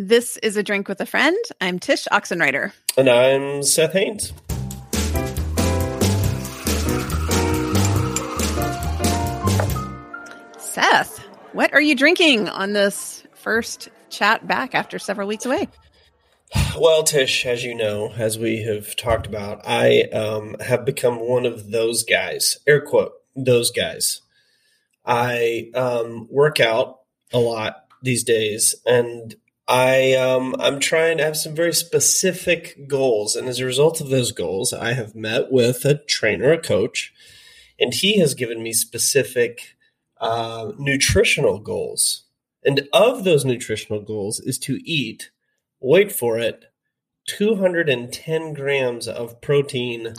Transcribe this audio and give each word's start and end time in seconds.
This 0.00 0.36
is 0.44 0.56
a 0.56 0.62
drink 0.62 0.86
with 0.86 1.00
a 1.00 1.06
friend. 1.06 1.36
I'm 1.60 1.80
Tsh 1.80 2.06
Oxenreider. 2.12 2.70
And 2.96 3.08
I'm 3.08 3.64
Seth 3.64 3.94
Haines. 3.94 4.32
Seth, 10.56 11.18
what 11.52 11.74
are 11.74 11.80
you 11.80 11.96
drinking 11.96 12.48
on 12.48 12.74
this 12.74 13.24
first 13.34 13.88
chat 14.08 14.46
back 14.46 14.72
after 14.76 15.00
several 15.00 15.26
weeks 15.26 15.44
away? 15.44 15.66
Well, 16.78 17.02
Tsh, 17.02 17.44
as 17.46 17.64
you 17.64 17.74
know, 17.74 18.12
as 18.16 18.38
we 18.38 18.62
have 18.62 18.94
talked 18.94 19.26
about, 19.26 19.62
I 19.66 20.02
um, 20.12 20.54
have 20.60 20.84
become 20.84 21.16
one 21.16 21.44
of 21.44 21.72
those 21.72 22.04
guys, 22.04 22.58
air 22.68 22.82
quote, 22.82 23.14
those 23.34 23.72
guys. 23.72 24.20
I 25.04 25.72
um, 25.74 26.28
work 26.30 26.60
out 26.60 27.00
a 27.32 27.40
lot 27.40 27.86
these 28.00 28.22
days, 28.22 28.76
and 28.86 29.34
I 29.68 30.14
um, 30.14 30.56
I'm 30.58 30.80
trying 30.80 31.18
to 31.18 31.24
have 31.24 31.36
some 31.36 31.54
very 31.54 31.74
specific 31.74 32.88
goals, 32.88 33.36
and 33.36 33.46
as 33.48 33.60
a 33.60 33.66
result 33.66 34.00
of 34.00 34.08
those 34.08 34.32
goals, 34.32 34.72
I 34.72 34.94
have 34.94 35.14
met 35.14 35.52
with 35.52 35.84
a 35.84 35.98
trainer, 35.98 36.50
a 36.50 36.58
coach, 36.58 37.12
and 37.78 37.92
he 37.92 38.18
has 38.18 38.32
given 38.32 38.62
me 38.62 38.72
specific 38.72 39.76
uh, 40.20 40.72
nutritional 40.78 41.58
goals. 41.58 42.24
And 42.64 42.88
of 42.94 43.24
those 43.24 43.44
nutritional 43.44 44.00
goals 44.00 44.40
is 44.40 44.58
to 44.60 44.80
eat, 44.84 45.30
wait 45.80 46.12
for 46.12 46.38
it, 46.38 46.64
210 47.26 48.54
grams 48.54 49.06
of 49.06 49.40
protein 49.42 50.14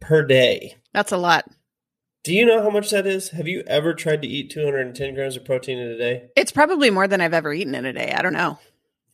per 0.00 0.26
day. 0.26 0.76
That's 0.92 1.12
a 1.12 1.16
lot. 1.16 1.48
Do 2.22 2.34
you 2.34 2.44
know 2.44 2.62
how 2.62 2.70
much 2.70 2.90
that 2.90 3.06
is? 3.06 3.30
Have 3.30 3.48
you 3.48 3.62
ever 3.66 3.94
tried 3.94 4.20
to 4.22 4.28
eat 4.28 4.50
210 4.50 5.14
grams 5.14 5.36
of 5.36 5.44
protein 5.44 5.78
in 5.78 5.88
a 5.88 5.96
day? 5.96 6.28
It's 6.36 6.52
probably 6.52 6.90
more 6.90 7.08
than 7.08 7.20
I've 7.20 7.32
ever 7.32 7.54
eaten 7.54 7.74
in 7.74 7.86
a 7.86 7.92
day. 7.94 8.12
I 8.12 8.20
don't 8.20 8.34
know. 8.34 8.58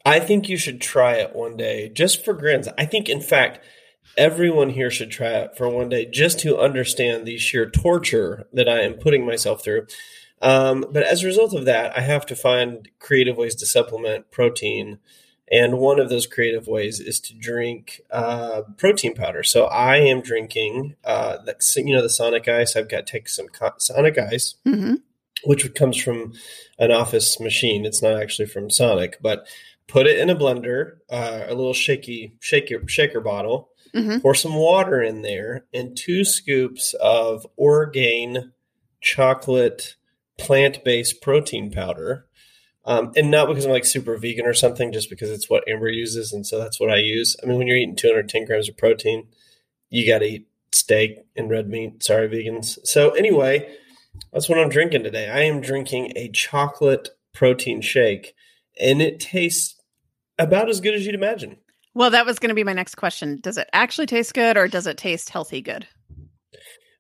I 0.06 0.20
think 0.20 0.48
you 0.48 0.56
should 0.56 0.80
try 0.80 1.14
it 1.14 1.34
one 1.34 1.56
day 1.56 1.88
just 1.88 2.24
for 2.24 2.32
grins. 2.32 2.68
I 2.78 2.86
think, 2.86 3.08
in 3.08 3.20
fact, 3.20 3.58
everyone 4.16 4.70
here 4.70 4.90
should 4.90 5.10
try 5.10 5.30
it 5.30 5.56
for 5.56 5.68
one 5.68 5.88
day 5.88 6.06
just 6.06 6.38
to 6.40 6.58
understand 6.58 7.26
the 7.26 7.38
sheer 7.38 7.68
torture 7.68 8.46
that 8.52 8.68
I 8.68 8.82
am 8.82 8.94
putting 8.94 9.26
myself 9.26 9.64
through. 9.64 9.88
Um, 10.40 10.86
but 10.92 11.02
as 11.02 11.24
a 11.24 11.26
result 11.26 11.54
of 11.54 11.64
that, 11.64 11.98
I 11.98 12.02
have 12.02 12.24
to 12.26 12.36
find 12.36 12.88
creative 13.00 13.36
ways 13.36 13.56
to 13.56 13.66
supplement 13.66 14.30
protein. 14.30 15.00
And 15.50 15.78
one 15.78 15.98
of 15.98 16.08
those 16.08 16.28
creative 16.28 16.68
ways 16.68 17.00
is 17.00 17.18
to 17.20 17.34
drink 17.34 18.00
uh, 18.12 18.62
protein 18.76 19.14
powder. 19.14 19.42
So 19.42 19.64
I 19.66 19.96
am 19.96 20.20
drinking, 20.20 20.94
uh, 21.04 21.38
the, 21.38 21.56
you 21.76 21.96
know, 21.96 22.02
the 22.02 22.10
Sonic 22.10 22.46
Ice. 22.46 22.76
I've 22.76 22.88
got 22.88 23.06
to 23.06 23.12
take 23.12 23.28
some 23.28 23.46
Sonic 23.78 24.18
Ice, 24.18 24.54
mm-hmm. 24.64 24.94
which 25.44 25.74
comes 25.74 25.96
from 25.96 26.32
an 26.78 26.92
office 26.92 27.40
machine. 27.40 27.84
It's 27.84 28.02
not 28.02 28.20
actually 28.20 28.46
from 28.46 28.70
Sonic, 28.70 29.18
but 29.20 29.46
put 29.88 30.06
it 30.06 30.18
in 30.18 30.30
a 30.30 30.36
blender, 30.36 30.98
uh, 31.10 31.44
a 31.46 31.54
little 31.54 31.74
shaky 31.74 32.36
shaker 32.40 32.86
shaker 32.88 33.20
bottle, 33.20 33.70
mm-hmm. 33.94 34.18
pour 34.18 34.34
some 34.34 34.54
water 34.54 35.02
in 35.02 35.22
there, 35.22 35.66
and 35.72 35.96
two 35.96 36.24
scoops 36.24 36.94
of 36.94 37.46
Orgain 37.56 38.52
chocolate 39.00 39.96
plant 40.38 40.84
based 40.84 41.22
protein 41.22 41.70
powder. 41.70 42.26
Um, 42.84 43.10
and 43.16 43.32
not 43.32 43.48
because 43.48 43.64
I'm 43.64 43.72
like 43.72 43.84
super 43.84 44.16
vegan 44.16 44.46
or 44.46 44.54
something, 44.54 44.92
just 44.92 45.10
because 45.10 45.30
it's 45.30 45.50
what 45.50 45.68
Amber 45.68 45.88
uses, 45.88 46.32
and 46.32 46.46
so 46.46 46.58
that's 46.58 46.78
what 46.78 46.90
I 46.90 46.98
use. 46.98 47.36
I 47.42 47.46
mean, 47.46 47.58
when 47.58 47.66
you're 47.66 47.76
eating 47.76 47.96
210 47.96 48.44
grams 48.44 48.68
of 48.68 48.76
protein, 48.76 49.26
you 49.90 50.06
got 50.06 50.20
to 50.20 50.26
eat 50.26 50.48
steak 50.72 51.18
and 51.34 51.50
red 51.50 51.68
meat. 51.68 52.02
Sorry, 52.04 52.28
vegans. 52.28 52.78
So 52.84 53.10
anyway, 53.10 53.74
that's 54.32 54.48
what 54.48 54.58
I'm 54.58 54.68
drinking 54.68 55.02
today. 55.02 55.28
I 55.28 55.40
am 55.40 55.60
drinking 55.60 56.12
a 56.14 56.28
chocolate 56.28 57.08
protein 57.34 57.80
shake, 57.80 58.34
and 58.80 59.02
it 59.02 59.18
tastes 59.18 59.75
about 60.38 60.68
as 60.68 60.80
good 60.80 60.94
as 60.94 61.06
you'd 61.06 61.14
imagine. 61.14 61.56
Well, 61.94 62.10
that 62.10 62.26
was 62.26 62.38
going 62.38 62.50
to 62.50 62.54
be 62.54 62.64
my 62.64 62.74
next 62.74 62.96
question. 62.96 63.40
Does 63.40 63.56
it 63.56 63.68
actually 63.72 64.06
taste 64.06 64.34
good 64.34 64.56
or 64.56 64.68
does 64.68 64.86
it 64.86 64.98
taste 64.98 65.30
healthy 65.30 65.62
good? 65.62 65.86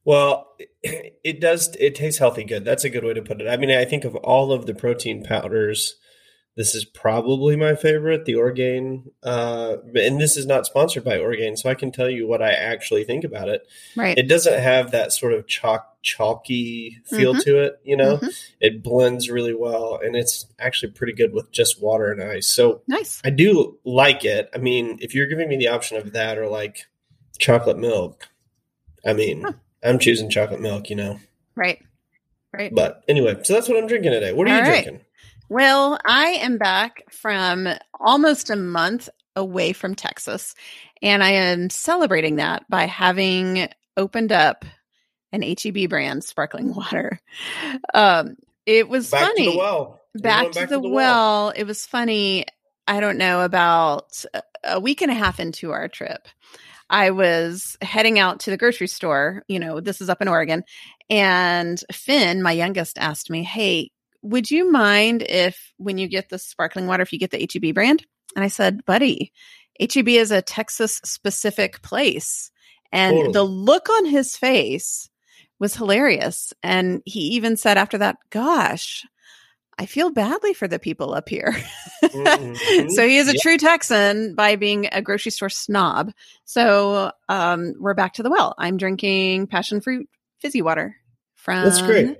Well, 0.06 0.54
it 0.82 1.40
does. 1.40 1.74
It 1.78 1.94
tastes 1.94 2.18
healthy 2.18 2.44
good. 2.44 2.64
That's 2.64 2.84
a 2.84 2.90
good 2.90 3.04
way 3.04 3.12
to 3.12 3.22
put 3.22 3.40
it. 3.40 3.48
I 3.48 3.56
mean, 3.56 3.70
I 3.70 3.84
think 3.84 4.04
of 4.04 4.14
all 4.16 4.52
of 4.52 4.64
the 4.64 4.74
protein 4.74 5.22
powders, 5.22 5.96
this 6.56 6.74
is 6.74 6.86
probably 6.86 7.56
my 7.56 7.74
favorite, 7.74 8.24
the 8.24 8.36
Orgain. 8.36 9.10
Uh, 9.22 9.76
and 9.94 10.18
this 10.18 10.38
is 10.38 10.46
not 10.46 10.64
sponsored 10.64 11.04
by 11.04 11.18
Orgain, 11.18 11.56
so 11.56 11.68
I 11.68 11.74
can 11.74 11.92
tell 11.92 12.08
you 12.08 12.26
what 12.26 12.40
I 12.40 12.52
actually 12.52 13.04
think 13.04 13.24
about 13.24 13.50
it. 13.50 13.68
Right. 13.96 14.16
It 14.16 14.28
doesn't 14.28 14.58
have 14.58 14.92
that 14.92 15.12
sort 15.12 15.34
of 15.34 15.46
chalk 15.46 15.95
chalky 16.06 17.00
feel 17.04 17.32
mm-hmm. 17.32 17.40
to 17.40 17.58
it. 17.64 17.80
You 17.84 17.96
know, 17.96 18.16
mm-hmm. 18.16 18.28
it 18.60 18.82
blends 18.82 19.28
really 19.28 19.54
well, 19.54 19.98
and 20.02 20.16
it's 20.16 20.46
actually 20.58 20.92
pretty 20.92 21.12
good 21.12 21.32
with 21.32 21.50
just 21.50 21.82
water 21.82 22.10
and 22.10 22.22
ice. 22.22 22.46
So 22.46 22.82
nice. 22.86 23.20
I 23.24 23.30
do 23.30 23.78
like 23.84 24.24
it. 24.24 24.48
I 24.54 24.58
mean, 24.58 24.98
if 25.00 25.14
you're 25.14 25.26
giving 25.26 25.48
me 25.48 25.56
the 25.56 25.68
option 25.68 25.98
of 25.98 26.12
that 26.12 26.38
or 26.38 26.46
like 26.46 26.86
chocolate 27.38 27.78
milk, 27.78 28.28
I 29.04 29.12
mean, 29.12 29.42
huh. 29.42 29.52
I'm 29.84 29.98
choosing 29.98 30.30
chocolate 30.30 30.60
milk. 30.60 30.88
You 30.88 30.96
know. 30.96 31.20
Right. 31.54 31.82
Right. 32.52 32.74
But 32.74 33.02
anyway, 33.08 33.36
so 33.42 33.52
that's 33.52 33.68
what 33.68 33.76
I'm 33.76 33.88
drinking 33.88 34.12
today. 34.12 34.32
What 34.32 34.46
are 34.46 34.50
All 34.50 34.56
you 34.56 34.62
right. 34.62 34.84
drinking? 34.84 35.04
Well, 35.48 35.98
I 36.06 36.28
am 36.40 36.56
back 36.56 37.04
from 37.10 37.68
almost 38.00 38.48
a 38.50 38.56
month 38.56 39.08
away 39.34 39.72
from 39.72 39.94
Texas, 39.94 40.54
and 41.02 41.22
I 41.22 41.32
am 41.32 41.68
celebrating 41.68 42.36
that 42.36 42.68
by 42.70 42.86
having 42.86 43.68
opened 43.96 44.32
up 44.32 44.64
an 45.32 45.42
HEB 45.42 45.88
brand 45.88 46.24
sparkling 46.24 46.74
water. 46.74 47.20
Um, 47.92 48.36
it 48.64 48.88
was 48.88 49.10
back 49.10 49.28
funny. 49.28 49.46
To 49.46 49.50
the 49.52 49.58
well. 49.58 50.00
Back, 50.14 50.52
to, 50.52 50.60
back 50.60 50.68
the 50.68 50.76
to 50.76 50.82
the, 50.82 50.88
well. 50.88 50.90
well. 50.92 51.52
It 51.54 51.64
was 51.64 51.86
funny. 51.86 52.46
I 52.88 53.00
don't 53.00 53.18
know 53.18 53.42
about 53.42 54.24
a 54.64 54.80
week 54.80 55.02
and 55.02 55.10
a 55.10 55.14
half 55.14 55.40
into 55.40 55.72
our 55.72 55.88
trip. 55.88 56.28
I 56.88 57.10
was 57.10 57.76
heading 57.82 58.18
out 58.18 58.40
to 58.40 58.50
the 58.50 58.56
grocery 58.56 58.86
store. 58.86 59.42
You 59.48 59.58
know, 59.58 59.80
this 59.80 60.00
is 60.00 60.08
up 60.08 60.22
in 60.22 60.28
Oregon. 60.28 60.62
And 61.10 61.82
Finn, 61.92 62.42
my 62.42 62.52
youngest, 62.52 62.98
asked 62.98 63.28
me, 63.28 63.42
Hey, 63.42 63.90
would 64.22 64.50
you 64.50 64.70
mind 64.70 65.22
if 65.22 65.72
when 65.76 65.98
you 65.98 66.08
get 66.08 66.28
the 66.28 66.38
sparkling 66.38 66.86
water, 66.86 67.02
if 67.02 67.12
you 67.12 67.18
get 67.18 67.30
the 67.30 67.48
HEB 67.52 67.74
brand? 67.74 68.04
And 68.34 68.44
I 68.44 68.48
said, 68.48 68.84
buddy, 68.84 69.32
HEB 69.80 70.08
is 70.08 70.30
a 70.30 70.42
Texas 70.42 71.00
specific 71.04 71.80
place. 71.82 72.50
And 72.92 73.16
totally. 73.16 73.32
the 73.32 73.42
look 73.42 73.88
on 73.88 74.04
his 74.06 74.36
face 74.36 75.08
was 75.58 75.74
hilarious. 75.74 76.52
And 76.62 77.02
he 77.04 77.20
even 77.34 77.56
said 77.56 77.78
after 77.78 77.98
that, 77.98 78.18
gosh, 78.30 79.04
I 79.78 79.86
feel 79.86 80.10
badly 80.10 80.54
for 80.54 80.68
the 80.68 80.78
people 80.78 81.12
up 81.12 81.28
here. 81.28 81.52
mm-hmm. 82.04 82.88
so 82.88 83.06
he 83.06 83.18
is 83.18 83.28
a 83.28 83.32
yep. 83.32 83.42
true 83.42 83.58
Texan 83.58 84.34
by 84.34 84.56
being 84.56 84.88
a 84.90 85.02
grocery 85.02 85.32
store 85.32 85.50
snob. 85.50 86.12
So 86.44 87.12
um, 87.28 87.74
we're 87.78 87.94
back 87.94 88.14
to 88.14 88.22
the 88.22 88.30
well. 88.30 88.54
I'm 88.58 88.78
drinking 88.78 89.48
passion 89.48 89.80
fruit 89.80 90.08
fizzy 90.40 90.62
water 90.62 90.96
from 91.34 91.64
That's 91.64 91.82
great. 91.82 92.16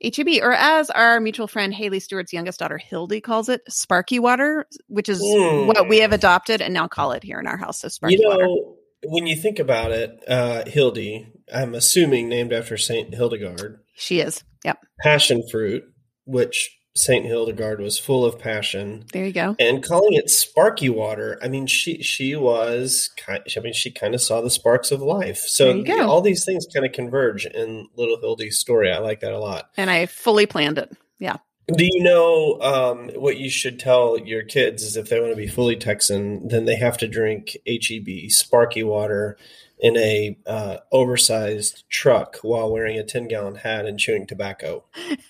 HEB, 0.00 0.42
or 0.42 0.52
as 0.52 0.90
our 0.90 1.18
mutual 1.18 1.48
friend 1.48 1.74
Haley 1.74 1.98
Stewart's 1.98 2.32
youngest 2.32 2.60
daughter 2.60 2.78
Hildy 2.78 3.20
calls 3.20 3.48
it, 3.48 3.62
Sparky 3.68 4.20
Water, 4.20 4.66
which 4.86 5.08
is 5.08 5.20
mm. 5.20 5.66
what 5.66 5.88
we 5.88 5.98
have 5.98 6.12
adopted 6.12 6.62
and 6.62 6.72
now 6.72 6.86
call 6.86 7.12
it 7.12 7.24
here 7.24 7.40
in 7.40 7.48
our 7.48 7.56
house. 7.56 7.80
So 7.80 7.88
Sparky 7.88 8.16
you 8.16 8.28
know, 8.28 8.36
Water. 8.36 8.76
When 9.04 9.26
you 9.26 9.36
think 9.36 9.58
about 9.58 9.92
it, 9.92 10.22
uh, 10.26 10.64
Hildy, 10.66 11.32
I'm 11.52 11.74
assuming 11.74 12.28
named 12.28 12.52
after 12.52 12.76
Saint 12.76 13.14
Hildegard. 13.14 13.80
She 13.94 14.20
is. 14.20 14.42
Yep. 14.64 14.78
Passion 15.00 15.42
fruit, 15.48 15.84
which 16.24 16.76
Saint 16.98 17.24
Hildegard 17.24 17.80
was 17.80 17.98
full 17.98 18.24
of 18.24 18.38
passion. 18.38 19.04
There 19.12 19.24
you 19.24 19.32
go. 19.32 19.54
And 19.58 19.84
calling 19.84 20.14
it 20.14 20.30
sparky 20.30 20.88
water, 20.88 21.38
I 21.42 21.48
mean, 21.48 21.66
she 21.66 22.02
she 22.02 22.34
was 22.34 23.10
kind. 23.16 23.42
I 23.56 23.60
mean, 23.60 23.72
she 23.72 23.90
kind 23.90 24.14
of 24.14 24.20
saw 24.20 24.40
the 24.40 24.50
sparks 24.50 24.90
of 24.90 25.00
life. 25.00 25.38
So 25.38 25.84
all 26.02 26.20
these 26.20 26.44
things 26.44 26.66
kind 26.72 26.84
of 26.84 26.92
converge 26.92 27.46
in 27.46 27.86
Little 27.96 28.18
Hildy's 28.20 28.58
story. 28.58 28.90
I 28.90 28.98
like 28.98 29.20
that 29.20 29.32
a 29.32 29.38
lot. 29.38 29.70
And 29.76 29.88
I 29.90 30.06
fully 30.06 30.46
planned 30.46 30.78
it. 30.78 30.90
Yeah. 31.18 31.36
Do 31.74 31.84
you 31.84 32.02
know 32.02 32.58
um, 32.60 33.10
what 33.20 33.36
you 33.36 33.50
should 33.50 33.78
tell 33.78 34.18
your 34.18 34.42
kids 34.42 34.82
is 34.82 34.96
if 34.96 35.10
they 35.10 35.20
want 35.20 35.32
to 35.32 35.36
be 35.36 35.46
fully 35.46 35.76
Texan, 35.76 36.48
then 36.48 36.64
they 36.64 36.76
have 36.76 36.96
to 36.98 37.06
drink 37.06 37.58
HEB 37.66 38.30
sparky 38.30 38.82
water 38.82 39.36
in 39.80 39.96
a 39.96 40.36
uh, 40.46 40.78
oversized 40.90 41.84
truck 41.88 42.38
while 42.38 42.72
wearing 42.72 42.98
a 42.98 43.04
10 43.04 43.28
gallon 43.28 43.54
hat 43.54 43.86
and 43.86 43.98
chewing 43.98 44.26
tobacco. 44.26 44.82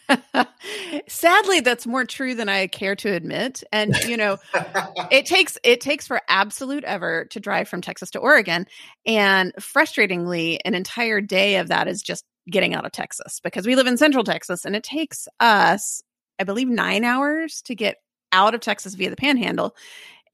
Sadly, 1.08 1.61
that's 1.61 1.87
more 1.87 2.05
true 2.05 2.35
than 2.35 2.49
I 2.49 2.67
care 2.69 2.96
to 2.96 3.12
admit. 3.12 3.62
And, 3.73 3.96
you 4.05 4.17
know, 4.17 4.38
it 5.11 5.26
takes, 5.26 5.58
it 5.64 5.81
takes 5.81 6.06
for 6.06 6.20
absolute 6.29 6.85
ever 6.85 7.26
to 7.26 7.40
drive 7.40 7.69
from 7.69 7.82
Texas 7.82 8.11
to 8.12 8.19
Oregon. 8.20 8.67
And 9.05 9.52
frustratingly, 9.56 10.58
an 10.64 10.75
entire 10.75 11.20
day 11.20 11.56
of 11.56 11.69
that 11.69 11.88
is 11.88 12.00
just 12.00 12.25
getting 12.50 12.75
out 12.75 12.87
of 12.87 12.93
Texas 12.93 13.40
because 13.40 13.67
we 13.67 13.76
live 13.76 13.87
in 13.87 13.99
central 13.99 14.25
Texas 14.25 14.64
and 14.64 14.75
it 14.75 14.82
takes 14.82 15.29
us, 15.40 16.02
I 16.38 16.44
believe, 16.44 16.69
nine 16.69 17.05
hours 17.05 17.62
to 17.62 17.75
get 17.75 17.96
out 18.32 18.55
of 18.55 18.61
Texas 18.61 18.94
via 18.94 19.11
the 19.11 19.17
panhandle. 19.17 19.75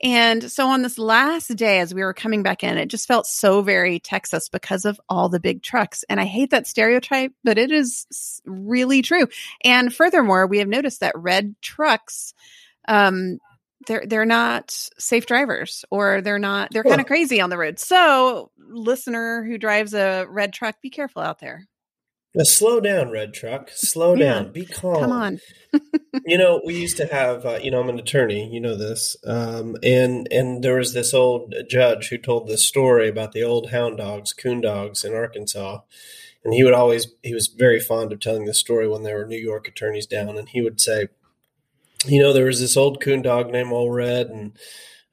And 0.03 0.51
so 0.51 0.69
on 0.69 0.83
this 0.83 0.99
last 0.99 1.55
day, 1.57 1.81
as 1.81 1.95
we 1.95 2.03
were 2.03 2.13
coming 2.13 2.43
back 2.43 2.63
in, 2.65 2.77
it 2.77 2.89
just 2.89 3.09
felt 3.09 3.27
so 3.27 3.63
very 3.63 4.01
Texas 4.01 4.49
because 4.49 4.85
of 4.85 5.01
all 5.09 5.29
the 5.29 5.41
big 5.41 5.63
trucks. 5.63 6.05
And 6.09 6.21
I 6.21 6.25
hate 6.25 6.51
that 6.51 6.67
stereotype, 6.67 7.33
but 7.43 7.59
it 7.59 7.71
is 7.71 8.41
really 8.45 9.03
true. 9.03 9.29
And 9.63 9.95
furthermore, 9.95 10.47
we 10.47 10.59
have 10.59 10.69
noticed 10.69 11.01
that 11.01 11.17
red 11.17 11.55
trucks, 11.63 12.35
um, 12.87 13.39
they're 13.87 14.05
they're 14.07 14.25
not 14.25 14.71
safe 14.99 15.27
drivers 15.27 15.85
or 15.91 16.23
they're 16.23 16.39
not 16.39 16.71
they're 16.71 16.85
kind 16.85 17.01
of 17.01 17.07
crazy 17.07 17.41
on 17.41 17.51
the 17.51 17.59
road. 17.59 17.79
So, 17.79 18.51
listener 18.59 19.45
who 19.45 19.59
drives 19.59 19.95
a 19.95 20.27
red 20.29 20.53
truck, 20.53 20.81
be 20.81 20.91
careful 20.91 21.23
out 21.23 21.39
there. 21.39 21.67
Now, 22.35 22.43
slow 22.45 22.81
down, 22.81 23.11
red 23.11 23.33
truck. 23.33 23.71
Slow 23.75 24.15
Yeah. 24.15 24.35
down. 24.35 24.53
Be 24.53 24.67
calm. 24.67 25.01
Come 25.01 25.13
on. 25.13 25.41
you 26.27 26.37
know, 26.37 26.61
we 26.65 26.75
used 26.81 26.97
to 26.97 27.07
have. 27.07 27.47
Uh, 27.47 27.59
you 27.63 27.71
know, 27.71 27.81
I'm 27.81 27.89
an 27.89 27.99
attorney. 27.99 28.49
You 28.53 28.61
know 28.61 28.75
this. 28.77 29.17
Um, 29.25 29.77
and 29.83 30.27
and 30.33 30.63
there 30.65 30.77
was 30.77 30.93
this 30.95 31.15
old 31.15 31.55
judge 31.69 32.09
who 32.09 32.19
told 32.19 32.49
this 32.49 32.65
story 32.67 33.09
about 33.09 33.33
the 33.33 33.43
old 33.45 33.71
hound 33.71 33.99
dogs, 33.99 34.33
coon 34.33 34.61
dogs 34.61 35.05
in 35.05 35.15
Arkansas. 35.15 35.81
And 36.45 36.53
he 36.55 36.65
would 36.65 36.75
always. 36.75 37.07
He 37.23 37.33
was 37.35 37.47
very 37.47 37.79
fond 37.81 38.13
of 38.13 38.21
telling 38.21 38.45
this 38.47 38.59
story 38.59 38.89
when 38.89 39.03
there 39.05 39.17
were 39.17 39.27
New 39.27 39.39
York 39.41 39.69
attorneys 39.69 40.07
down. 40.07 40.37
And 40.37 40.49
he 40.49 40.61
would 40.61 40.81
say, 40.81 41.09
you 42.05 42.21
know, 42.21 42.33
there 42.33 42.47
was 42.47 42.61
this 42.61 42.77
old 42.77 43.01
coon 43.01 43.23
dog 43.23 43.51
named 43.51 43.73
Old 43.73 43.95
Red, 43.95 44.27
and 44.27 44.59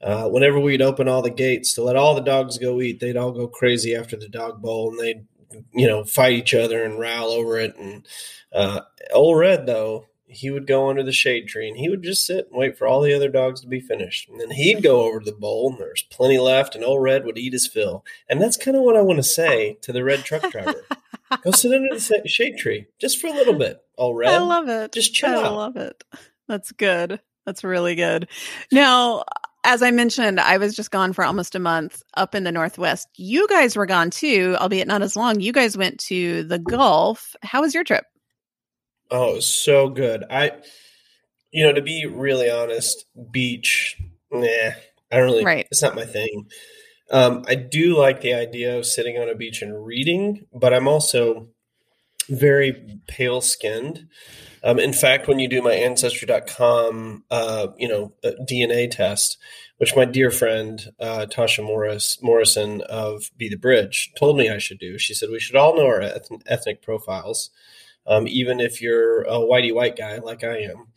uh, 0.02 0.28
whenever 0.28 0.60
we'd 0.60 0.82
open 0.82 1.08
all 1.08 1.22
the 1.22 1.30
gates 1.30 1.74
to 1.76 1.84
let 1.84 1.96
all 1.96 2.16
the 2.16 2.22
dogs 2.22 2.58
go 2.58 2.82
eat, 2.82 3.00
they'd 3.00 3.16
all 3.16 3.32
go 3.32 3.48
crazy 3.48 3.96
after 3.96 4.18
the 4.18 4.28
dog 4.28 4.62
bowl, 4.62 4.90
and 4.90 5.00
they'd 5.00 5.26
you 5.74 5.88
know 5.88 6.04
fight 6.04 6.34
each 6.34 6.54
other 6.54 6.84
and 6.84 7.00
rowl 7.00 7.30
over 7.30 7.58
it. 7.58 7.76
And 7.78 8.08
uh, 8.54 8.82
Old 9.14 9.38
Red, 9.38 9.66
though, 9.66 10.06
he 10.26 10.50
would 10.50 10.66
go 10.66 10.90
under 10.90 11.04
the 11.04 11.12
shade 11.12 11.48
tree 11.48 11.68
and 11.68 11.78
he 11.78 11.90
would 11.90 12.04
just 12.04 12.26
sit 12.26 12.48
and 12.50 12.58
wait 12.58 12.78
for 12.78 12.88
all 12.88 13.02
the 13.02 13.14
other 13.14 13.30
dogs 13.30 13.62
to 13.62 13.68
be 13.68 13.80
finished, 13.80 14.30
and 14.30 14.40
then 14.40 14.52
he'd 14.52 14.84
go 14.84 15.02
over 15.02 15.20
to 15.20 15.26
the 15.26 15.38
bowl, 15.38 15.72
and 15.72 15.80
there's 15.80 16.04
plenty 16.04 16.38
left, 16.40 16.76
and 16.76 16.84
Old 16.84 17.04
Red 17.04 17.26
would 17.26 17.38
eat 17.38 17.54
his 17.54 17.68
fill. 17.68 18.06
And 18.30 18.42
that's 18.42 18.58
kind 18.58 18.78
of 18.78 18.84
what 18.84 18.96
I 18.96 19.02
want 19.02 19.18
to 19.18 19.24
say 19.24 19.78
to 19.82 19.92
the 19.92 20.04
red 20.04 20.24
truck 20.24 20.50
driver: 20.52 20.86
go 21.44 21.52
sit 21.52 21.74
under 21.74 21.94
the 21.94 22.22
shade 22.28 22.58
tree 22.58 22.88
just 23.00 23.20
for 23.20 23.28
a 23.28 23.34
little 23.34 23.56
bit, 23.56 23.82
Old 23.98 24.18
Red. 24.18 24.34
I 24.34 24.40
love 24.40 24.70
it. 24.70 24.92
Just 24.92 25.14
chill 25.14 25.30
I 25.30 25.44
out. 25.44 25.56
love 25.56 25.76
it. 25.78 26.04
That's 26.48 26.72
good. 26.72 27.20
That's 27.46 27.64
really 27.64 27.96
good. 27.96 28.28
Now, 28.72 29.24
as 29.64 29.84
I 29.84 29.92
mentioned, 29.92 30.40
I 30.40 30.58
was 30.58 30.76
just 30.76 30.92
gone 30.92 31.14
for 31.14 31.24
almost 31.24 31.56
a 31.56 31.60
month 31.60 32.02
up 32.16 32.34
in 32.36 32.44
the 32.44 32.52
Northwest. 32.52 33.08
You 33.18 33.48
guys 33.48 33.76
were 33.76 33.86
gone 33.86 34.10
too, 34.10 34.56
albeit 34.60 34.88
not 34.88 35.02
as 35.02 35.16
long. 35.16 35.40
You 35.40 35.54
guys 35.54 35.78
went 35.78 36.00
to 36.02 36.44
the 36.44 36.60
Gulf. 36.60 37.36
How 37.44 37.62
was 37.62 37.74
your 37.74 37.84
trip? 37.84 38.06
Oh, 39.12 39.40
so 39.40 39.90
good. 39.90 40.24
I, 40.30 40.52
you 41.52 41.66
know, 41.66 41.74
to 41.74 41.82
be 41.82 42.06
really 42.06 42.50
honest, 42.50 43.06
beach, 43.32 43.98
nah, 44.32 44.48
I 44.48 45.18
don't 45.18 45.26
really, 45.26 45.46
Right. 45.46 45.68
it's 45.70 45.82
not 45.82 45.96
my 45.96 46.06
thing. 46.06 46.48
Um, 47.12 47.44
I 47.48 47.56
do 47.56 47.98
like 47.98 48.22
the 48.22 48.34
idea 48.34 48.78
of 48.78 48.86
sitting 48.86 49.18
on 49.18 49.28
a 49.30 49.36
beach 49.36 49.62
and 49.62 49.86
reading, 49.86 50.48
but 50.54 50.74
I'm 50.74 50.88
also 50.88 51.50
very 52.30 53.00
pale 53.08 53.42
skinned. 53.42 54.08
Um, 54.64 54.80
in 54.80 54.94
fact, 54.94 55.28
when 55.28 55.40
you 55.40 55.48
do 55.48 55.62
my 55.62 55.74
ancestry.com, 55.74 57.24
uh, 57.32 57.68
you 57.78 57.88
know, 57.88 58.14
uh, 58.24 58.32
DNA 58.48 58.90
test, 58.90 59.38
which 59.78 59.96
my 59.96 60.06
dear 60.06 60.30
friend 60.30 60.94
uh, 61.00 61.26
Tasha 61.30 61.64
Morris 61.64 62.22
Morrison 62.22 62.82
of 62.82 63.32
Be 63.38 63.50
the 63.50 63.56
Bridge 63.56 64.12
told 64.18 64.38
me 64.38 64.50
I 64.50 64.60
should 64.60 64.80
do. 64.80 64.98
She 65.00 65.14
said 65.14 65.30
we 65.32 65.40
should 65.40 65.56
all 65.56 65.76
know 65.76 65.88
our 65.88 66.02
eth- 66.02 66.30
ethnic 66.46 66.84
profiles, 66.84 67.50
um, 68.06 68.28
even 68.28 68.60
if 68.60 68.82
you're 68.82 69.24
a 69.24 69.40
whitey 69.40 69.74
white 69.74 69.98
guy 69.98 70.18
like 70.18 70.44
I 70.44 70.60
am. 70.60 70.88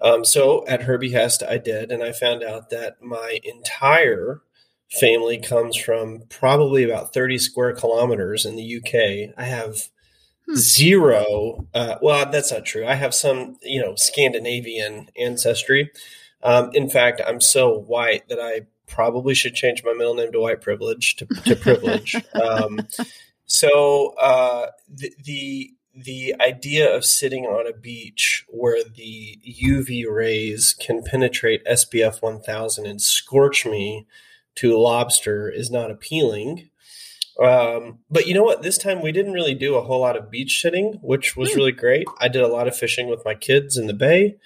Um, 0.00 0.24
so 0.24 0.66
at 0.66 0.82
her 0.82 0.98
behest, 0.98 1.44
I 1.44 1.58
did, 1.58 1.92
and 1.92 2.02
I 2.02 2.10
found 2.10 2.42
out 2.42 2.70
that 2.70 3.00
my 3.00 3.38
entire 3.44 4.42
family 4.90 5.38
comes 5.38 5.76
from 5.76 6.24
probably 6.28 6.82
about 6.82 7.14
30 7.14 7.38
square 7.38 7.72
kilometers 7.72 8.44
in 8.44 8.56
the 8.56 8.76
UK. 8.76 9.32
I 9.38 9.44
have 9.44 9.88
Hmm. 10.48 10.54
zero. 10.54 11.66
Uh, 11.74 11.96
well, 12.02 12.30
that's 12.30 12.52
not 12.52 12.64
true. 12.64 12.86
I 12.86 12.94
have 12.94 13.14
some, 13.14 13.58
you 13.62 13.80
know, 13.80 13.94
Scandinavian 13.94 15.08
ancestry. 15.18 15.90
Um, 16.42 16.70
in 16.74 16.90
fact, 16.90 17.20
I'm 17.26 17.40
so 17.40 17.78
white 17.78 18.28
that 18.28 18.40
I 18.40 18.62
probably 18.86 19.34
should 19.34 19.54
change 19.54 19.82
my 19.84 19.92
middle 19.92 20.14
name 20.14 20.32
to 20.32 20.40
white 20.40 20.60
privilege 20.60 21.16
to, 21.16 21.26
to 21.26 21.56
privilege. 21.56 22.16
um, 22.42 22.80
so 23.46 24.14
uh, 24.20 24.66
the, 24.88 25.12
the 25.24 25.70
the 25.94 26.34
idea 26.40 26.94
of 26.94 27.04
sitting 27.04 27.44
on 27.44 27.66
a 27.66 27.76
beach 27.76 28.46
where 28.48 28.82
the 28.82 29.38
UV 29.46 30.10
rays 30.10 30.74
can 30.78 31.02
penetrate 31.02 31.64
SPF 31.66 32.22
1000 32.22 32.86
and 32.86 33.00
scorch 33.00 33.66
me 33.66 34.06
to 34.54 34.74
a 34.74 34.78
lobster 34.78 35.50
is 35.50 35.70
not 35.70 35.90
appealing. 35.90 36.70
Um, 37.40 38.00
but 38.10 38.26
you 38.26 38.34
know 38.34 38.42
what? 38.42 38.62
This 38.62 38.78
time 38.78 39.00
we 39.00 39.12
didn't 39.12 39.32
really 39.32 39.54
do 39.54 39.74
a 39.76 39.82
whole 39.82 40.00
lot 40.00 40.16
of 40.16 40.30
beach 40.30 40.60
sitting, 40.60 40.98
which 41.02 41.36
was 41.36 41.52
Hmm. 41.52 41.58
really 41.58 41.72
great. 41.72 42.06
I 42.20 42.28
did 42.28 42.42
a 42.42 42.48
lot 42.48 42.68
of 42.68 42.76
fishing 42.76 43.08
with 43.08 43.24
my 43.24 43.34
kids 43.34 43.76
in 43.76 43.86
the 43.86 43.94
bay, 43.94 44.36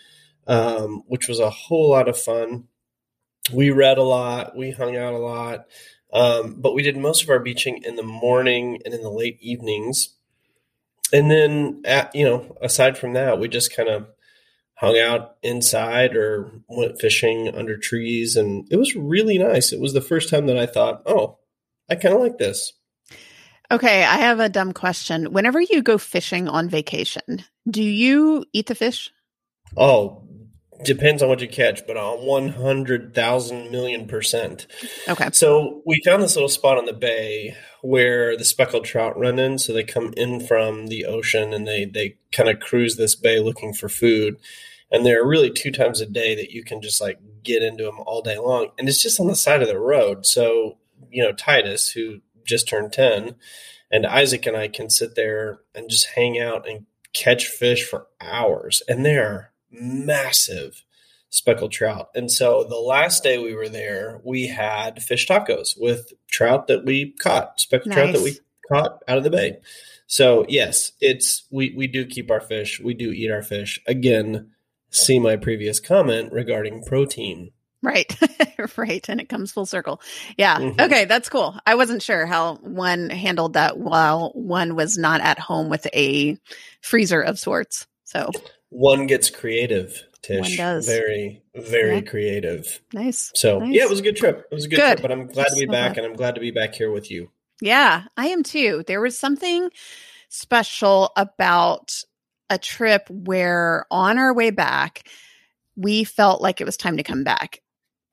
um, 0.46 1.02
which 1.06 1.26
was 1.28 1.40
a 1.40 1.50
whole 1.50 1.90
lot 1.90 2.08
of 2.08 2.18
fun. 2.18 2.68
We 3.52 3.70
read 3.70 3.98
a 3.98 4.02
lot, 4.02 4.56
we 4.56 4.70
hung 4.70 4.96
out 4.96 5.14
a 5.14 5.18
lot, 5.18 5.66
um, 6.12 6.60
but 6.60 6.74
we 6.74 6.82
did 6.82 6.96
most 6.96 7.22
of 7.22 7.28
our 7.30 7.38
beaching 7.40 7.82
in 7.84 7.96
the 7.96 8.02
morning 8.02 8.80
and 8.84 8.94
in 8.94 9.02
the 9.02 9.10
late 9.10 9.38
evenings. 9.40 10.14
And 11.12 11.30
then, 11.30 11.82
at, 11.84 12.14
you 12.14 12.24
know, 12.24 12.56
aside 12.60 12.98
from 12.98 13.12
that, 13.12 13.38
we 13.38 13.48
just 13.48 13.74
kind 13.74 13.88
of 13.88 14.08
hung 14.74 14.98
out 14.98 15.36
inside 15.42 16.16
or 16.16 16.50
went 16.68 17.00
fishing 17.00 17.48
under 17.54 17.76
trees, 17.76 18.36
and 18.36 18.66
it 18.70 18.76
was 18.76 18.94
really 18.94 19.38
nice. 19.38 19.72
It 19.72 19.80
was 19.80 19.92
the 19.92 20.00
first 20.00 20.28
time 20.28 20.46
that 20.46 20.58
I 20.58 20.66
thought, 20.66 21.02
oh, 21.06 21.38
I 21.88 21.94
kind 21.94 22.14
of 22.14 22.20
like 22.20 22.38
this. 22.38 22.72
Okay, 23.70 24.04
I 24.04 24.16
have 24.18 24.38
a 24.38 24.48
dumb 24.48 24.72
question. 24.72 25.32
Whenever 25.32 25.60
you 25.60 25.82
go 25.82 25.98
fishing 25.98 26.48
on 26.48 26.68
vacation, 26.68 27.44
do 27.68 27.82
you 27.82 28.44
eat 28.52 28.66
the 28.66 28.76
fish? 28.76 29.10
Oh, 29.76 30.22
depends 30.84 31.22
on 31.22 31.28
what 31.28 31.40
you 31.40 31.48
catch, 31.48 31.86
but 31.86 31.96
on 31.96 32.24
100,000 32.24 33.70
million 33.70 34.06
percent. 34.06 34.66
Okay. 35.08 35.30
So 35.32 35.82
we 35.84 36.00
found 36.04 36.22
this 36.22 36.36
little 36.36 36.48
spot 36.48 36.78
on 36.78 36.86
the 36.86 36.92
bay 36.92 37.56
where 37.82 38.36
the 38.36 38.44
speckled 38.44 38.84
trout 38.84 39.18
run 39.18 39.38
in. 39.38 39.58
So 39.58 39.72
they 39.72 39.84
come 39.84 40.12
in 40.16 40.40
from 40.46 40.86
the 40.86 41.04
ocean 41.04 41.52
and 41.52 41.66
they, 41.66 41.84
they 41.84 42.18
kind 42.32 42.48
of 42.48 42.60
cruise 42.60 42.96
this 42.96 43.14
bay 43.14 43.40
looking 43.40 43.72
for 43.72 43.88
food. 43.88 44.36
And 44.90 45.04
there 45.04 45.20
are 45.20 45.28
really 45.28 45.50
two 45.50 45.72
times 45.72 46.00
a 46.00 46.06
day 46.06 46.36
that 46.36 46.50
you 46.50 46.62
can 46.62 46.80
just 46.80 47.00
like 47.00 47.18
get 47.42 47.62
into 47.62 47.84
them 47.84 47.98
all 48.06 48.22
day 48.22 48.38
long. 48.38 48.68
And 48.78 48.88
it's 48.88 49.02
just 49.02 49.18
on 49.18 49.26
the 49.26 49.34
side 49.34 49.62
of 49.62 49.68
the 49.68 49.78
road. 49.78 50.24
So, 50.24 50.78
you 51.10 51.22
know, 51.22 51.32
Titus, 51.32 51.90
who 51.90 52.20
just 52.44 52.68
turned 52.68 52.92
10, 52.92 53.34
and 53.90 54.06
Isaac 54.06 54.46
and 54.46 54.56
I 54.56 54.68
can 54.68 54.90
sit 54.90 55.14
there 55.14 55.60
and 55.74 55.90
just 55.90 56.06
hang 56.14 56.38
out 56.38 56.68
and 56.68 56.86
catch 57.12 57.46
fish 57.46 57.84
for 57.84 58.06
hours. 58.20 58.82
And 58.88 59.04
they're 59.04 59.52
massive 59.70 60.84
speckled 61.30 61.72
trout. 61.72 62.08
And 62.14 62.30
so 62.30 62.64
the 62.64 62.76
last 62.76 63.22
day 63.22 63.38
we 63.38 63.54
were 63.54 63.68
there, 63.68 64.20
we 64.24 64.46
had 64.46 65.02
fish 65.02 65.26
tacos 65.26 65.78
with 65.78 66.12
trout 66.28 66.66
that 66.68 66.84
we 66.84 67.12
caught, 67.12 67.60
speckled 67.60 67.92
trout 67.92 68.12
that 68.12 68.22
we 68.22 68.38
caught 68.68 69.02
out 69.06 69.18
of 69.18 69.24
the 69.24 69.30
bay. 69.30 69.58
So 70.06 70.46
yes, 70.48 70.92
it's 71.00 71.46
we 71.50 71.74
we 71.76 71.86
do 71.86 72.06
keep 72.06 72.30
our 72.30 72.40
fish. 72.40 72.80
We 72.80 72.94
do 72.94 73.10
eat 73.10 73.30
our 73.30 73.42
fish. 73.42 73.80
Again, 73.86 74.50
see 74.90 75.18
my 75.18 75.36
previous 75.36 75.80
comment 75.80 76.32
regarding 76.32 76.84
protein. 76.84 77.50
Right. 77.86 78.12
right. 78.76 79.08
And 79.08 79.20
it 79.20 79.28
comes 79.28 79.52
full 79.52 79.64
circle. 79.64 80.00
Yeah. 80.36 80.56
Mhm. 80.58 80.80
Okay. 80.80 81.04
That's 81.04 81.28
cool. 81.28 81.56
I 81.64 81.76
wasn't 81.76 82.02
sure 82.02 82.26
how 82.26 82.56
one 82.56 83.10
handled 83.10 83.52
that 83.52 83.78
while 83.78 84.30
one 84.34 84.74
was 84.74 84.98
not 84.98 85.20
at 85.20 85.38
home 85.38 85.68
with 85.68 85.86
a 85.94 86.36
freezer 86.80 87.20
of 87.20 87.38
sorts. 87.38 87.86
So 88.04 88.30
One 88.70 89.06
gets 89.06 89.30
creative, 89.30 90.02
Tsh. 90.22 90.30
One 90.40 90.56
does. 90.56 90.86
Very, 90.86 91.42
very 91.54 91.96
Yeah. 91.96 92.00
creative. 92.00 92.80
nice. 92.92 93.30
So 93.36 93.60
Nice. 93.60 93.72
yeah, 93.74 93.82
it 93.84 93.88
was 93.90 94.00
a 94.00 94.02
good 94.02 94.16
trip. 94.16 94.46
It 94.50 94.54
was 94.54 94.64
a 94.64 94.68
good, 94.68 94.76
Good. 94.76 94.86
trip, 94.98 95.02
but 95.02 95.12
I'm 95.12 95.28
glad 95.28 95.46
to 95.48 95.56
be 95.56 95.66
back 95.66 95.96
and 95.96 96.04
I'm 96.04 96.14
glad 96.14 96.34
to 96.34 96.40
be 96.40 96.50
back 96.50 96.74
here 96.74 96.90
with 96.90 97.08
you. 97.10 97.30
Yeah, 97.60 98.02
I 98.16 98.26
am 98.28 98.42
too. 98.42 98.82
There 98.88 99.00
was 99.00 99.16
something 99.16 99.70
special 100.28 101.12
about 101.16 101.94
a 102.50 102.58
trip 102.58 103.08
where 103.08 103.86
on 103.92 104.18
our 104.18 104.34
way 104.34 104.50
back, 104.50 105.08
we 105.76 106.04
felt 106.04 106.40
like 106.42 106.60
it 106.60 106.64
was 106.64 106.76
time 106.76 106.96
to 106.96 107.02
come 107.04 107.22
back. 107.22 107.60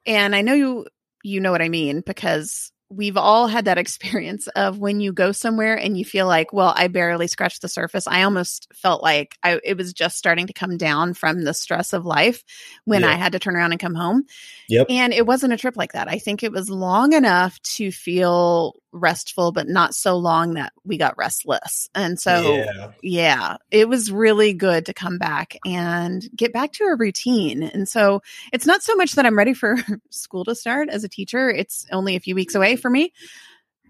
And 0.06 0.36
I 0.36 0.42
know 0.42 0.54
you 0.54 0.88
you 1.24 1.40
know 1.40 1.52
what 1.52 1.62
I 1.62 1.70
mean 1.70 2.02
because 2.02 2.73
we've 2.96 3.18
all 3.18 3.48
had 3.48 3.66
that 3.66 3.78
experience 3.78 4.48
of 4.48 4.80
when 4.80 5.00
you 5.00 5.14
go 5.14 5.32
somewhere 5.32 5.76
and 5.76 5.98
you 5.98 6.04
feel 6.04 6.28
like, 6.28 6.52
well, 6.52 6.74
I 6.76 6.88
barely 6.88 7.28
scratched 7.28 7.62
the 7.62 7.68
surface. 7.68 8.08
I 8.08 8.24
almost 8.24 8.68
felt 8.74 9.02
like 9.04 9.38
I 9.44 9.60
it 9.64 9.78
was 9.78 9.94
just 9.94 10.18
starting 10.18 10.48
to 10.48 10.54
come 10.54 10.78
down 10.78 11.14
from 11.14 11.44
the 11.44 11.54
stress 11.54 11.94
of 11.94 12.06
life 12.06 12.44
when. 12.86 13.04
I 13.04 13.16
had 13.16 13.34
to 13.34 13.40
turn 13.40 13.56
around 13.56 13.72
and 13.72 13.80
come 13.80 13.96
home. 13.96 14.24
Yep. 14.70 14.88
And 14.90 15.14
it 15.14 15.26
wasn't 15.26 15.54
a 15.54 15.58
trip 15.58 15.76
like 15.76 15.94
that. 15.94 16.08
I 16.08 16.20
think 16.20 16.44
it 16.44 16.52
was 16.52 16.70
long 16.70 17.14
enough 17.14 17.60
to 17.76 17.92
feel 17.92 18.76
restful, 18.94 19.52
but 19.52 19.68
not 19.68 19.94
so 19.94 20.16
long 20.18 20.54
that 20.54 20.72
we 20.86 20.98
got 20.98 21.18
restless. 21.18 21.90
And 21.96 22.20
so, 22.20 22.64
yeah. 22.64 22.92
yeah. 23.02 23.58
it 23.72 23.90
was 23.90 24.12
really 24.12 24.54
good 24.54 24.86
to 24.86 24.94
come 24.94 25.18
back 25.18 25.58
and 25.66 26.26
get 26.36 26.54
back 26.54 26.74
to 26.74 26.86
a 26.86 26.96
routine. 26.96 27.64
And 27.64 27.90
so 27.90 28.22
it's 28.54 28.66
not 28.66 28.84
so 28.84 28.96
much 28.96 29.14
that 29.14 29.26
I'm 29.26 29.38
ready 29.38 29.54
for 29.54 29.78
school 30.10 30.46
to 30.46 30.56
start 30.56 30.90
as 30.90 31.04
a 31.04 31.10
teacher. 31.10 31.50
It's 31.50 31.86
only 31.92 32.16
a 32.16 32.20
few 32.20 32.36
weeks 32.36 32.56
away 32.56 32.76
for 32.84 32.92
me. 32.92 33.12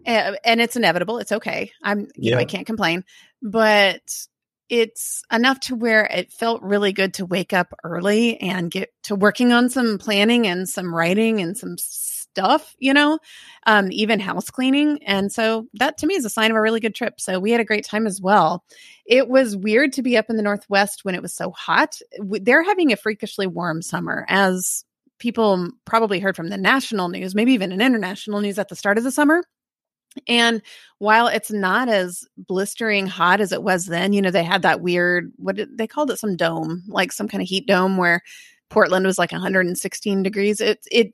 Uh, 0.07 0.35
and 0.45 0.61
it's 0.61 0.77
inevitable. 0.77 1.17
It's 1.17 1.33
okay. 1.33 1.71
I'm, 1.81 2.07
you 2.15 2.31
know, 2.31 2.37
I 2.37 2.45
can't 2.45 2.65
complain, 2.65 3.03
but 3.41 4.01
it's 4.69 5.23
enough 5.31 5.59
to 5.61 5.75
where 5.75 6.05
it 6.05 6.31
felt 6.31 6.61
really 6.61 6.93
good 6.93 7.15
to 7.15 7.25
wake 7.25 7.53
up 7.53 7.73
early 7.83 8.39
and 8.39 8.71
get 8.71 8.89
to 9.03 9.15
working 9.15 9.51
on 9.51 9.69
some 9.69 9.97
planning 9.97 10.47
and 10.47 10.67
some 10.67 10.93
writing 10.93 11.41
and 11.41 11.57
some 11.57 11.75
stuff, 11.77 12.75
you 12.79 12.93
know, 12.93 13.19
um, 13.67 13.91
even 13.91 14.19
house 14.19 14.49
cleaning. 14.49 15.03
And 15.03 15.31
so 15.31 15.67
that 15.75 15.99
to 15.99 16.07
me 16.07 16.15
is 16.15 16.25
a 16.25 16.29
sign 16.29 16.49
of 16.49 16.57
a 16.57 16.61
really 16.61 16.79
good 16.79 16.95
trip. 16.95 17.21
So 17.21 17.39
we 17.39 17.51
had 17.51 17.61
a 17.61 17.65
great 17.65 17.85
time 17.85 18.07
as 18.07 18.19
well. 18.19 18.63
It 19.05 19.29
was 19.29 19.55
weird 19.55 19.93
to 19.93 20.01
be 20.01 20.17
up 20.17 20.29
in 20.29 20.37
the 20.37 20.43
Northwest 20.43 21.05
when 21.05 21.13
it 21.15 21.21
was 21.21 21.33
so 21.33 21.51
hot. 21.51 21.99
They're 22.19 22.63
having 22.63 22.91
a 22.91 22.97
freakishly 22.97 23.47
warm 23.47 23.81
summer, 23.81 24.25
as 24.27 24.83
people 25.23 25.69
probably 25.85 26.19
heard 26.19 26.35
from 26.35 26.49
the 26.49 26.57
national 26.57 27.07
news, 27.07 27.33
maybe 27.33 27.53
even 27.53 27.71
an 27.71 27.79
international 27.79 28.41
news 28.41 28.59
at 28.59 28.67
the 28.67 28.75
start 28.75 28.97
of 28.97 29.05
the 29.05 29.11
summer. 29.11 29.41
And 30.27 30.61
while 30.97 31.27
it's 31.27 31.49
not 31.49 31.87
as 31.87 32.25
blistering 32.37 33.07
hot 33.07 33.39
as 33.39 33.53
it 33.53 33.63
was 33.63 33.85
then, 33.85 34.11
you 34.11 34.21
know, 34.21 34.31
they 34.31 34.43
had 34.43 34.63
that 34.63 34.81
weird, 34.81 35.31
what 35.37 35.55
did, 35.55 35.77
they 35.77 35.87
called 35.87 36.11
it 36.11 36.19
some 36.19 36.35
dome, 36.35 36.83
like 36.89 37.13
some 37.13 37.29
kind 37.29 37.41
of 37.41 37.47
heat 37.47 37.65
dome 37.65 37.95
where 37.95 38.21
Portland 38.69 39.05
was 39.05 39.17
like 39.17 39.31
116 39.31 40.23
degrees. 40.23 40.59
It, 40.59 40.85
it 40.91 41.13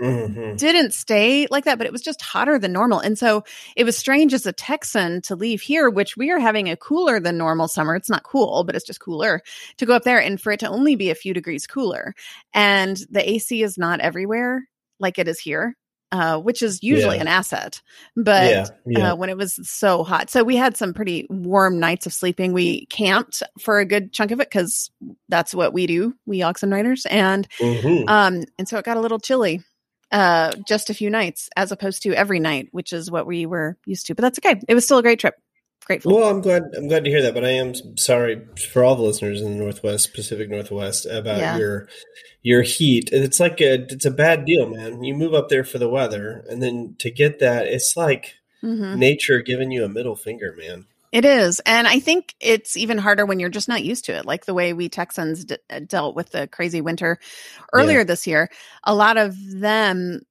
Mm-hmm. 0.00 0.56
didn't 0.56 0.92
stay 0.92 1.46
like 1.50 1.64
that, 1.64 1.78
but 1.78 1.86
it 1.86 1.92
was 1.92 2.02
just 2.02 2.20
hotter 2.20 2.58
than 2.58 2.72
normal. 2.72 2.98
And 2.98 3.16
so 3.16 3.44
it 3.76 3.84
was 3.84 3.96
strange 3.96 4.34
as 4.34 4.44
a 4.44 4.52
Texan 4.52 5.22
to 5.22 5.36
leave 5.36 5.60
here, 5.60 5.88
which 5.88 6.16
we 6.16 6.30
are 6.30 6.40
having 6.40 6.68
a 6.68 6.76
cooler 6.76 7.20
than 7.20 7.38
normal 7.38 7.68
summer. 7.68 7.94
It's 7.94 8.10
not 8.10 8.24
cool, 8.24 8.64
but 8.64 8.74
it's 8.74 8.86
just 8.86 9.00
cooler 9.00 9.42
to 9.76 9.86
go 9.86 9.94
up 9.94 10.02
there 10.02 10.20
and 10.20 10.40
for 10.40 10.52
it 10.52 10.60
to 10.60 10.68
only 10.68 10.96
be 10.96 11.10
a 11.10 11.14
few 11.14 11.32
degrees 11.32 11.66
cooler. 11.66 12.14
And 12.52 12.96
the 13.08 13.28
AC 13.28 13.62
is 13.62 13.78
not 13.78 14.00
everywhere 14.00 14.68
like 14.98 15.18
it 15.18 15.28
is 15.28 15.38
here. 15.38 15.76
Uh, 16.12 16.38
which 16.38 16.62
is 16.62 16.80
usually 16.80 17.16
yeah. 17.16 17.22
an 17.22 17.26
asset. 17.26 17.82
But 18.14 18.48
yeah, 18.48 18.66
yeah. 18.86 19.12
Uh, 19.12 19.16
when 19.16 19.30
it 19.30 19.36
was 19.36 19.58
so 19.68 20.04
hot, 20.04 20.30
so 20.30 20.44
we 20.44 20.54
had 20.54 20.76
some 20.76 20.94
pretty 20.94 21.26
warm 21.28 21.80
nights 21.80 22.06
of 22.06 22.12
sleeping. 22.12 22.52
We 22.52 22.86
camped 22.86 23.42
for 23.58 23.80
a 23.80 23.84
good 23.84 24.12
chunk 24.12 24.30
of 24.30 24.38
it 24.38 24.48
because 24.48 24.92
that's 25.28 25.52
what 25.52 25.72
we 25.72 25.88
do, 25.88 26.14
we 26.24 26.38
Oxenreiders, 26.38 27.04
and 27.10 27.48
mm-hmm. 27.58 28.08
um, 28.08 28.44
and 28.60 28.68
so 28.68 28.78
it 28.78 28.84
got 28.84 28.96
a 28.96 29.00
little 29.00 29.18
chilly 29.18 29.64
uh, 30.14 30.52
just 30.66 30.90
a 30.90 30.94
few 30.94 31.10
nights 31.10 31.50
as 31.56 31.72
opposed 31.72 32.02
to 32.04 32.14
every 32.14 32.38
night, 32.38 32.68
which 32.70 32.92
is 32.92 33.10
what 33.10 33.26
we 33.26 33.46
were 33.46 33.76
used 33.84 34.06
to. 34.06 34.14
But 34.14 34.22
that's 34.22 34.38
okay. 34.38 34.60
It 34.68 34.74
was 34.74 34.84
still 34.84 34.98
a 34.98 35.02
great 35.02 35.18
trip. 35.18 35.34
Grateful. 35.86 36.14
Well, 36.14 36.30
I'm 36.30 36.40
glad. 36.40 36.62
I'm 36.76 36.88
glad 36.88 37.04
to 37.04 37.10
hear 37.10 37.20
that. 37.20 37.34
But 37.34 37.44
I 37.44 37.50
am 37.50 37.74
sorry 37.98 38.40
for 38.72 38.84
all 38.84 38.94
the 38.94 39.02
listeners 39.02 39.42
in 39.42 39.52
the 39.52 39.58
Northwest, 39.58 40.14
Pacific 40.14 40.48
Northwest, 40.48 41.04
about 41.04 41.38
yeah. 41.38 41.58
your 41.58 41.88
your 42.42 42.62
heat. 42.62 43.10
It's 43.12 43.40
like 43.40 43.60
a 43.60 43.82
it's 43.82 44.06
a 44.06 44.10
bad 44.10 44.46
deal, 44.46 44.66
man. 44.66 45.02
You 45.02 45.14
move 45.14 45.34
up 45.34 45.50
there 45.50 45.64
for 45.64 45.78
the 45.78 45.88
weather, 45.88 46.44
and 46.48 46.62
then 46.62 46.94
to 47.00 47.10
get 47.10 47.40
that, 47.40 47.66
it's 47.66 47.96
like 47.98 48.36
mm-hmm. 48.62 48.98
nature 48.98 49.42
giving 49.42 49.72
you 49.72 49.84
a 49.84 49.88
middle 49.88 50.16
finger, 50.16 50.54
man. 50.56 50.86
It 51.14 51.24
is. 51.24 51.60
And 51.60 51.86
I 51.86 52.00
think 52.00 52.34
it's 52.40 52.76
even 52.76 52.98
harder 52.98 53.24
when 53.24 53.38
you're 53.38 53.48
just 53.48 53.68
not 53.68 53.84
used 53.84 54.06
to 54.06 54.16
it, 54.16 54.26
like 54.26 54.46
the 54.46 54.52
way 54.52 54.72
we 54.72 54.88
Texans 54.88 55.44
d- 55.44 55.58
uh, 55.70 55.78
dealt 55.86 56.16
with 56.16 56.30
the 56.30 56.48
crazy 56.48 56.80
winter 56.80 57.20
earlier 57.72 57.98
yeah. 57.98 58.04
this 58.04 58.26
year. 58.26 58.50
A 58.82 58.96
lot 58.96 59.16
of 59.16 59.36
them, 59.38 60.22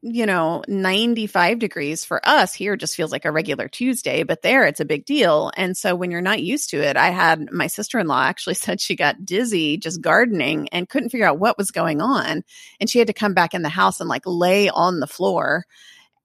you 0.00 0.26
know, 0.26 0.62
95 0.68 1.58
degrees 1.58 2.04
for 2.04 2.20
us 2.22 2.54
here 2.54 2.76
just 2.76 2.94
feels 2.94 3.10
like 3.10 3.24
a 3.24 3.32
regular 3.32 3.66
Tuesday, 3.66 4.22
but 4.22 4.42
there 4.42 4.64
it's 4.64 4.78
a 4.78 4.84
big 4.84 5.04
deal. 5.04 5.50
And 5.56 5.76
so 5.76 5.96
when 5.96 6.12
you're 6.12 6.20
not 6.20 6.40
used 6.40 6.70
to 6.70 6.80
it, 6.80 6.96
I 6.96 7.10
had 7.10 7.50
my 7.50 7.66
sister 7.66 7.98
in 7.98 8.06
law 8.06 8.22
actually 8.22 8.54
said 8.54 8.80
she 8.80 8.94
got 8.94 9.24
dizzy 9.24 9.76
just 9.76 10.00
gardening 10.00 10.68
and 10.68 10.88
couldn't 10.88 11.10
figure 11.10 11.26
out 11.26 11.40
what 11.40 11.58
was 11.58 11.72
going 11.72 12.00
on. 12.00 12.44
And 12.78 12.88
she 12.88 13.00
had 13.00 13.08
to 13.08 13.12
come 13.12 13.34
back 13.34 13.54
in 13.54 13.62
the 13.62 13.68
house 13.68 13.98
and 13.98 14.08
like 14.08 14.22
lay 14.24 14.70
on 14.70 15.00
the 15.00 15.08
floor 15.08 15.64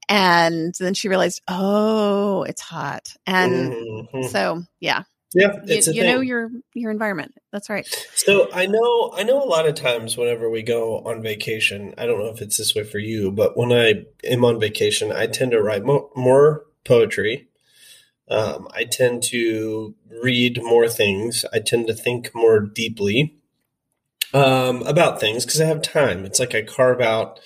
and 0.09 0.73
then 0.79 0.93
she 0.93 1.09
realized, 1.09 1.41
oh, 1.47 2.43
it's 2.43 2.61
hot. 2.61 3.15
And 3.25 3.73
mm-hmm. 3.73 4.23
so, 4.23 4.63
yeah. 4.79 5.03
Yeah, 5.35 5.53
you, 5.65 5.81
you 5.93 6.03
know 6.03 6.19
your 6.21 6.51
your 6.75 6.91
environment. 6.91 7.33
That's 7.51 7.67
right. 7.67 7.87
So 8.13 8.49
I 8.53 8.67
know 8.67 9.13
I 9.15 9.23
know 9.23 9.43
a 9.43 9.45
lot 9.45 9.67
of 9.67 9.73
times 9.73 10.15
whenever 10.15 10.47
we 10.47 10.61
go 10.61 10.99
on 10.99 11.23
vacation, 11.23 11.95
I 11.97 12.05
don't 12.05 12.19
know 12.19 12.27
if 12.27 12.39
it's 12.39 12.57
this 12.57 12.75
way 12.75 12.83
for 12.83 12.99
you, 12.99 13.31
but 13.31 13.57
when 13.57 13.71
I 13.73 14.05
am 14.23 14.45
on 14.45 14.59
vacation, 14.59 15.11
I 15.11 15.25
tend 15.25 15.49
to 15.49 15.59
write 15.59 15.83
mo- 15.83 16.11
more 16.15 16.65
poetry. 16.85 17.47
Um, 18.29 18.67
I 18.73 18.83
tend 18.83 19.23
to 19.23 19.95
read 20.21 20.61
more 20.61 20.87
things. 20.87 21.45
I 21.51 21.59
tend 21.59 21.87
to 21.87 21.93
think 21.93 22.29
more 22.35 22.59
deeply 22.59 23.35
um, 24.33 24.81
about 24.83 25.19
things 25.19 25.45
because 25.45 25.61
I 25.61 25.65
have 25.65 25.81
time. 25.81 26.25
It's 26.25 26.39
like 26.39 26.55
I 26.55 26.61
carve 26.61 27.01
out 27.01 27.39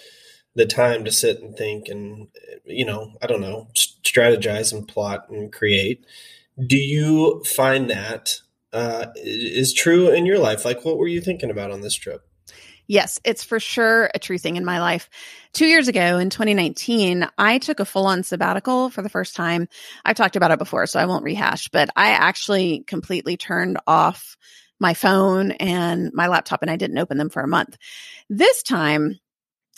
the 0.58 0.66
time 0.66 1.06
to 1.06 1.12
sit 1.12 1.40
and 1.40 1.56
think 1.56 1.88
and 1.88 2.28
you 2.66 2.84
know 2.84 3.14
i 3.22 3.28
don't 3.28 3.42
know 3.42 3.68
strategize 4.18 4.74
and 4.74 4.88
plot 4.88 5.30
and 5.30 5.52
create. 5.52 6.06
Do 6.66 6.78
you 6.78 7.44
find 7.44 7.90
that 7.90 8.42
uh, 8.74 9.08
is 9.16 9.74
true 9.74 10.10
in 10.10 10.26
your 10.26 10.40
life? 10.40 10.66
Like 10.66 10.84
what 10.84 10.98
were 10.98 11.08
you 11.08 11.22
thinking 11.22 11.52
about 11.52 11.72
on 11.72 11.82
this 11.82 11.96
trip? 11.96 12.28
Yes 12.88 13.20
it's 13.24 13.44
for 13.44 13.60
sure 13.60 14.10
a 14.16 14.20
true 14.20 14.38
thing 14.38 14.56
in 14.56 14.66
my 14.66 14.80
life. 14.80 15.10
Two 15.54 15.66
years 15.66 15.88
ago 15.88 16.18
in 16.18 16.30
2019 16.30 17.28
i 17.38 17.58
took 17.60 17.80
a 17.80 17.86
full-on 17.86 18.24
sabbatical 18.24 18.90
for 18.90 19.02
the 19.02 19.10
first 19.10 19.36
time. 19.36 19.68
I've 20.06 20.16
talked 20.16 20.36
about 20.36 20.52
it 20.52 20.60
before 20.60 20.88
so 20.88 21.00
i 21.00 21.06
won't 21.06 21.24
rehash 21.24 21.68
but 21.70 21.90
i 21.96 22.10
actually 22.12 22.84
completely 22.88 23.38
turned 23.38 23.78
off 23.86 24.38
my 24.80 24.94
phone 24.94 25.52
and 25.52 26.12
my 26.14 26.28
laptop 26.28 26.62
and 26.62 26.72
i 26.72 26.78
didn't 26.78 26.98
open 26.98 27.18
them 27.18 27.30
for 27.30 27.42
a 27.42 27.48
month. 27.48 27.78
This 28.30 28.64
time 28.64 29.20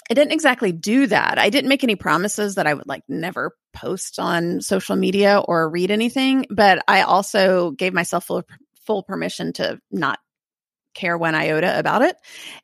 I 0.10 0.16
didn't 0.16 0.34
exactly 0.34 0.72
do 0.72 1.06
that. 1.08 1.38
I 1.38 1.50
didn't 1.50 1.70
make 1.70 1.84
any 1.84 1.96
promises 1.96 2.56
that 2.56 2.66
I 2.66 2.74
would 2.74 2.88
like 2.88 3.04
never 3.08 3.56
post 3.74 4.18
on 4.18 4.60
social 4.62 4.96
media 4.96 5.40
or 5.40 5.70
read 5.70 5.92
anything, 5.92 6.48
but 6.50 6.84
I 6.88 7.04
also 7.04 7.72
gave 7.72 7.94
myself 7.94 8.26
full, 8.26 8.44
full 8.88 9.04
permission 9.04 9.54
to 9.54 9.80
not 9.92 10.20
care 10.96 11.16
one 11.16 11.36
iota 11.36 11.78
about 11.78 12.02
it. 12.02 12.16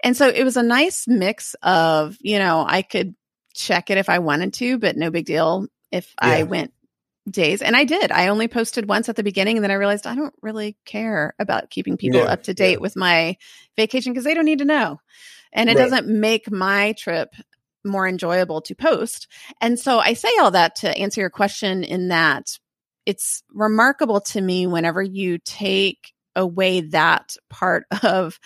And 0.04 0.18
so 0.18 0.28
it 0.28 0.44
was 0.44 0.58
a 0.58 0.64
nice 0.64 1.08
mix 1.08 1.56
of, 1.62 2.18
you 2.20 2.40
know, 2.40 2.66
I 2.68 2.82
could 2.82 3.16
check 3.54 3.92
it 3.92 4.00
if 4.00 4.10
I 4.10 4.20
wanted 4.20 4.54
to, 4.56 4.80
but 4.80 4.98
no 4.98 5.12
big 5.12 5.26
deal 5.26 5.68
if 5.92 6.14
yeah. 6.22 6.30
I 6.30 6.44
went 6.44 6.74
days. 7.30 7.62
And 7.62 7.76
I 7.76 7.84
did. 7.84 8.12
I 8.12 8.28
only 8.30 8.48
posted 8.48 8.88
once 8.90 9.08
at 9.08 9.16
the 9.16 9.24
beginning 9.24 9.58
and 9.58 9.64
then 9.64 9.72
I 9.72 9.76
realized 9.76 10.08
I 10.08 10.16
don't 10.16 10.34
really 10.42 10.78
care 10.86 11.36
about 11.40 11.70
keeping 11.70 11.98
people 11.98 12.22
yeah, 12.22 12.28
up 12.28 12.44
to 12.44 12.54
date 12.54 12.74
yeah. 12.74 12.78
with 12.80 12.96
my 12.96 13.38
vacation 13.76 14.14
because 14.14 14.26
they 14.26 14.34
don't 14.34 14.46
need 14.46 14.60
to 14.60 14.66
know 14.66 15.00
and 15.54 15.70
it 15.70 15.76
right. 15.76 15.84
doesn't 15.84 16.08
make 16.08 16.52
my 16.52 16.94
trip 16.98 17.34
more 17.84 18.08
enjoyable 18.08 18.62
to 18.62 18.76
post. 18.76 19.28
And 19.62 19.80
so 19.80 20.00
I 20.00 20.14
say 20.14 20.30
all 20.42 20.52
that 20.52 20.78
to 20.78 20.98
answer 20.98 21.22
your 21.22 21.30
question 21.30 21.84
in 21.84 22.10
that 22.10 22.58
it's 23.06 23.44
remarkable 23.54 24.22
to 24.22 24.42
me 24.42 24.66
whenever 24.68 25.02
you 25.02 25.38
take 25.38 26.12
away 26.36 26.82
that 26.82 27.36
part 27.50 27.86
of 28.04 28.40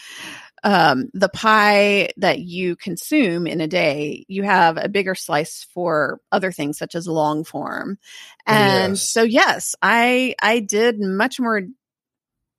um, 0.63 1.09
the 1.13 1.29
pie 1.29 2.09
that 2.17 2.39
you 2.39 2.75
consume 2.75 3.47
in 3.47 3.61
a 3.61 3.67
day, 3.67 4.25
you 4.27 4.43
have 4.43 4.77
a 4.77 4.89
bigger 4.89 5.15
slice 5.15 5.65
for 5.73 6.19
other 6.31 6.51
things 6.51 6.77
such 6.77 6.95
as 6.95 7.07
long 7.07 7.45
form. 7.45 7.97
And 8.45 8.93
yes. 8.93 9.09
so, 9.09 9.23
yes, 9.23 9.75
I 9.81 10.35
I 10.41 10.59
did 10.59 10.99
much 10.99 11.39
more, 11.39 11.61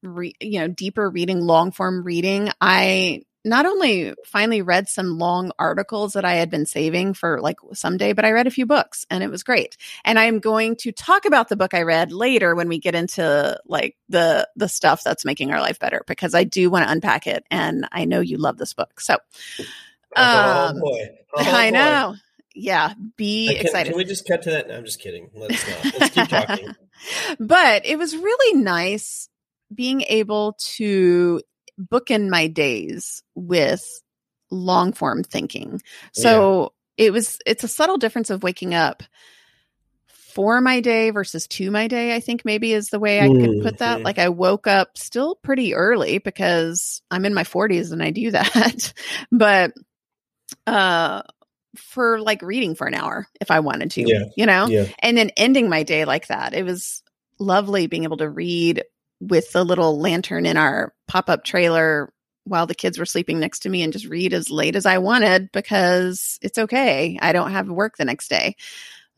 re- 0.02 0.34
you 0.40 0.60
know, 0.60 0.68
deeper 0.68 1.10
reading, 1.10 1.40
long 1.40 1.72
form 1.72 2.02
reading. 2.02 2.50
I 2.58 3.22
not 3.44 3.66
only 3.66 4.14
finally 4.26 4.62
read 4.62 4.88
some 4.88 5.18
long 5.18 5.52
articles 5.58 6.12
that 6.12 6.24
I 6.24 6.34
had 6.34 6.50
been 6.50 6.66
saving 6.66 7.14
for 7.14 7.40
like 7.40 7.56
someday, 7.72 8.12
but 8.12 8.24
I 8.24 8.32
read 8.32 8.46
a 8.46 8.50
few 8.50 8.66
books 8.66 9.06
and 9.10 9.24
it 9.24 9.30
was 9.30 9.42
great. 9.42 9.76
And 10.04 10.18
I'm 10.18 10.40
going 10.40 10.76
to 10.76 10.92
talk 10.92 11.24
about 11.24 11.48
the 11.48 11.56
book 11.56 11.72
I 11.72 11.82
read 11.82 12.12
later 12.12 12.54
when 12.54 12.68
we 12.68 12.78
get 12.78 12.94
into 12.94 13.58
like 13.66 13.96
the 14.08 14.48
the 14.56 14.68
stuff 14.68 15.02
that's 15.02 15.24
making 15.24 15.52
our 15.52 15.60
life 15.60 15.78
better 15.78 16.04
because 16.06 16.34
I 16.34 16.44
do 16.44 16.70
want 16.70 16.86
to 16.86 16.92
unpack 16.92 17.26
it 17.26 17.44
and 17.50 17.88
I 17.92 18.04
know 18.04 18.20
you 18.20 18.36
love 18.36 18.58
this 18.58 18.74
book. 18.74 19.00
So 19.00 19.16
oh, 20.16 20.68
um, 20.68 20.76
oh 20.76 20.80
boy. 20.80 21.08
Oh 21.32 21.44
I 21.46 21.70
know. 21.70 22.16
Yeah, 22.56 22.94
be 23.16 23.46
can, 23.46 23.64
excited. 23.64 23.90
Can 23.90 23.96
we 23.96 24.04
just 24.04 24.26
cut 24.26 24.42
to 24.42 24.50
that? 24.50 24.66
No, 24.66 24.76
I'm 24.76 24.84
just 24.84 25.00
kidding. 25.00 25.30
Let's 25.32 25.64
not. 25.68 25.94
Let's 26.00 26.14
keep 26.14 26.28
talking. 26.28 26.74
but 27.38 27.86
it 27.86 27.96
was 27.96 28.16
really 28.16 28.60
nice 28.60 29.28
being 29.72 30.02
able 30.08 30.56
to 30.58 31.40
bookend 31.80 32.28
my 32.28 32.46
days 32.46 33.22
with 33.34 33.82
long 34.50 34.92
form 34.92 35.22
thinking. 35.22 35.80
So 36.12 36.72
yeah. 36.96 37.06
it 37.06 37.10
was, 37.12 37.38
it's 37.46 37.64
a 37.64 37.68
subtle 37.68 37.98
difference 37.98 38.30
of 38.30 38.42
waking 38.42 38.74
up 38.74 39.02
for 40.30 40.60
my 40.60 40.80
day 40.80 41.10
versus 41.10 41.46
to 41.48 41.70
my 41.70 41.88
day, 41.88 42.14
I 42.14 42.20
think 42.20 42.44
maybe 42.44 42.72
is 42.72 42.88
the 42.88 43.00
way 43.00 43.20
I 43.20 43.28
mm, 43.28 43.44
could 43.44 43.62
put 43.62 43.78
that. 43.78 43.96
Mm-hmm. 43.96 44.04
Like 44.04 44.18
I 44.18 44.28
woke 44.28 44.66
up 44.66 44.96
still 44.96 45.34
pretty 45.34 45.74
early 45.74 46.18
because 46.18 47.02
I'm 47.10 47.24
in 47.24 47.34
my 47.34 47.44
40s 47.44 47.92
and 47.92 48.02
I 48.02 48.10
do 48.10 48.30
that. 48.30 48.92
but 49.32 49.72
uh 50.66 51.22
for 51.76 52.20
like 52.20 52.42
reading 52.42 52.74
for 52.74 52.86
an 52.86 52.94
hour 52.94 53.26
if 53.40 53.50
I 53.50 53.60
wanted 53.60 53.92
to, 53.92 54.02
yeah. 54.06 54.24
you 54.36 54.46
know? 54.46 54.66
Yeah. 54.66 54.86
And 55.00 55.16
then 55.16 55.30
ending 55.36 55.68
my 55.68 55.82
day 55.82 56.04
like 56.04 56.28
that. 56.28 56.54
It 56.54 56.64
was 56.64 57.02
lovely 57.38 57.86
being 57.86 58.04
able 58.04 58.18
to 58.18 58.28
read 58.28 58.84
with 59.20 59.52
the 59.52 59.64
little 59.64 59.98
lantern 59.98 60.46
in 60.46 60.56
our 60.56 60.94
pop 61.06 61.28
up 61.28 61.44
trailer 61.44 62.12
while 62.44 62.66
the 62.66 62.74
kids 62.74 62.98
were 62.98 63.06
sleeping 63.06 63.38
next 63.38 63.60
to 63.60 63.68
me 63.68 63.82
and 63.82 63.92
just 63.92 64.06
read 64.06 64.32
as 64.32 64.50
late 64.50 64.74
as 64.74 64.86
I 64.86 64.98
wanted 64.98 65.52
because 65.52 66.38
it's 66.42 66.58
okay. 66.58 67.18
I 67.20 67.32
don't 67.32 67.52
have 67.52 67.68
work 67.68 67.96
the 67.96 68.04
next 68.04 68.28
day. 68.28 68.56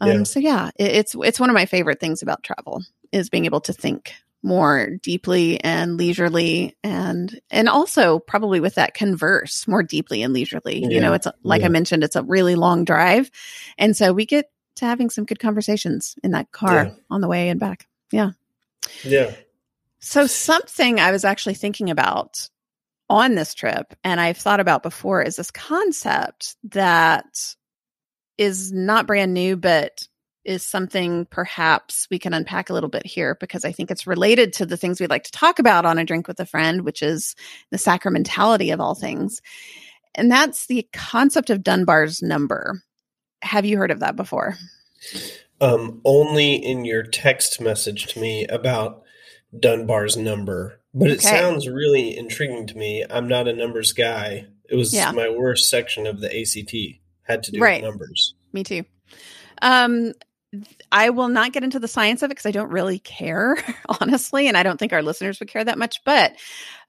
Um, 0.00 0.10
yeah. 0.10 0.22
So 0.24 0.40
yeah, 0.40 0.70
it, 0.76 0.92
it's 0.92 1.16
it's 1.22 1.40
one 1.40 1.48
of 1.48 1.54
my 1.54 1.66
favorite 1.66 2.00
things 2.00 2.22
about 2.22 2.42
travel 2.42 2.82
is 3.12 3.30
being 3.30 3.44
able 3.44 3.60
to 3.62 3.72
think 3.72 4.14
more 4.42 4.90
deeply 5.02 5.62
and 5.62 5.96
leisurely 5.96 6.76
and 6.82 7.40
and 7.50 7.68
also 7.68 8.18
probably 8.18 8.58
with 8.58 8.74
that 8.74 8.94
converse 8.94 9.68
more 9.68 9.82
deeply 9.82 10.22
and 10.22 10.32
leisurely 10.32 10.80
yeah. 10.80 10.88
you 10.88 11.00
know 11.00 11.12
it's 11.12 11.28
like 11.44 11.60
yeah. 11.60 11.66
i 11.66 11.70
mentioned 11.70 12.02
it's 12.02 12.16
a 12.16 12.24
really 12.24 12.56
long 12.56 12.84
drive 12.84 13.30
and 13.78 13.96
so 13.96 14.12
we 14.12 14.26
get 14.26 14.50
to 14.74 14.84
having 14.84 15.10
some 15.10 15.24
good 15.24 15.38
conversations 15.38 16.16
in 16.24 16.32
that 16.32 16.50
car 16.50 16.86
yeah. 16.86 16.94
on 17.08 17.20
the 17.20 17.28
way 17.28 17.50
and 17.50 17.60
back 17.60 17.86
yeah 18.10 18.30
yeah 19.04 19.32
so 20.02 20.26
something 20.26 21.00
i 21.00 21.10
was 21.10 21.24
actually 21.24 21.54
thinking 21.54 21.88
about 21.88 22.48
on 23.08 23.34
this 23.34 23.54
trip 23.54 23.94
and 24.04 24.20
i've 24.20 24.36
thought 24.36 24.60
about 24.60 24.82
before 24.82 25.22
is 25.22 25.36
this 25.36 25.50
concept 25.50 26.56
that 26.64 27.54
is 28.36 28.72
not 28.72 29.06
brand 29.06 29.32
new 29.32 29.56
but 29.56 30.06
is 30.44 30.66
something 30.66 31.26
perhaps 31.26 32.06
we 32.10 32.18
can 32.18 32.34
unpack 32.34 32.68
a 32.68 32.72
little 32.72 32.88
bit 32.88 33.06
here 33.06 33.36
because 33.38 33.64
I 33.64 33.72
think 33.72 33.90
it's 33.90 34.06
related 34.06 34.54
to 34.54 34.66
the 34.66 34.76
things 34.76 35.00
we'd 35.00 35.10
like 35.10 35.24
to 35.24 35.30
talk 35.30 35.58
about 35.58 35.84
on 35.84 35.98
a 35.98 36.04
drink 36.04 36.26
with 36.26 36.40
a 36.40 36.46
friend, 36.46 36.82
which 36.82 37.02
is 37.02 37.36
the 37.70 37.76
sacramentality 37.76 38.72
of 38.72 38.80
all 38.80 38.94
things. 38.94 39.40
And 40.14 40.30
that's 40.30 40.66
the 40.66 40.86
concept 40.92 41.50
of 41.50 41.62
Dunbar's 41.62 42.22
number. 42.22 42.82
Have 43.42 43.64
you 43.64 43.78
heard 43.78 43.90
of 43.90 44.00
that 44.00 44.16
before? 44.16 44.56
Um, 45.60 46.00
only 46.04 46.54
in 46.54 46.84
your 46.84 47.02
text 47.04 47.60
message 47.60 48.06
to 48.08 48.20
me 48.20 48.46
about 48.48 49.02
Dunbar's 49.58 50.16
number, 50.16 50.80
but 50.94 51.10
it 51.10 51.18
okay. 51.18 51.28
sounds 51.28 51.68
really 51.68 52.16
intriguing 52.16 52.66
to 52.68 52.76
me. 52.76 53.04
I'm 53.08 53.28
not 53.28 53.48
a 53.48 53.52
numbers 53.52 53.92
guy. 53.92 54.46
It 54.68 54.76
was 54.76 54.94
yeah. 54.94 55.12
my 55.12 55.28
worst 55.28 55.68
section 55.68 56.06
of 56.06 56.20
the 56.20 56.28
ACT 56.28 56.74
had 57.22 57.42
to 57.44 57.52
do 57.52 57.60
right. 57.60 57.82
with 57.82 57.90
numbers. 57.90 58.34
Me 58.52 58.64
too. 58.64 58.84
Um, 59.60 60.12
I 60.90 61.10
will 61.10 61.28
not 61.28 61.52
get 61.52 61.64
into 61.64 61.78
the 61.78 61.88
science 61.88 62.22
of 62.22 62.30
it 62.30 62.32
because 62.32 62.46
I 62.46 62.50
don't 62.50 62.70
really 62.70 62.98
care, 62.98 63.56
honestly, 64.00 64.48
and 64.48 64.56
I 64.56 64.62
don't 64.62 64.78
think 64.78 64.92
our 64.92 65.02
listeners 65.02 65.40
would 65.40 65.48
care 65.48 65.64
that 65.64 65.78
much. 65.78 66.02
But 66.04 66.34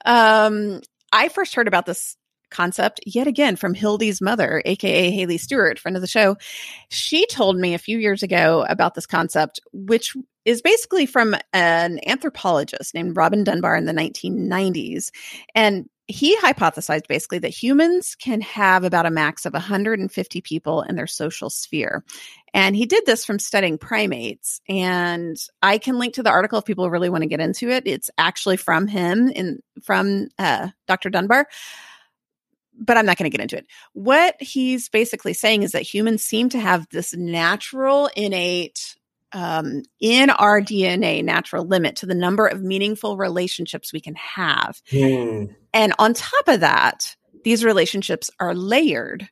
um, 0.05 0.81
I 1.11 1.29
first 1.29 1.55
heard 1.55 1.67
about 1.67 1.85
this 1.85 2.17
concept 2.53 3.01
yet 3.05 3.27
again 3.27 3.55
from 3.55 3.73
Hildy's 3.73 4.21
mother, 4.21 4.61
aka 4.65 5.11
Haley 5.11 5.37
Stewart, 5.37 5.79
friend 5.79 5.97
of 5.97 6.01
the 6.01 6.07
show. 6.07 6.37
She 6.89 7.25
told 7.27 7.57
me 7.57 7.73
a 7.73 7.79
few 7.79 7.97
years 7.97 8.23
ago 8.23 8.65
about 8.69 8.95
this 8.95 9.05
concept, 9.05 9.59
which 9.73 10.15
is 10.45 10.61
basically 10.61 11.05
from 11.05 11.35
an 11.53 11.99
anthropologist 12.07 12.93
named 12.93 13.15
Robin 13.15 13.43
Dunbar 13.43 13.75
in 13.75 13.85
the 13.85 13.93
1990s. 13.93 15.09
And 15.55 15.89
he 16.07 16.37
hypothesized 16.37 17.07
basically 17.07 17.39
that 17.39 17.49
humans 17.49 18.15
can 18.15 18.41
have 18.41 18.83
about 18.83 19.05
a 19.05 19.11
max 19.11 19.45
of 19.45 19.53
150 19.53 20.41
people 20.41 20.81
in 20.81 20.95
their 20.95 21.07
social 21.07 21.49
sphere. 21.49 22.03
And 22.53 22.75
he 22.75 22.85
did 22.85 23.05
this 23.05 23.23
from 23.23 23.39
studying 23.39 23.77
primates. 23.77 24.59
And 24.67 25.37
I 25.61 25.77
can 25.77 25.97
link 25.97 26.15
to 26.15 26.23
the 26.23 26.29
article 26.29 26.59
if 26.59 26.65
people 26.65 26.89
really 26.89 27.09
want 27.09 27.23
to 27.23 27.29
get 27.29 27.39
into 27.39 27.69
it. 27.69 27.83
It's 27.85 28.09
actually 28.17 28.57
from 28.57 28.87
him 28.87 29.29
in 29.29 29.59
from 29.81 30.27
uh, 30.37 30.69
Dr. 30.87 31.09
Dunbar. 31.09 31.47
But 32.77 32.97
I'm 32.97 33.05
not 33.05 33.17
going 33.17 33.29
to 33.29 33.35
get 33.35 33.43
into 33.43 33.57
it. 33.57 33.67
What 33.93 34.35
he's 34.39 34.89
basically 34.89 35.33
saying 35.33 35.63
is 35.63 35.73
that 35.73 35.81
humans 35.81 36.23
seem 36.23 36.49
to 36.49 36.59
have 36.59 36.87
this 36.89 37.13
natural, 37.15 38.09
innate 38.15 38.95
um, 39.33 39.83
in 39.99 40.29
our 40.29 40.61
DNA 40.61 41.23
natural 41.23 41.65
limit 41.65 41.97
to 41.97 42.05
the 42.05 42.15
number 42.15 42.47
of 42.47 42.61
meaningful 42.61 43.17
relationships 43.17 43.91
we 43.91 43.99
can 43.99 44.15
have. 44.15 44.81
Mm. 44.91 45.55
And 45.73 45.93
on 45.97 46.13
top 46.13 46.47
of 46.47 46.59
that, 46.59 47.15
these 47.43 47.65
relationships 47.65 48.29
are 48.39 48.53
layered. 48.53 49.27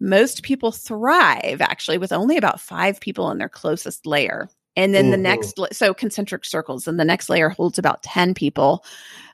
Most 0.00 0.42
people 0.42 0.72
thrive 0.72 1.60
actually 1.60 1.98
with 1.98 2.12
only 2.12 2.36
about 2.36 2.60
five 2.60 2.98
people 3.00 3.30
in 3.30 3.38
their 3.38 3.48
closest 3.48 4.06
layer. 4.06 4.48
And 4.76 4.94
then 4.94 5.04
mm-hmm. 5.04 5.10
the 5.10 5.16
next, 5.18 5.60
so 5.72 5.92
concentric 5.92 6.44
circles, 6.44 6.88
and 6.88 6.98
the 6.98 7.04
next 7.04 7.28
layer 7.28 7.50
holds 7.50 7.78
about 7.78 8.02
10 8.02 8.34
people, 8.34 8.84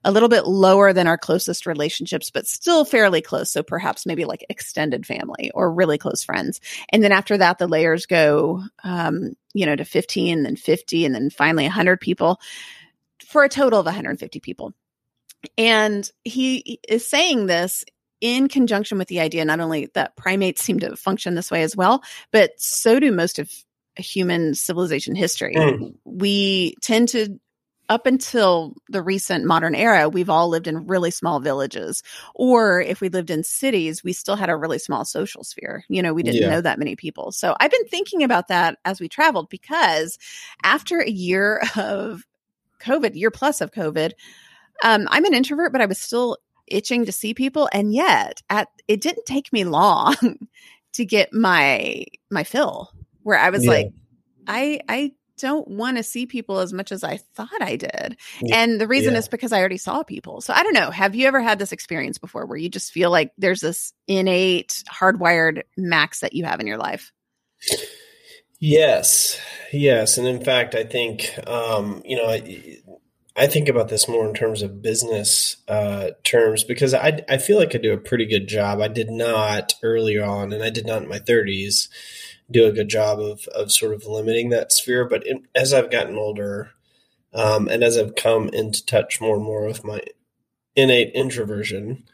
a 0.05 0.11
little 0.11 0.29
bit 0.29 0.47
lower 0.47 0.93
than 0.93 1.07
our 1.07 1.19
closest 1.19 1.67
relationships, 1.67 2.31
but 2.31 2.47
still 2.47 2.85
fairly 2.85 3.21
close. 3.21 3.53
So 3.53 3.63
perhaps 3.63 4.07
maybe 4.07 4.25
like 4.25 4.45
extended 4.49 5.07
family 5.07 5.51
or 5.55 5.73
really 5.73 5.99
close 5.99 6.25
friends. 6.25 6.61
And 6.91 7.03
then 7.03 7.13
after 7.13 7.39
that, 7.39 7.59
the 7.59 7.69
layers 7.69 8.07
go, 8.07 8.63
um, 8.83 9.37
you 9.55 9.67
know, 9.67 9.77
to 9.77 9.85
15, 9.85 10.43
then 10.43 10.57
50, 10.57 11.05
and 11.05 11.15
then 11.15 11.31
finally 11.31 11.65
100 11.65 12.01
people 12.01 12.41
for 13.27 13.45
a 13.45 13.49
total 13.49 13.81
of 13.81 13.87
150 13.87 14.41
people. 14.41 14.75
And 15.57 16.11
he 16.25 16.81
is 16.89 17.09
saying 17.09 17.47
this 17.47 17.85
in 18.21 18.49
conjunction 18.49 18.99
with 18.99 19.09
the 19.09 19.21
idea 19.21 19.45
not 19.45 19.61
only 19.61 19.89
that 19.95 20.17
primates 20.17 20.63
seem 20.63 20.81
to 20.81 20.97
function 20.97 21.35
this 21.35 21.51
way 21.51 21.63
as 21.63 21.77
well, 21.77 22.03
but 22.33 22.51
so 22.61 22.99
do 22.99 23.13
most 23.13 23.39
of 23.39 23.51
human 23.99 24.55
civilization 24.55 25.15
history. 25.15 25.55
Mm. 25.55 25.95
We 26.05 26.75
tend 26.83 27.09
to 27.11 27.39
up 27.89 28.07
until 28.07 28.75
the 28.89 29.03
recent 29.03 29.45
modern 29.45 29.75
era, 29.75 30.09
we've 30.09 30.29
all 30.29 30.49
lived 30.49 30.67
in 30.67 30.87
really 30.87 31.11
small 31.11 31.41
villages. 31.41 32.03
Or 32.35 32.81
if 32.81 33.01
we 33.01 33.09
lived 33.09 33.31
in 33.31 33.43
cities, 33.43 34.05
we 34.05 34.13
still 34.13 34.37
had 34.37 34.51
a 34.51 34.57
really 34.57 34.79
small 34.79 35.05
social 35.05 35.43
sphere. 35.43 35.85
You 35.89 36.03
know, 36.03 36.13
we 36.13 36.23
didn't 36.23 36.43
yeah. 36.43 36.51
know 36.51 36.61
that 36.61 36.79
many 36.79 36.97
people. 36.97 37.33
So 37.33 37.57
I've 37.59 37.71
been 37.71 37.87
thinking 37.87 38.23
about 38.23 38.49
that 38.49 38.79
as 38.85 39.01
we 39.01 39.09
traveled 39.09 39.49
because 39.49 40.19
after 40.63 41.01
a 41.01 41.11
year 41.11 41.63
of 41.77 42.27
COVID, 42.81 43.15
year 43.15 43.31
plus 43.31 43.61
of 43.61 43.73
COVID, 43.73 44.13
um, 44.85 45.09
I'm 45.11 45.25
an 45.25 45.35
introvert, 45.35 45.73
but 45.73 45.81
I 45.81 45.87
was 45.87 45.99
still 45.99 46.37
itching 46.67 47.07
to 47.07 47.13
see 47.13 47.33
people. 47.33 47.69
And 47.73 47.93
yet 47.93 48.43
at 48.51 48.69
it 48.87 49.01
didn't 49.01 49.25
take 49.25 49.53
me 49.53 49.65
long 49.65 50.15
to 50.93 51.05
get 51.07 51.33
my 51.33 52.05
my 52.31 52.45
fill 52.45 52.93
where 53.29 53.39
I 53.39 53.51
was 53.51 53.67
yeah. 53.67 53.71
like, 53.71 53.93
I 54.47 54.81
I 54.89 55.13
don't 55.37 55.69
want 55.69 55.99
to 55.99 56.03
see 56.03 56.25
people 56.25 56.61
as 56.61 56.73
much 56.73 56.91
as 56.91 57.05
I 57.05 57.19
thought 57.19 57.61
I 57.61 57.77
did. 57.77 58.17
And 58.51 58.81
the 58.81 58.89
reason 58.89 59.13
yeah. 59.13 59.19
is 59.19 59.29
because 59.29 59.53
I 59.53 59.61
already 59.61 59.77
saw 59.77 60.03
people. 60.03 60.41
So 60.41 60.55
I 60.55 60.63
don't 60.63 60.73
know. 60.73 60.91
Have 60.91 61.15
you 61.15 61.27
ever 61.29 61.41
had 61.43 61.59
this 61.59 61.71
experience 61.71 62.17
before 62.17 62.47
where 62.47 62.57
you 62.57 62.71
just 62.71 62.91
feel 62.91 63.11
like 63.11 63.33
there's 63.37 63.61
this 63.61 63.93
innate 64.09 64.83
hardwired 64.91 65.63
max 65.77 66.21
that 66.21 66.33
you 66.33 66.47
have 66.47 66.59
in 66.59 66.67
your 66.67 66.79
life? 66.79 67.13
Yes. 68.59 69.39
Yes. 69.73 70.17
And 70.17 70.27
in 70.27 70.43
fact, 70.43 70.75
I 70.75 70.85
think, 70.85 71.31
um, 71.47 72.03
you 72.05 72.17
know, 72.17 72.27
I, 72.27 72.79
I 73.37 73.47
think 73.47 73.69
about 73.69 73.89
this 73.89 74.09
more 74.09 74.27
in 74.27 74.35
terms 74.35 74.63
of 74.63 74.83
business 74.83 75.59
uh, 75.69 76.09
terms 76.25 76.65
because 76.65 76.95
I, 76.95 77.21
I 77.29 77.37
feel 77.37 77.59
like 77.59 77.75
I 77.75 77.79
do 77.79 77.93
a 77.93 77.99
pretty 77.99 78.27
good 78.27 78.49
job. 78.49 78.81
I 78.81 78.89
did 78.89 79.11
not 79.11 79.75
earlier 79.85 80.25
on, 80.25 80.53
and 80.53 80.65
I 80.65 80.71
did 80.71 80.87
not 80.87 81.03
in 81.03 81.09
my 81.09 81.21
30s 81.21 81.89
do 82.51 82.67
a 82.67 82.73
good 82.73 82.89
job 82.89 83.21
of 83.21 83.47
of 83.49 83.73
sort 83.73 83.95
of 83.95 84.07
limiting 84.07 84.51
that 84.51 84.73
sphere. 84.73 85.05
But 85.05 85.27
in, 85.27 85.47
as 85.55 85.73
I've 85.73 85.91
gotten 85.91 86.17
older, 86.17 86.71
um, 87.33 87.69
and 87.69 87.83
as 87.83 87.97
I've 87.97 88.15
come 88.15 88.49
into 88.49 88.85
touch 88.85 89.21
more 89.21 89.37
and 89.37 89.45
more 89.45 89.67
with 89.67 89.85
my 89.85 90.01
innate 90.75 91.13
introversion, 91.15 92.05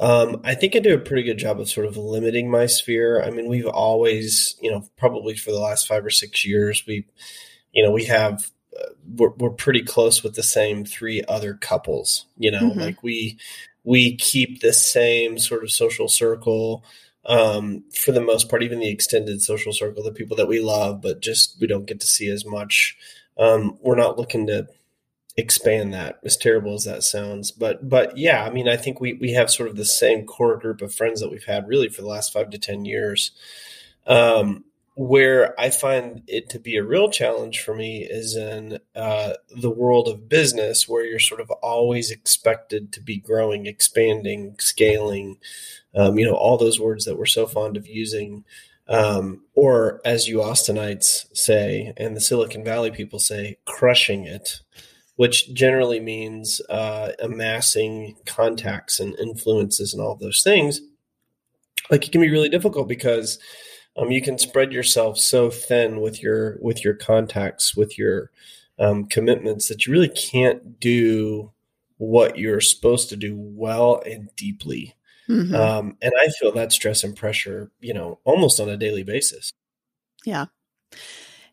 um, 0.00 0.40
I 0.44 0.54
think 0.54 0.74
I 0.74 0.78
do 0.78 0.94
a 0.94 0.98
pretty 0.98 1.22
good 1.22 1.38
job 1.38 1.60
of 1.60 1.68
sort 1.68 1.86
of 1.86 1.96
limiting 1.96 2.50
my 2.50 2.66
sphere. 2.66 3.22
I 3.22 3.30
mean, 3.30 3.48
we've 3.48 3.66
always, 3.66 4.56
you 4.60 4.70
know, 4.70 4.84
probably 4.96 5.36
for 5.36 5.50
the 5.50 5.58
last 5.58 5.86
five 5.86 6.04
or 6.04 6.10
six 6.10 6.44
years, 6.44 6.84
we, 6.86 7.06
you 7.72 7.82
know, 7.82 7.90
we 7.90 8.04
have 8.04 8.50
uh, 8.78 8.90
we're, 9.16 9.30
we're 9.36 9.50
pretty 9.50 9.82
close 9.82 10.22
with 10.22 10.34
the 10.34 10.42
same 10.42 10.84
three 10.84 11.22
other 11.28 11.54
couples. 11.54 12.26
You 12.36 12.50
know, 12.50 12.70
mm-hmm. 12.70 12.80
like 12.80 13.02
we 13.02 13.38
we 13.84 14.16
keep 14.16 14.60
the 14.60 14.72
same 14.72 15.38
sort 15.38 15.62
of 15.62 15.70
social 15.70 16.08
circle 16.08 16.84
um, 17.24 17.84
for 17.94 18.12
the 18.12 18.20
most 18.20 18.48
part, 18.48 18.62
even 18.62 18.80
the 18.80 18.90
extended 18.90 19.42
social 19.42 19.72
circle, 19.72 20.02
the 20.02 20.12
people 20.12 20.36
that 20.36 20.48
we 20.48 20.60
love, 20.60 21.00
but 21.00 21.20
just 21.20 21.56
we 21.60 21.66
don't 21.66 21.86
get 21.86 22.00
to 22.00 22.06
see 22.06 22.28
as 22.28 22.44
much. 22.44 22.96
Um, 23.38 23.78
we're 23.80 23.96
not 23.96 24.18
looking 24.18 24.46
to 24.48 24.68
expand 25.36 25.94
that 25.94 26.18
as 26.24 26.36
terrible 26.36 26.74
as 26.74 26.84
that 26.84 27.02
sounds 27.02 27.50
but 27.50 27.88
but 27.88 28.18
yeah 28.18 28.44
i 28.44 28.50
mean 28.50 28.68
i 28.68 28.76
think 28.76 29.00
we 29.00 29.14
we 29.14 29.32
have 29.32 29.50
sort 29.50 29.66
of 29.66 29.76
the 29.76 29.84
same 29.84 30.26
core 30.26 30.58
group 30.58 30.82
of 30.82 30.94
friends 30.94 31.22
that 31.22 31.30
we've 31.30 31.46
had 31.46 31.66
really 31.66 31.88
for 31.88 32.02
the 32.02 32.08
last 32.08 32.32
five 32.32 32.50
to 32.50 32.58
ten 32.58 32.84
years 32.84 33.32
um, 34.06 34.64
where 34.94 35.58
i 35.58 35.70
find 35.70 36.22
it 36.26 36.50
to 36.50 36.58
be 36.58 36.76
a 36.76 36.84
real 36.84 37.10
challenge 37.10 37.60
for 37.60 37.74
me 37.74 38.04
is 38.04 38.36
in 38.36 38.78
uh, 38.94 39.32
the 39.60 39.70
world 39.70 40.06
of 40.06 40.28
business 40.28 40.86
where 40.86 41.04
you're 41.04 41.18
sort 41.18 41.40
of 41.40 41.50
always 41.62 42.10
expected 42.10 42.92
to 42.92 43.00
be 43.00 43.16
growing 43.16 43.66
expanding 43.66 44.54
scaling 44.58 45.38
um, 45.94 46.18
you 46.18 46.26
know, 46.26 46.34
all 46.34 46.56
those 46.56 46.80
words 46.80 47.04
that 47.04 47.18
we're 47.18 47.26
so 47.26 47.46
fond 47.46 47.76
of 47.76 47.86
using. 47.86 48.44
Um, 48.88 49.42
or 49.54 50.00
as 50.04 50.28
you 50.28 50.38
Austinites 50.38 51.26
say, 51.36 51.92
and 51.96 52.16
the 52.16 52.20
Silicon 52.20 52.64
Valley 52.64 52.90
people 52.90 53.18
say, 53.18 53.58
crushing 53.64 54.24
it, 54.26 54.60
which 55.16 55.52
generally 55.54 56.00
means 56.00 56.60
uh, 56.68 57.12
amassing 57.20 58.16
contacts 58.26 58.98
and 58.98 59.18
influences 59.18 59.92
and 59.92 60.02
all 60.02 60.16
those 60.16 60.42
things. 60.42 60.80
Like 61.90 62.06
it 62.06 62.12
can 62.12 62.20
be 62.20 62.30
really 62.30 62.48
difficult 62.48 62.88
because 62.88 63.38
um, 63.96 64.10
you 64.10 64.22
can 64.22 64.38
spread 64.38 64.72
yourself 64.72 65.18
so 65.18 65.50
thin 65.50 66.00
with 66.00 66.22
your 66.22 66.58
with 66.60 66.84
your 66.84 66.94
contacts, 66.94 67.76
with 67.76 67.98
your 67.98 68.30
um, 68.78 69.04
commitments 69.04 69.68
that 69.68 69.86
you 69.86 69.92
really 69.92 70.08
can't 70.08 70.80
do 70.80 71.50
what 71.98 72.38
you're 72.38 72.60
supposed 72.60 73.08
to 73.10 73.16
do 73.16 73.36
well 73.36 74.02
and 74.04 74.34
deeply. 74.34 74.94
Mm-hmm. 75.28 75.54
Um, 75.54 75.96
and 76.02 76.12
I 76.20 76.28
feel 76.28 76.52
that 76.52 76.72
stress 76.72 77.04
and 77.04 77.14
pressure, 77.14 77.70
you 77.80 77.94
know, 77.94 78.18
almost 78.24 78.58
on 78.58 78.68
a 78.68 78.76
daily 78.76 79.04
basis. 79.04 79.52
Yeah. 80.24 80.46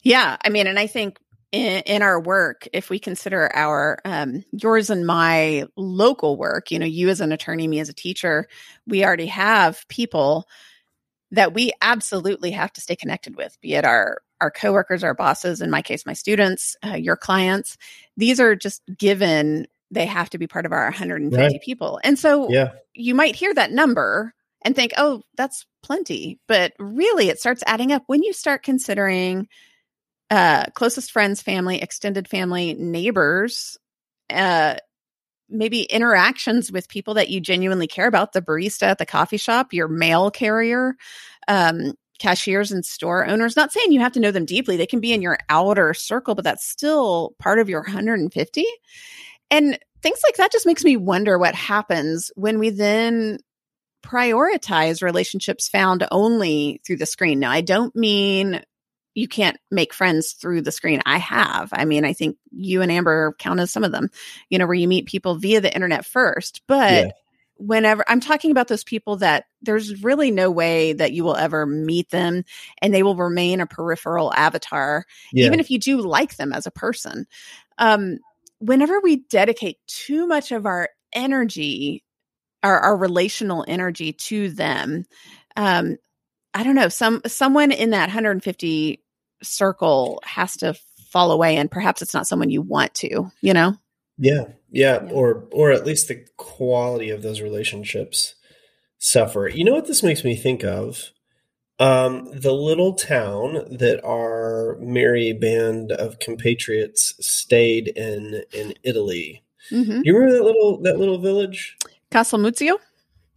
Yeah. 0.01 0.37
I 0.43 0.49
mean, 0.49 0.65
and 0.65 0.79
I 0.79 0.87
think 0.87 1.19
in, 1.51 1.81
in 1.85 2.01
our 2.01 2.19
work, 2.19 2.67
if 2.73 2.89
we 2.89 2.99
consider 2.99 3.55
our 3.55 3.99
um, 4.05 4.43
yours 4.51 4.89
and 4.89 5.05
my 5.05 5.65
local 5.75 6.35
work, 6.35 6.71
you 6.71 6.79
know, 6.79 6.85
you 6.85 7.09
as 7.09 7.21
an 7.21 7.31
attorney, 7.31 7.67
me 7.67 7.79
as 7.79 7.89
a 7.89 7.93
teacher, 7.93 8.47
we 8.87 9.03
already 9.03 9.27
have 9.27 9.85
people 9.87 10.47
that 11.31 11.53
we 11.53 11.71
absolutely 11.81 12.51
have 12.51 12.73
to 12.73 12.81
stay 12.81 12.95
connected 12.95 13.35
with, 13.35 13.59
be 13.61 13.75
it 13.75 13.85
our 13.85 14.21
our 14.41 14.51
coworkers, 14.51 15.03
our 15.03 15.13
bosses, 15.13 15.61
in 15.61 15.69
my 15.69 15.81
case, 15.81 16.05
my 16.05 16.13
students, 16.13 16.77
uh, 16.85 16.95
your 16.95 17.17
clients. 17.17 17.77
These 18.17 18.39
are 18.39 18.55
just 18.55 18.81
given; 18.97 19.67
they 19.91 20.05
have 20.05 20.29
to 20.31 20.37
be 20.37 20.47
part 20.47 20.65
of 20.65 20.71
our 20.71 20.85
150 20.85 21.37
right. 21.37 21.61
people. 21.61 21.99
And 22.03 22.17
so, 22.17 22.49
yeah. 22.49 22.71
you 22.93 23.15
might 23.15 23.35
hear 23.35 23.53
that 23.53 23.71
number 23.71 24.33
and 24.63 24.75
think, 24.75 24.93
"Oh, 24.97 25.23
that's 25.35 25.65
plenty," 25.83 26.39
but 26.47 26.73
really, 26.79 27.29
it 27.29 27.39
starts 27.39 27.63
adding 27.67 27.91
up 27.91 28.03
when 28.07 28.23
you 28.23 28.33
start 28.33 28.63
considering 28.63 29.47
uh, 30.29 30.65
closest 30.73 31.11
friends, 31.11 31.41
family, 31.41 31.81
extended 31.81 32.27
family, 32.27 32.73
neighbors, 32.75 33.77
uh, 34.29 34.75
maybe 35.49 35.83
interactions 35.83 36.71
with 36.71 36.89
people 36.89 37.15
that 37.15 37.29
you 37.29 37.39
genuinely 37.39 37.87
care 37.87 38.07
about 38.07 38.33
the 38.33 38.41
barista 38.41 38.83
at 38.83 38.97
the 38.97 39.05
coffee 39.05 39.37
shop, 39.37 39.73
your 39.73 39.87
mail 39.87 40.31
carrier, 40.31 40.95
um, 41.47 41.93
cashiers 42.19 42.71
and 42.71 42.85
store 42.85 43.25
owners. 43.25 43.55
Not 43.55 43.71
saying 43.71 43.91
you 43.91 44.01
have 44.01 44.11
to 44.13 44.19
know 44.19 44.31
them 44.31 44.45
deeply, 44.45 44.77
they 44.77 44.85
can 44.85 44.99
be 44.99 45.13
in 45.13 45.21
your 45.21 45.37
outer 45.49 45.93
circle, 45.93 46.35
but 46.35 46.43
that's 46.43 46.65
still 46.65 47.33
part 47.39 47.59
of 47.59 47.69
your 47.69 47.81
150. 47.81 48.65
And 49.51 49.79
things 50.01 50.19
like 50.23 50.35
that 50.35 50.51
just 50.51 50.65
makes 50.65 50.83
me 50.83 50.97
wonder 50.97 51.37
what 51.37 51.55
happens 51.55 52.31
when 52.35 52.59
we 52.59 52.69
then 52.69 53.39
prioritize 54.03 55.01
relationships 55.01 55.67
found 55.67 56.05
only 56.11 56.81
through 56.85 56.97
the 56.97 57.05
screen. 57.05 57.39
Now, 57.39 57.51
I 57.51 57.61
don't 57.61 57.95
mean 57.95 58.61
you 59.19 59.27
can't 59.27 59.57
make 59.69 59.93
friends 59.93 60.31
through 60.31 60.61
the 60.61 60.71
screen. 60.71 61.01
I 61.05 61.17
have. 61.17 61.69
I 61.73 61.83
mean, 61.83 62.05
I 62.05 62.13
think 62.13 62.37
you 62.51 62.81
and 62.81 62.89
Amber 62.89 63.35
count 63.37 63.59
as 63.59 63.69
some 63.69 63.83
of 63.83 63.91
them, 63.91 64.09
you 64.49 64.57
know, 64.57 64.65
where 64.65 64.75
you 64.75 64.87
meet 64.87 65.07
people 65.07 65.35
via 65.35 65.59
the 65.59 65.73
internet 65.73 66.05
first. 66.05 66.61
But 66.67 66.93
yeah. 66.93 67.11
whenever 67.57 68.05
I'm 68.07 68.21
talking 68.21 68.51
about 68.51 68.69
those 68.69 68.85
people 68.85 69.17
that 69.17 69.45
there's 69.61 70.01
really 70.03 70.31
no 70.31 70.49
way 70.49 70.93
that 70.93 71.11
you 71.11 71.25
will 71.25 71.35
ever 71.35 71.65
meet 71.65 72.11
them 72.11 72.45
and 72.81 72.93
they 72.93 73.03
will 73.03 73.17
remain 73.17 73.59
a 73.59 73.67
peripheral 73.67 74.33
avatar, 74.33 75.05
yeah. 75.33 75.45
even 75.45 75.59
if 75.59 75.69
you 75.69 75.79
do 75.79 76.01
like 76.01 76.37
them 76.37 76.53
as 76.53 76.65
a 76.65 76.71
person. 76.71 77.27
Um, 77.77 78.19
whenever 78.59 79.01
we 79.01 79.17
dedicate 79.17 79.79
too 79.85 80.27
much 80.27 80.53
of 80.53 80.65
our 80.65 80.87
energy, 81.11 82.05
our, 82.63 82.79
our 82.79 82.95
relational 82.95 83.65
energy 83.67 84.13
to 84.13 84.49
them, 84.49 85.05
um, 85.57 85.97
I 86.53 86.63
don't 86.63 86.75
know, 86.75 86.89
some 86.89 87.21
someone 87.27 87.71
in 87.71 87.91
that 87.91 88.07
150 88.07 89.03
circle 89.41 90.21
has 90.23 90.57
to 90.57 90.75
fall 91.11 91.31
away 91.31 91.57
and 91.57 91.71
perhaps 91.71 92.01
it's 92.01 92.13
not 92.13 92.27
someone 92.27 92.49
you 92.49 92.61
want 92.61 92.93
to, 92.95 93.31
you 93.41 93.53
know? 93.53 93.75
Yeah. 94.17 94.43
Yeah, 94.71 95.03
yeah. 95.03 95.11
or 95.11 95.47
or 95.51 95.71
at 95.71 95.85
least 95.85 96.09
the 96.09 96.25
quality 96.37 97.09
of 97.09 97.21
those 97.21 97.41
relationships 97.41 98.35
suffer. 98.97 99.47
You 99.47 99.63
know 99.63 99.73
what 99.73 99.87
this 99.87 100.03
makes 100.03 100.23
me 100.23 100.35
think 100.35 100.63
of? 100.63 101.11
Um, 101.79 102.29
the 102.33 102.51
little 102.51 102.93
town 102.93 103.77
that 103.77 104.03
our 104.03 104.77
merry 104.81 105.31
band 105.31 105.93
of 105.93 106.19
compatriots 106.19 107.15
stayed 107.25 107.87
in 107.87 108.43
in 108.51 108.73
Italy. 108.83 109.43
Mm-hmm. 109.71 110.01
You 110.03 110.17
remember 110.17 110.37
that 110.37 110.43
little 110.43 110.81
that 110.81 110.99
little 110.99 111.19
village? 111.19 111.77
Castelmuzio? 112.11 112.75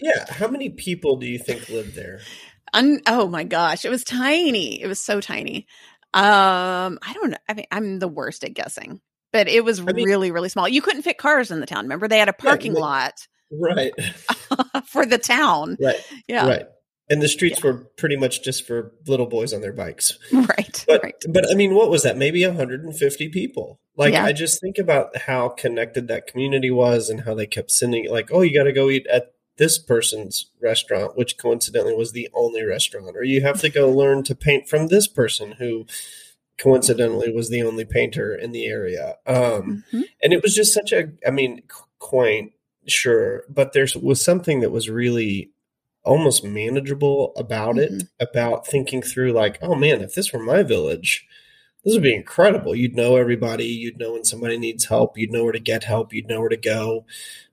Yeah. 0.01 0.25
How 0.29 0.49
many 0.49 0.71
people 0.71 1.17
do 1.17 1.27
you 1.27 1.39
think 1.39 1.69
lived 1.69 1.95
there? 1.95 2.21
Un- 2.75 3.03
oh 3.07 3.29
my 3.29 3.45
gosh, 3.45 3.85
it 3.85 3.91
was 3.91 4.03
tiny. 4.03 4.83
It 4.83 4.89
was 4.89 4.99
so 4.99 5.21
tiny. 5.21 5.67
Um, 6.15 6.99
I 7.03 7.13
don't 7.15 7.31
know. 7.31 7.39
I 7.49 7.55
mean, 7.55 7.67
I'm 7.71 7.99
the 7.99 8.09
worst 8.09 8.45
at 8.45 8.55
guessing, 8.55 9.01
but 9.33 9.49
it 9.49 9.65
was 9.65 9.81
I 9.81 9.85
mean, 9.85 10.05
really, 10.05 10.31
really 10.31 10.49
small. 10.49 10.69
You 10.69 10.83
couldn't 10.83 11.03
fit 11.03 11.19
cars 11.19 11.51
in 11.51 11.61
the 11.61 11.67
town. 11.67 11.85
Remember, 11.85 12.09
they 12.09 12.19
had 12.19 12.29
a 12.29 12.35
parking 12.35 12.75
lot, 12.75 13.15
right, 13.51 13.93
for 14.87 15.07
the 15.07 15.19
town. 15.19 15.77
Right. 15.81 16.05
Yeah. 16.29 16.47
Right. 16.47 16.67
And 17.11 17.21
the 17.21 17.29
streets 17.29 17.61
yeah. 17.63 17.71
were 17.71 17.75
pretty 17.97 18.17
much 18.17 18.43
just 18.43 18.67
for 18.67 18.93
little 19.07 19.27
boys 19.27 19.53
on 19.53 19.61
their 19.61 19.73
bikes. 19.73 20.19
Right. 20.33 20.85
But, 20.87 21.03
right. 21.03 21.15
but 21.29 21.51
I 21.51 21.55
mean, 21.55 21.75
what 21.75 21.91
was 21.91 22.05
that? 22.05 22.17
Maybe 22.17 22.47
150 22.47 23.29
people. 23.29 23.81
Like, 23.97 24.15
yeah. 24.15 24.25
I 24.25 24.33
just 24.33 24.61
think 24.61 24.79
about 24.79 25.17
how 25.17 25.51
connected 25.51 26.09
that 26.09 26.27
community 26.27 26.71
was 26.71 27.11
and 27.11 27.23
how 27.23 27.35
they 27.35 27.47
kept 27.47 27.71
sending, 27.71 28.11
like, 28.11 28.31
oh, 28.33 28.41
you 28.41 28.57
got 28.57 28.65
to 28.65 28.73
go 28.73 28.89
eat 28.89 29.07
at 29.09 29.32
this 29.59 29.79
person's 29.79 30.51
restaurant, 30.61 31.17
which 31.17 31.39
coincidentally 31.39 31.95
was 31.95 32.13
the 32.13 32.29
only 32.35 32.63
restaurant, 32.63 33.17
or 33.17 33.23
you 33.23 33.43
have 33.43 33.61
to 33.61 33.69
go 33.69 33.91
learn 33.91 34.23
to 34.25 34.35
paint 34.35 34.69
from 34.69 34.89
this 34.89 35.07
person 35.07 35.53
who 35.53 35.87
coincidentally 36.59 37.31
was 37.33 37.51
the 37.51 37.63
only 37.63 37.85
painter 37.85 38.35
in 38.35 38.53
the 38.53 38.67
area. 38.67 39.17
Um, 39.27 39.85
mm-hmm. 39.93 40.03
And 40.23 40.33
it 40.33 40.43
was 40.43 40.55
just 40.55 40.73
such 40.73 40.93
a, 40.93 41.11
I 41.27 41.31
mean, 41.31 41.63
quaint, 41.99 42.53
sure, 42.87 43.45
but 43.49 43.73
there 43.73 43.87
was 44.01 44.23
something 44.23 44.61
that 44.61 44.71
was 44.71 44.89
really 44.89 45.51
almost 46.05 46.45
manageable 46.45 47.33
about 47.37 47.77
mm-hmm. 47.77 47.97
it, 47.97 48.05
about 48.21 48.67
thinking 48.67 49.03
through, 49.03 49.33
like, 49.33 49.59
oh 49.63 49.75
man, 49.75 50.01
if 50.01 50.15
this 50.15 50.33
were 50.33 50.43
my 50.43 50.63
village, 50.63 51.27
this 51.85 51.95
would 51.95 52.03
be 52.03 52.15
incredible. 52.15 52.75
You'd 52.77 52.95
know 52.95 53.17
everybody. 53.17 53.65
You'd 53.65 53.99
know 53.99 54.13
when 54.13 54.25
somebody 54.25 54.57
needs 54.57 54.85
help. 54.85 55.19
You'd 55.19 55.33
know 55.33 55.43
where 55.43 55.53
to 55.53 55.59
get 55.59 55.85
help. 55.85 56.13
You'd 56.13 56.29
know 56.29 56.41
where 56.41 56.49
to 56.49 56.57
go. 56.57 57.07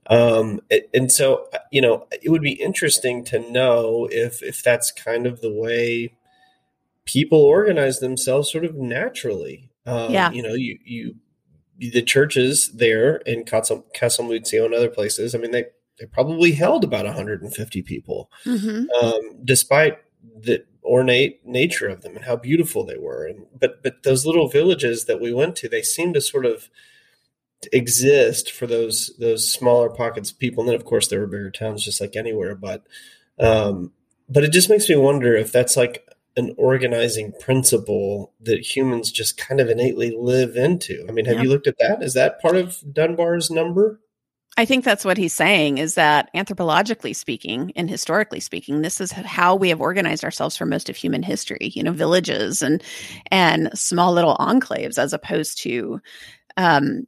Um, 0.10 0.62
and 0.94 1.12
so, 1.12 1.48
you 1.72 1.82
know, 1.82 2.08
it 2.12 2.30
would 2.30 2.42
be 2.42 2.54
interesting 2.54 3.24
to 3.26 3.40
know 3.52 4.08
if 4.12 4.42
if 4.42 4.64
that's 4.64 4.92
kind 4.92 5.28
of 5.28 5.42
the 5.42 5.54
way 5.54 6.14
people 7.06 7.40
organize 7.40 8.00
themselves, 8.00 8.52
sort 8.52 8.66
of 8.66 8.76
naturally. 8.76 9.70
Um, 9.86 10.12
yeah. 10.12 10.32
You 10.32 10.42
know, 10.42 10.54
you 10.54 10.80
you 10.84 11.16
the 11.78 12.02
churches 12.02 12.72
there 12.74 13.18
in 13.18 13.46
Castel, 13.46 13.86
Castelmuzio 13.96 14.66
and 14.66 14.74
other 14.74 14.90
places. 14.90 15.34
I 15.34 15.38
mean, 15.38 15.52
they 15.52 15.66
they 16.00 16.06
probably 16.06 16.54
held 16.54 16.84
about 16.84 17.06
150 17.06 17.82
people, 17.84 18.32
mm-hmm. 18.46 18.86
um, 19.06 19.22
despite 19.44 20.00
the 20.24 20.66
ornate 20.84 21.46
nature 21.46 21.88
of 21.88 22.02
them 22.02 22.16
and 22.16 22.26
how 22.26 22.36
beautiful 22.36 22.86
they 22.86 22.98
were. 22.98 23.26
And 23.28 23.46
but 23.58 23.84
but 23.84 24.04
those 24.04 24.26
little 24.26 24.48
villages 24.48 25.06
that 25.06 25.22
we 25.22 25.34
went 25.34 25.56
to, 25.58 25.70
they 25.70 25.82
seemed 25.82 26.16
to 26.16 26.22
sort 26.22 26.46
of 26.46 26.70
exist 27.72 28.52
for 28.52 28.68
those 28.68 29.12
those 29.20 29.52
smaller 29.52 29.90
pockets 29.90 30.32
of 30.32 30.40
people. 30.40 30.62
And 30.62 30.70
then 30.70 30.76
of 30.76 30.86
course 30.86 31.08
there 31.08 31.20
were 31.20 31.28
bigger 31.28 31.52
towns 31.52 31.84
just 31.84 32.02
like 32.02 32.16
anywhere. 32.16 32.56
But 32.56 32.86
um, 33.40 33.94
but 34.28 34.44
it 34.44 34.52
just 34.52 34.70
makes 34.70 34.88
me 34.90 34.96
wonder 34.96 35.36
if 35.36 35.52
that's 35.52 35.78
like 35.78 36.06
an 36.38 36.54
organizing 36.58 37.34
principle 37.40 38.34
that 38.42 38.76
humans 38.76 39.12
just 39.12 39.38
kind 39.38 39.60
of 39.60 39.70
innately 39.70 40.16
live 40.18 40.56
into. 40.56 41.06
I 41.08 41.12
mean, 41.12 41.26
have 41.26 41.38
yeah. 41.38 41.44
you 41.44 41.50
looked 41.50 41.68
at 41.68 41.78
that? 41.80 42.02
Is 42.02 42.14
that 42.14 42.42
part 42.42 42.56
of 42.56 42.82
Dunbar's 42.94 43.50
number? 43.52 44.00
I 44.58 44.66
think 44.66 44.84
that's 44.84 45.06
what 45.06 45.18
he's 45.18 45.34
saying 45.34 45.78
is 45.78 45.96
that 45.96 46.30
anthropologically 46.36 47.16
speaking 47.16 47.72
and 47.76 47.90
historically 47.90 48.42
speaking, 48.42 48.82
this 48.82 49.00
is 49.00 49.12
how 49.12 49.56
we 49.56 49.70
have 49.70 49.80
organized 49.80 50.24
ourselves 50.24 50.58
for 50.58 50.66
most 50.66 50.90
of 50.90 50.96
human 50.96 51.24
history, 51.24 51.72
you 51.74 51.84
know, 51.84 51.94
villages 51.94 52.62
and 52.62 52.84
and 53.32 53.70
small 53.78 54.12
little 54.12 54.36
enclaves 54.38 54.98
as 54.98 55.14
opposed 55.14 55.62
to 55.64 56.02
um, 56.58 57.08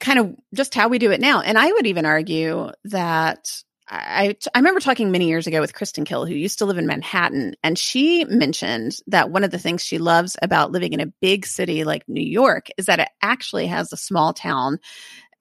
kind 0.00 0.18
of 0.18 0.34
just 0.54 0.74
how 0.74 0.88
we 0.88 0.98
do 0.98 1.10
it 1.10 1.20
now. 1.20 1.40
And 1.40 1.58
I 1.58 1.70
would 1.70 1.86
even 1.86 2.06
argue 2.06 2.70
that 2.84 3.62
I, 3.88 4.34
I 4.54 4.58
remember 4.58 4.80
talking 4.80 5.10
many 5.10 5.28
years 5.28 5.46
ago 5.46 5.60
with 5.60 5.74
Kristen 5.74 6.04
Kill, 6.04 6.24
who 6.24 6.34
used 6.34 6.58
to 6.58 6.64
live 6.64 6.78
in 6.78 6.86
Manhattan, 6.86 7.54
and 7.62 7.78
she 7.78 8.24
mentioned 8.24 8.96
that 9.08 9.30
one 9.30 9.44
of 9.44 9.50
the 9.50 9.58
things 9.58 9.84
she 9.84 9.98
loves 9.98 10.36
about 10.40 10.72
living 10.72 10.94
in 10.94 11.00
a 11.00 11.12
big 11.20 11.44
city 11.44 11.84
like 11.84 12.08
New 12.08 12.24
York 12.24 12.68
is 12.78 12.86
that 12.86 13.00
it 13.00 13.08
actually 13.20 13.66
has 13.66 13.92
a 13.92 13.98
small 13.98 14.32
town 14.32 14.78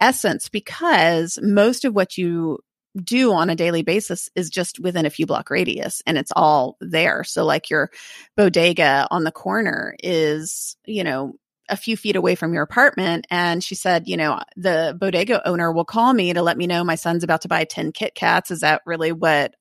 essence 0.01 0.49
because 0.49 1.39
most 1.41 1.85
of 1.85 1.95
what 1.95 2.17
you 2.17 2.59
do 3.01 3.33
on 3.33 3.49
a 3.49 3.55
daily 3.55 3.81
basis 3.81 4.29
is 4.35 4.49
just 4.49 4.79
within 4.79 5.05
a 5.05 5.09
few 5.09 5.25
block 5.25 5.49
radius 5.49 6.01
and 6.05 6.17
it's 6.17 6.31
all 6.35 6.77
there. 6.79 7.23
So 7.23 7.45
like 7.45 7.69
your 7.69 7.89
bodega 8.35 9.07
on 9.09 9.23
the 9.23 9.31
corner 9.31 9.95
is, 10.03 10.75
you 10.85 11.03
know, 11.03 11.33
a 11.69 11.77
few 11.77 11.95
feet 11.95 12.15
away 12.15 12.35
from 12.35 12.53
your 12.53 12.63
apartment. 12.63 13.25
And 13.29 13.63
she 13.63 13.75
said, 13.75 14.07
you 14.07 14.17
know, 14.17 14.41
the 14.55 14.95
bodega 14.99 15.47
owner 15.47 15.71
will 15.71 15.85
call 15.85 16.13
me 16.13 16.33
to 16.33 16.41
let 16.41 16.57
me 16.57 16.67
know 16.67 16.83
my 16.83 16.95
son's 16.95 17.23
about 17.23 17.41
to 17.41 17.47
buy 17.47 17.63
10 17.63 17.91
Kit 17.91 18.15
Kats. 18.15 18.51
Is 18.51 18.61
that 18.61 18.81
really 18.85 19.11
what 19.11 19.55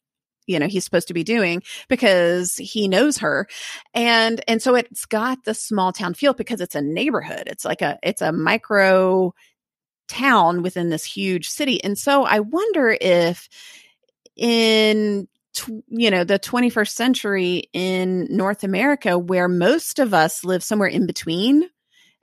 you 0.46 0.58
know 0.58 0.66
he's 0.66 0.84
supposed 0.84 1.08
to 1.08 1.14
be 1.14 1.24
doing 1.24 1.62
because 1.88 2.56
he 2.56 2.88
knows 2.88 3.18
her 3.18 3.46
and 3.94 4.42
and 4.48 4.60
so 4.62 4.74
it's 4.74 5.06
got 5.06 5.44
the 5.44 5.54
small 5.54 5.92
town 5.92 6.14
feel 6.14 6.34
because 6.34 6.60
it's 6.60 6.74
a 6.74 6.82
neighborhood 6.82 7.44
it's 7.46 7.64
like 7.64 7.82
a 7.82 7.98
it's 8.02 8.22
a 8.22 8.32
micro 8.32 9.32
town 10.08 10.62
within 10.62 10.90
this 10.90 11.04
huge 11.04 11.48
city 11.48 11.82
and 11.84 11.98
so 11.98 12.24
i 12.24 12.40
wonder 12.40 12.96
if 13.00 13.48
in 14.36 15.28
you 15.88 16.10
know 16.10 16.24
the 16.24 16.38
21st 16.38 16.90
century 16.90 17.64
in 17.72 18.26
north 18.30 18.64
america 18.64 19.18
where 19.18 19.48
most 19.48 19.98
of 19.98 20.12
us 20.12 20.44
live 20.44 20.62
somewhere 20.62 20.88
in 20.88 21.06
between 21.06 21.68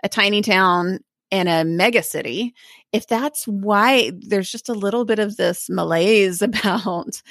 a 0.03 0.09
tiny 0.09 0.41
town 0.41 0.99
and 1.31 1.47
a 1.47 1.63
mega 1.63 2.01
city 2.01 2.53
if 2.91 3.05
that's 3.05 3.47
why 3.47 4.11
there's 4.17 4.51
just 4.51 4.67
a 4.67 4.73
little 4.73 5.05
bit 5.05 5.19
of 5.19 5.37
this 5.37 5.69
malaise 5.69 6.41
about 6.41 7.21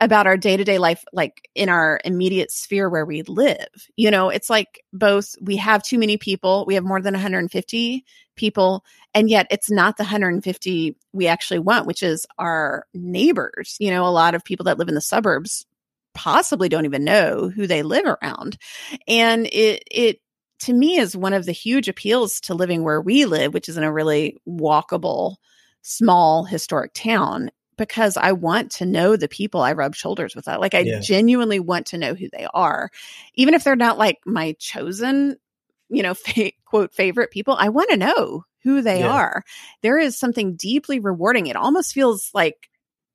about 0.00 0.26
our 0.26 0.36
day-to-day 0.36 0.78
life 0.78 1.04
like 1.12 1.48
in 1.54 1.68
our 1.68 2.00
immediate 2.04 2.50
sphere 2.50 2.88
where 2.90 3.06
we 3.06 3.22
live 3.22 3.66
you 3.96 4.10
know? 4.10 4.28
It's 4.28 4.50
like 4.50 4.84
both 4.92 5.34
we 5.40 5.56
have 5.56 5.82
too 5.82 5.98
many 5.98 6.16
people 6.18 6.64
we 6.66 6.74
have 6.74 6.84
more 6.84 7.00
than 7.00 7.14
150 7.14 8.04
people 8.36 8.84
and 9.14 9.30
yet 9.30 9.46
it's 9.50 9.70
not 9.70 9.96
the 9.96 10.02
150 10.04 10.96
we 11.12 11.26
actually 11.26 11.58
want 11.60 11.86
which 11.86 12.02
is 12.02 12.26
our 12.38 12.86
neighbors 12.94 13.76
you 13.80 13.90
know? 13.90 14.06
A 14.06 14.10
lot 14.10 14.34
of 14.34 14.44
people 14.44 14.64
that 14.64 14.78
live 14.78 14.88
in 14.88 14.94
the 14.94 15.00
suburbs 15.00 15.64
possibly 16.14 16.68
don't 16.68 16.86
even 16.86 17.04
know 17.04 17.50
who 17.54 17.66
they 17.66 17.82
live 17.82 18.04
around 18.06 18.56
and 19.06 19.46
it 19.52 19.82
it 19.90 20.20
to 20.60 20.72
me 20.72 20.98
is 20.98 21.16
one 21.16 21.32
of 21.32 21.46
the 21.46 21.52
huge 21.52 21.88
appeals 21.88 22.40
to 22.42 22.54
living 22.54 22.82
where 22.82 23.00
we 23.00 23.26
live, 23.26 23.54
which 23.54 23.68
is 23.68 23.76
in 23.76 23.84
a 23.84 23.92
really 23.92 24.36
walkable, 24.48 25.36
small 25.82 26.44
historic 26.44 26.92
town, 26.94 27.50
because 27.76 28.16
I 28.16 28.32
want 28.32 28.70
to 28.72 28.86
know 28.86 29.16
the 29.16 29.28
people 29.28 29.60
I 29.60 29.72
rub 29.72 29.94
shoulders 29.94 30.34
with. 30.34 30.48
Uh, 30.48 30.58
like 30.58 30.74
I 30.74 30.80
yeah. 30.80 31.00
genuinely 31.00 31.60
want 31.60 31.86
to 31.86 31.98
know 31.98 32.14
who 32.14 32.28
they 32.30 32.46
are, 32.54 32.90
even 33.34 33.54
if 33.54 33.64
they're 33.64 33.76
not 33.76 33.98
like 33.98 34.18
my 34.24 34.56
chosen, 34.58 35.36
you 35.88 36.02
know, 36.02 36.14
fa- 36.14 36.52
quote 36.64 36.94
favorite 36.94 37.30
people. 37.30 37.54
I 37.58 37.68
want 37.68 37.90
to 37.90 37.96
know 37.96 38.44
who 38.62 38.82
they 38.82 39.00
yeah. 39.00 39.12
are. 39.12 39.44
There 39.82 39.98
is 39.98 40.18
something 40.18 40.56
deeply 40.56 40.98
rewarding. 40.98 41.46
It 41.46 41.56
almost 41.56 41.92
feels 41.92 42.30
like 42.34 42.68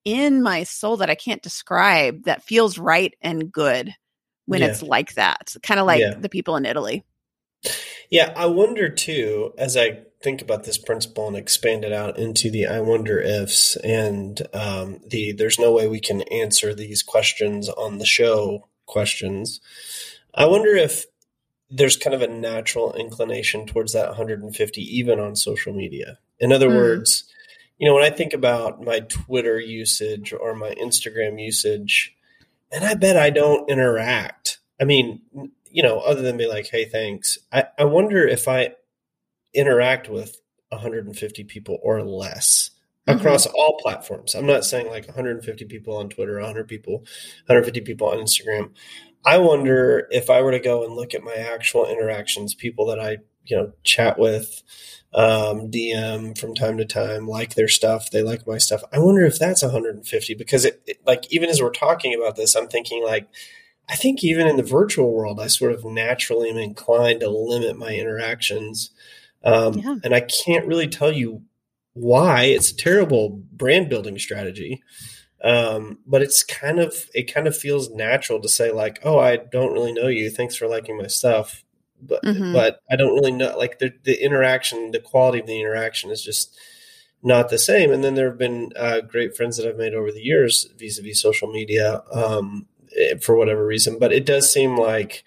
in 0.06 0.42
my 0.42 0.64
soul 0.64 0.98
that 0.98 1.10
I 1.10 1.16
can't 1.16 1.42
describe 1.42 2.24
that 2.24 2.44
feels 2.44 2.78
right 2.78 3.14
and 3.22 3.52
good 3.52 3.94
when 4.46 4.62
yeah. 4.62 4.68
it's 4.68 4.82
like 4.82 5.16
that. 5.16 5.54
Kind 5.62 5.80
of 5.80 5.86
like 5.86 6.22
the 6.22 6.30
people 6.30 6.56
in 6.56 6.66
Italy. 6.66 7.04
Yeah, 8.10 8.34
I 8.36 8.48
wonder 8.48 8.90
too, 8.90 9.54
as 9.58 9.78
I 9.78 10.04
think 10.22 10.42
about 10.42 10.64
this 10.64 10.78
principle 10.78 11.28
and 11.28 11.36
expand 11.36 11.84
it 11.84 11.94
out 11.94 12.18
into 12.18 12.52
the 12.52 12.68
I 12.68 12.80
wonder 12.80 13.20
ifs 13.20 13.76
and 13.78 14.40
um, 14.54 15.00
the 15.08 15.32
there's 15.32 15.60
no 15.60 15.72
way 15.72 15.88
we 15.88 16.00
can 16.00 16.22
answer 16.24 16.74
these 16.74 17.02
questions 17.02 17.70
on 17.70 17.98
the 17.98 18.06
show 18.06 18.68
questions. 18.86 19.62
I 20.34 20.46
wonder 20.46 20.76
if 20.76 21.06
there's 21.70 21.98
kind 21.98 22.14
of 22.14 22.22
a 22.22 22.28
natural 22.28 22.94
inclination 22.94 23.66
towards 23.66 23.94
that 23.94 24.08
150 24.08 24.82
even 24.82 25.20
on 25.20 25.36
social 25.36 25.74
media. 25.74 26.20
In 26.40 26.52
other 26.52 26.70
mm. 26.70 26.76
words, 26.76 27.24
you 27.78 27.88
know, 27.88 27.96
when 27.96 28.04
I 28.04 28.10
think 28.10 28.34
about 28.34 28.84
my 28.84 29.00
Twitter 29.00 29.60
usage 29.60 30.34
or 30.34 30.54
my 30.54 30.76
Instagram 30.76 31.42
usage, 31.42 32.14
and 32.72 32.84
I 32.84 32.94
bet 32.94 33.18
I 33.18 33.30
don't 33.30 33.70
interact. 33.70 34.60
I 34.80 34.84
mean, 34.84 35.22
you 35.72 35.84
know, 35.84 36.00
other 36.00 36.22
than 36.22 36.38
be 36.38 36.48
like, 36.48 36.68
hey, 36.68 36.86
thanks, 36.86 37.38
I, 37.52 37.66
I 37.78 37.86
wonder 37.86 38.28
if 38.28 38.48
I 38.48 38.76
interact 39.54 40.10
with 40.10 40.40
150 40.70 41.44
people 41.46 41.80
or 41.84 42.04
less 42.04 42.72
mm-hmm. 43.08 43.20
across 43.20 43.46
all 43.46 43.80
platforms. 43.82 44.36
I'm 44.36 44.46
not 44.46 44.66
saying 44.66 44.88
like 44.88 45.08
150 45.08 45.66
people 45.66 45.98
on 45.98 46.10
Twitter, 46.10 46.36
100 46.36 46.68
people, 46.68 47.00
150 47.48 47.82
people 47.82 48.10
on 48.10 48.18
Instagram. 48.18 48.72
I 49.26 49.38
wonder 49.38 50.08
if 50.10 50.30
I 50.30 50.42
were 50.42 50.52
to 50.52 50.60
go 50.60 50.84
and 50.84 50.96
look 50.96 51.14
at 51.14 51.24
my 51.24 51.36
actual 51.36 51.88
interactions, 51.88 52.56
people 52.56 52.88
that 52.88 53.00
I, 53.00 53.18
you 53.46 53.58
know, 53.58 53.74
chat 53.84 54.18
with, 54.18 54.64
um, 55.14 55.70
DM 55.70 56.38
from 56.38 56.56
time 56.56 56.78
to 56.78 56.86
time, 56.86 57.28
like 57.28 57.56
their 57.56 57.68
stuff, 57.68 58.10
they 58.12 58.24
like 58.24 58.48
my 58.48 58.58
stuff. 58.58 58.82
I 58.94 59.00
wonder 59.00 59.26
if 59.26 59.38
that's 59.38 59.62
150 59.62 60.34
because 60.36 60.66
it, 60.66 60.82
it 60.88 61.02
like 61.06 61.32
even 61.32 61.50
as 61.50 61.62
we're 61.62 61.72
talking 61.72 62.16
about 62.16 62.36
this, 62.36 62.56
I'm 62.56 62.68
thinking 62.68 63.04
like 63.04 63.28
I 63.92 63.96
think 63.96 64.24
even 64.24 64.48
in 64.48 64.56
the 64.56 64.64
virtual 64.64 65.14
world, 65.14 65.40
I 65.40 65.48
sort 65.48 65.74
of 65.74 65.84
naturally 65.84 66.50
am 66.50 66.58
inclined 66.58 67.20
to 67.20 67.30
limit 67.30 67.78
my 67.78 67.94
interactions. 67.94 68.90
Um, 69.44 69.80
yeah. 69.80 69.98
And 70.04 70.16
I 70.16 70.22
can't 70.22 70.66
really 70.66 70.88
tell 70.88 71.12
you 71.12 71.44
why. 71.94 72.44
It's 72.44 72.72
a 72.72 72.76
terrible 72.78 73.42
brand 73.52 73.90
building 73.90 74.18
strategy. 74.18 74.82
Um, 75.44 76.00
but 76.08 76.22
it's 76.22 76.42
kind 76.42 76.80
of, 76.80 76.96
it 77.14 77.34
kind 77.34 77.48
of 77.48 77.58
feels 77.58 77.90
natural 77.90 78.40
to 78.40 78.48
say, 78.48 78.72
like, 78.72 79.00
oh, 79.04 79.20
I 79.20 79.36
don't 79.36 79.74
really 79.74 79.92
know 79.92 80.08
you. 80.08 80.30
Thanks 80.30 80.56
for 80.56 80.68
liking 80.68 80.98
my 80.98 81.08
stuff. 81.08 81.64
But, 82.02 82.24
mm-hmm. 82.24 82.54
but 82.54 82.80
I 82.90 82.96
don't 82.96 83.14
really 83.14 83.34
know, 83.34 83.58
like, 83.58 83.80
the, 83.80 83.92
the 84.04 84.24
interaction, 84.24 84.92
the 84.92 85.00
quality 85.02 85.40
of 85.40 85.48
the 85.48 85.60
interaction 85.60 86.12
is 86.12 86.24
just, 86.24 86.58
not 87.24 87.50
the 87.50 87.60
same. 87.60 87.92
And 87.92 88.04
then 88.04 88.16
there 88.16 88.30
have 88.30 88.40
been 88.40 88.72
uh, 88.76 89.02
great 89.02 89.38
friends 89.38 89.58
that 89.58 89.68
I've 89.68 89.78
made 89.78 89.94
over 89.94 90.12
the 90.12 90.24
years 90.24 90.68
vis 90.76 90.98
a 90.98 91.04
vis 91.04 91.22
social 91.22 91.52
media 91.52 92.02
um, 92.12 92.66
for 93.22 93.36
whatever 93.36 93.66
reason. 93.66 94.00
But 94.00 94.14
it 94.14 94.26
does 94.26 94.52
seem 94.52 94.78
like 94.78 95.24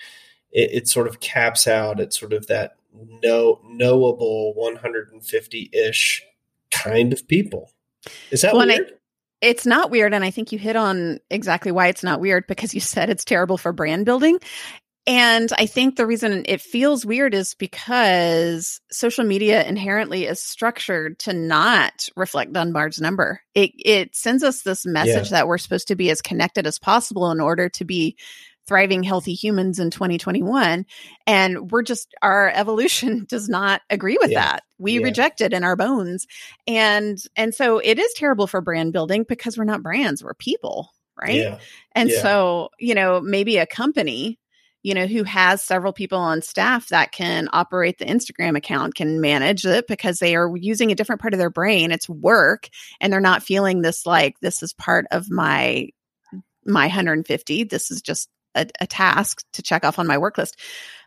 it, 0.51 0.71
it 0.73 0.89
sort 0.89 1.09
of 1.09 1.21
caps 1.21 1.67
out 1.67 2.01
at 2.01 2.15
sort 2.15 2.33
of 2.33 2.47
that 2.47 2.77
no 3.23 3.61
knowable 3.65 4.55
150 4.55 5.71
ish 5.73 6.23
kind 6.71 7.13
of 7.13 7.27
people. 7.27 7.71
Is 8.31 8.43
that 8.43 8.55
well, 8.55 8.67
weird? 8.67 8.91
I, 8.91 8.95
it's 9.41 9.67
not 9.67 9.91
weird. 9.91 10.15
And 10.15 10.25
I 10.25 10.31
think 10.31 10.53
you 10.53 10.59
hit 10.59 10.77
on 10.77 11.19
exactly 11.31 11.73
why 11.73 11.89
it's 11.89 12.03
not 12.03 12.21
weird 12.21 12.47
because 12.47 12.75
you 12.75 12.81
said 12.81 13.11
it's 13.11 13.25
terrible 13.25 13.59
for 13.59 13.73
brand 13.73 14.07
building. 14.07 14.39
And 15.07 15.53
I 15.59 15.67
think 15.67 15.97
the 15.97 16.07
reason 16.07 16.45
it 16.47 16.63
feels 16.63 17.05
weird 17.05 17.35
is 17.35 17.55
because 17.55 18.81
social 18.91 19.25
media 19.25 19.63
inherently 19.63 20.25
is 20.25 20.41
structured 20.41 21.19
to 21.21 21.35
not 21.35 22.09
reflect 22.17 22.55
Dunbar's 22.55 23.01
number. 23.01 23.43
It 23.55 23.73
it 23.77 24.17
sends 24.17 24.43
us 24.43 24.63
this 24.63 24.87
message 24.87 25.31
yeah. 25.31 25.39
that 25.39 25.49
we're 25.49 25.59
supposed 25.59 25.89
to 25.89 25.97
be 25.97 26.11
as 26.11 26.23
connected 26.23 26.67
as 26.67 26.79
possible 26.79 27.31
in 27.31 27.41
order 27.41 27.69
to 27.71 27.85
be 27.85 28.17
thriving 28.67 29.03
healthy 29.03 29.35
humans 29.35 29.79
in 29.79 29.91
2021 29.91 30.87
and 31.27 31.71
we're 31.71 31.83
just 31.83 32.15
our 32.23 32.51
evolution 32.55 33.27
does 33.29 33.47
not 33.47 33.83
agree 33.91 34.17
with 34.19 34.31
yeah. 34.31 34.41
that 34.41 34.63
we 34.79 34.95
yeah. 34.95 35.05
reject 35.05 35.43
it 35.43 35.53
in 35.53 35.65
our 35.65 35.77
bones 35.77 36.27
and 36.67 37.19
and 37.37 37.55
so 37.55 37.79
it 37.79 37.99
is 37.99 38.11
terrible 38.15 38.47
for 38.47 38.63
brand 38.63 38.91
building 38.91 39.23
because 39.29 39.59
we're 39.59 39.65
not 39.65 39.83
brands 39.83 40.25
we're 40.25 40.33
people 40.33 40.89
right 41.21 41.59
and 41.93 42.11
so 42.11 42.71
you 42.79 42.95
know 42.95 43.21
maybe 43.21 43.59
a 43.59 43.67
company 43.67 44.39
you 44.85 44.93
know, 44.93 45.07
who 45.07 45.25
has 45.25 45.65
several 45.65 45.95
people 45.95 46.19
on 46.19 46.43
staff 46.43 46.91
that 46.91 47.11
can 47.11 47.49
operate 47.55 47.99
the 47.99 48.05
Instagram 48.05 48.55
account, 48.55 48.95
can 48.95 49.19
manage 49.19 49.65
it 49.65 49.87
because 49.89 50.19
they 50.19 50.37
are 50.37 50.55
using 50.55 50.93
a 50.93 50.95
different 50.95 51.23
part 51.23 51.33
of 51.33 51.39
their 51.39 51.51
brain. 51.51 51.91
It's 51.91 52.09
work 52.09 52.69
and 53.01 53.11
they're 53.11 53.19
not 53.19 53.43
feeling 53.43 53.81
this 53.81 54.05
like 54.05 54.39
this 54.41 54.63
is 54.63 54.75
part 54.75 55.07
of 55.11 55.31
my 55.31 55.89
my 56.67 56.83
150. 56.83 57.65
This 57.65 57.91
is 57.91 58.03
just 58.03 58.29
a, 58.55 58.67
a 58.79 58.87
task 58.87 59.43
to 59.55 59.63
check 59.63 59.87
off 59.87 59.99
on 59.99 60.07
my 60.07 60.19
work 60.19 60.37
list. 60.37 60.61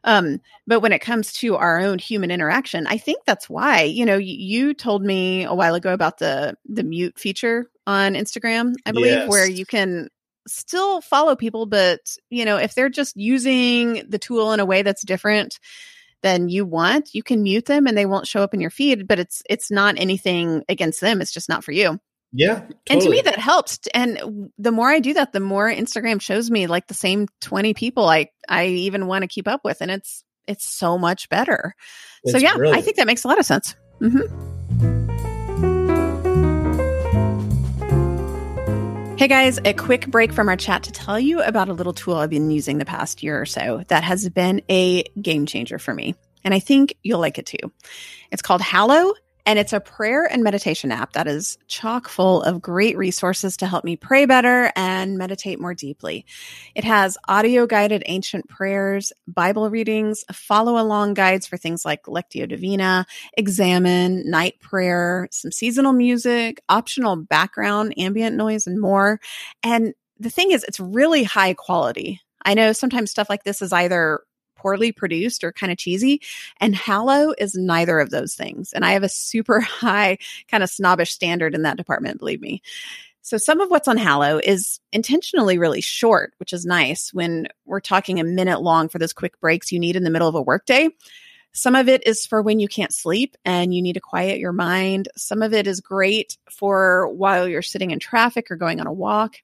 Um, 0.04 0.42
but 0.66 0.80
when 0.80 0.92
it 0.92 1.00
comes 1.00 1.34
to 1.34 1.56
our 1.56 1.80
own 1.80 2.00
human 2.00 2.32
interaction, 2.32 2.88
I 2.88 2.98
think 2.98 3.26
that's 3.26 3.48
why, 3.48 3.84
you 3.84 4.06
know, 4.06 4.18
you, 4.18 4.36
you 4.36 4.74
told 4.74 5.04
me 5.04 5.44
a 5.44 5.54
while 5.54 5.76
ago 5.76 5.94
about 5.94 6.18
the 6.18 6.56
the 6.66 6.84
mute 6.84 7.20
feature 7.20 7.70
on 7.86 8.16
Instagram, 8.16 8.74
I 8.88 8.92
believe, 8.92 9.12
yes. 9.12 9.30
where 9.30 9.48
you 9.48 9.68
can 9.68 10.10
still 10.48 11.02
follow 11.02 11.36
people, 11.36 11.66
but 11.66 12.00
you 12.30 12.46
know, 12.46 12.58
if 12.58 12.76
they're 12.76 12.90
just 12.90 13.16
using 13.16 14.04
the 14.10 14.20
tool 14.20 14.54
in 14.54 14.60
a 14.60 14.66
way 14.66 14.82
that's 14.82 15.06
different 15.06 15.60
than 16.24 16.50
you 16.50 16.66
want, 16.66 17.14
you 17.14 17.24
can 17.24 17.44
mute 17.44 17.66
them 17.66 17.88
and 17.88 17.98
they 17.98 18.06
won't 18.06 18.28
show 18.28 18.42
up 18.42 18.54
in 18.54 18.62
your 18.62 18.70
feed, 18.70 19.08
but 19.08 19.20
it's 19.20 19.44
it's 19.50 19.70
not 19.72 19.96
anything 19.98 20.64
against 20.68 21.02
them, 21.02 21.22
it's 21.22 21.34
just 21.34 21.50
not 21.50 21.64
for 21.64 21.72
you. 21.72 22.00
Yeah. 22.34 22.60
Totally. 22.60 22.78
And 22.90 23.02
to 23.02 23.10
me 23.10 23.22
that 23.22 23.40
helps. 23.40 23.80
And 23.94 24.52
the 24.58 24.72
more 24.72 24.90
I 24.90 25.00
do 25.00 25.14
that, 25.14 25.32
the 25.32 25.40
more 25.40 25.70
Instagram 25.70 26.22
shows 26.22 26.52
me 26.52 26.68
like 26.68 26.88
the 26.88 26.94
same 26.94 27.28
20 27.42 27.74
people 27.74 28.08
I 28.08 28.30
I 28.50 28.66
even 28.66 29.08
want 29.08 29.24
to 29.24 29.28
keep 29.28 29.48
up 29.48 29.62
with 29.64 29.82
and 29.82 29.92
it's 29.92 30.24
it's 30.48 30.66
so 30.66 30.98
much 30.98 31.30
better. 31.30 31.76
It's 32.24 32.34
so 32.34 32.38
yeah, 32.38 32.56
brilliant. 32.56 32.78
I 32.78 32.82
think 32.82 32.98
that 32.98 33.08
makes 33.08 33.24
a 33.24 33.28
lot 33.28 33.40
of 33.40 33.46
sense. 33.46 33.76
Mm-hmm. 34.02 35.07
Hey 39.18 39.28
guys, 39.28 39.60
a 39.66 39.74
quick 39.74 40.06
break 40.06 40.32
from 40.32 40.48
our 40.48 40.56
chat 40.56 40.84
to 40.84 40.92
tell 40.92 41.20
you 41.20 41.42
about 41.42 41.70
a 41.70 41.74
little 41.74 41.92
tool 41.92 42.18
I've 42.18 42.30
been 42.30 42.52
using 42.52 42.78
the 42.78 42.86
past 42.86 43.24
year 43.24 43.42
or 43.42 43.48
so 43.48 43.84
that 43.88 44.04
has 44.04 44.30
been 44.30 44.62
a 44.70 45.06
game 45.20 45.48
changer 45.48 45.80
for 45.80 45.92
me. 45.92 46.14
And 46.44 46.54
I 46.54 46.60
think 46.60 46.96
you'll 47.02 47.20
like 47.20 47.40
it 47.40 47.48
too. 47.48 47.72
It's 48.32 48.44
called 48.44 48.62
Hallow 48.62 49.16
and 49.48 49.58
it's 49.58 49.72
a 49.72 49.80
prayer 49.80 50.26
and 50.26 50.44
meditation 50.44 50.92
app 50.92 51.14
that 51.14 51.26
is 51.26 51.58
chock 51.70 52.10
full 52.10 52.44
of 52.44 52.62
great 52.62 52.98
resources 52.98 53.56
to 53.58 53.66
help 53.66 53.86
me 53.86 53.96
pray 53.96 54.26
better 54.26 54.74
and 54.76 55.18
meditate 55.18 55.58
more 55.58 55.74
deeply. 55.74 56.26
It 56.76 56.84
has 56.84 57.18
audio 57.30 57.66
guided 57.66 58.04
ancient 58.08 58.50
prayers, 58.50 59.14
Bible 59.26 59.70
readings, 59.70 60.26
follow 60.34 60.78
along 60.78 61.14
guides 61.14 61.48
for 61.48 61.56
things 61.56 61.86
like 61.86 62.04
Lectio 62.04 62.46
Divina, 62.46 63.06
Examen, 63.38 64.30
Night 64.30 64.60
Prayer, 64.60 65.30
some 65.32 65.54
seasonal 65.54 65.94
music, 65.94 66.62
optional 66.68 67.16
background, 67.16 67.94
ambient 67.98 68.36
noise, 68.36 68.68
and 68.68 68.82
more. 68.82 69.22
And 69.64 69.94
the 70.20 70.30
thing 70.30 70.52
is, 70.52 70.66
it's 70.66 70.82
really 70.82 71.24
high 71.24 71.54
quality. 71.54 72.20
I 72.44 72.54
know 72.54 72.74
sometimes 72.74 73.12
stuff 73.12 73.30
like 73.30 73.46
this 73.46 73.62
is 73.62 73.72
either 73.72 74.20
poorly 74.58 74.92
produced 74.92 75.44
or 75.44 75.52
kind 75.52 75.72
of 75.72 75.78
cheesy. 75.78 76.22
And 76.60 76.76
Hallow 76.76 77.34
is 77.38 77.56
neither 77.56 78.00
of 78.00 78.10
those 78.10 78.36
things. 78.36 78.74
And 78.74 78.84
I 78.84 78.92
have 78.92 79.04
a 79.04 79.10
super 79.10 79.60
high 79.62 80.18
kind 80.50 80.64
of 80.64 80.70
snobbish 80.70 81.12
standard 81.12 81.56
in 81.56 81.64
that 81.64 81.78
department, 81.78 82.20
believe 82.20 82.42
me. 82.42 82.62
So 83.22 83.38
some 83.38 83.60
of 83.60 83.70
what's 83.70 83.90
on 83.90 83.98
Hallow 83.98 84.40
is 84.42 84.80
intentionally 84.94 85.58
really 85.58 85.82
short, 85.82 86.34
which 86.38 86.54
is 86.54 86.66
nice 86.66 87.14
when 87.14 87.48
we're 87.66 87.82
talking 87.82 88.20
a 88.20 88.24
minute 88.24 88.62
long 88.62 88.88
for 88.88 89.00
those 89.00 89.12
quick 89.12 89.38
breaks 89.42 89.72
you 89.72 89.80
need 89.80 89.98
in 89.98 90.04
the 90.04 90.10
middle 90.10 90.30
of 90.30 90.36
a 90.36 90.42
workday. 90.42 90.90
Some 91.52 91.76
of 91.76 91.90
it 91.90 92.06
is 92.08 92.26
for 92.26 92.42
when 92.42 92.60
you 92.60 92.68
can't 92.68 92.94
sleep 92.94 93.36
and 93.44 93.74
you 93.74 93.82
need 93.82 93.94
to 93.94 94.00
quiet 94.00 94.40
your 94.40 94.54
mind. 94.54 95.10
Some 95.18 95.42
of 95.42 95.54
it 95.54 95.68
is 95.68 95.82
great 95.82 96.38
for 96.50 97.08
while 97.10 97.48
you're 97.48 97.62
sitting 97.62 97.92
in 97.92 98.00
traffic 98.00 98.52
or 98.52 98.56
going 98.56 98.80
on 98.80 98.88
a 98.88 98.94
walk. 98.94 99.38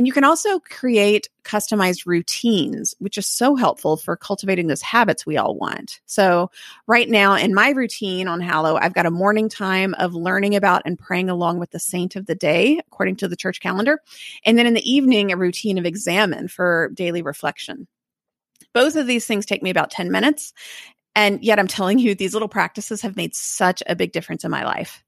And 0.00 0.06
you 0.06 0.14
can 0.14 0.24
also 0.24 0.60
create 0.60 1.28
customized 1.44 2.06
routines, 2.06 2.94
which 3.00 3.18
is 3.18 3.26
so 3.26 3.54
helpful 3.54 3.98
for 3.98 4.16
cultivating 4.16 4.66
those 4.66 4.80
habits 4.80 5.26
we 5.26 5.36
all 5.36 5.54
want. 5.56 6.00
So, 6.06 6.50
right 6.86 7.06
now 7.06 7.34
in 7.34 7.52
my 7.52 7.68
routine 7.68 8.26
on 8.26 8.40
Hallow, 8.40 8.76
I've 8.76 8.94
got 8.94 9.04
a 9.04 9.10
morning 9.10 9.50
time 9.50 9.92
of 9.98 10.14
learning 10.14 10.56
about 10.56 10.80
and 10.86 10.98
praying 10.98 11.28
along 11.28 11.58
with 11.58 11.72
the 11.72 11.78
saint 11.78 12.16
of 12.16 12.24
the 12.24 12.34
day, 12.34 12.80
according 12.86 13.16
to 13.16 13.28
the 13.28 13.36
church 13.36 13.60
calendar. 13.60 14.00
And 14.46 14.56
then 14.56 14.66
in 14.66 14.72
the 14.72 14.90
evening, 14.90 15.32
a 15.32 15.36
routine 15.36 15.76
of 15.76 15.84
examen 15.84 16.48
for 16.48 16.90
daily 16.94 17.20
reflection. 17.20 17.86
Both 18.72 18.96
of 18.96 19.06
these 19.06 19.26
things 19.26 19.44
take 19.44 19.62
me 19.62 19.68
about 19.68 19.90
10 19.90 20.10
minutes. 20.10 20.54
And 21.14 21.44
yet, 21.44 21.58
I'm 21.58 21.68
telling 21.68 21.98
you, 21.98 22.14
these 22.14 22.32
little 22.32 22.48
practices 22.48 23.02
have 23.02 23.16
made 23.16 23.34
such 23.34 23.82
a 23.86 23.94
big 23.94 24.12
difference 24.12 24.44
in 24.44 24.50
my 24.50 24.64
life. 24.64 25.04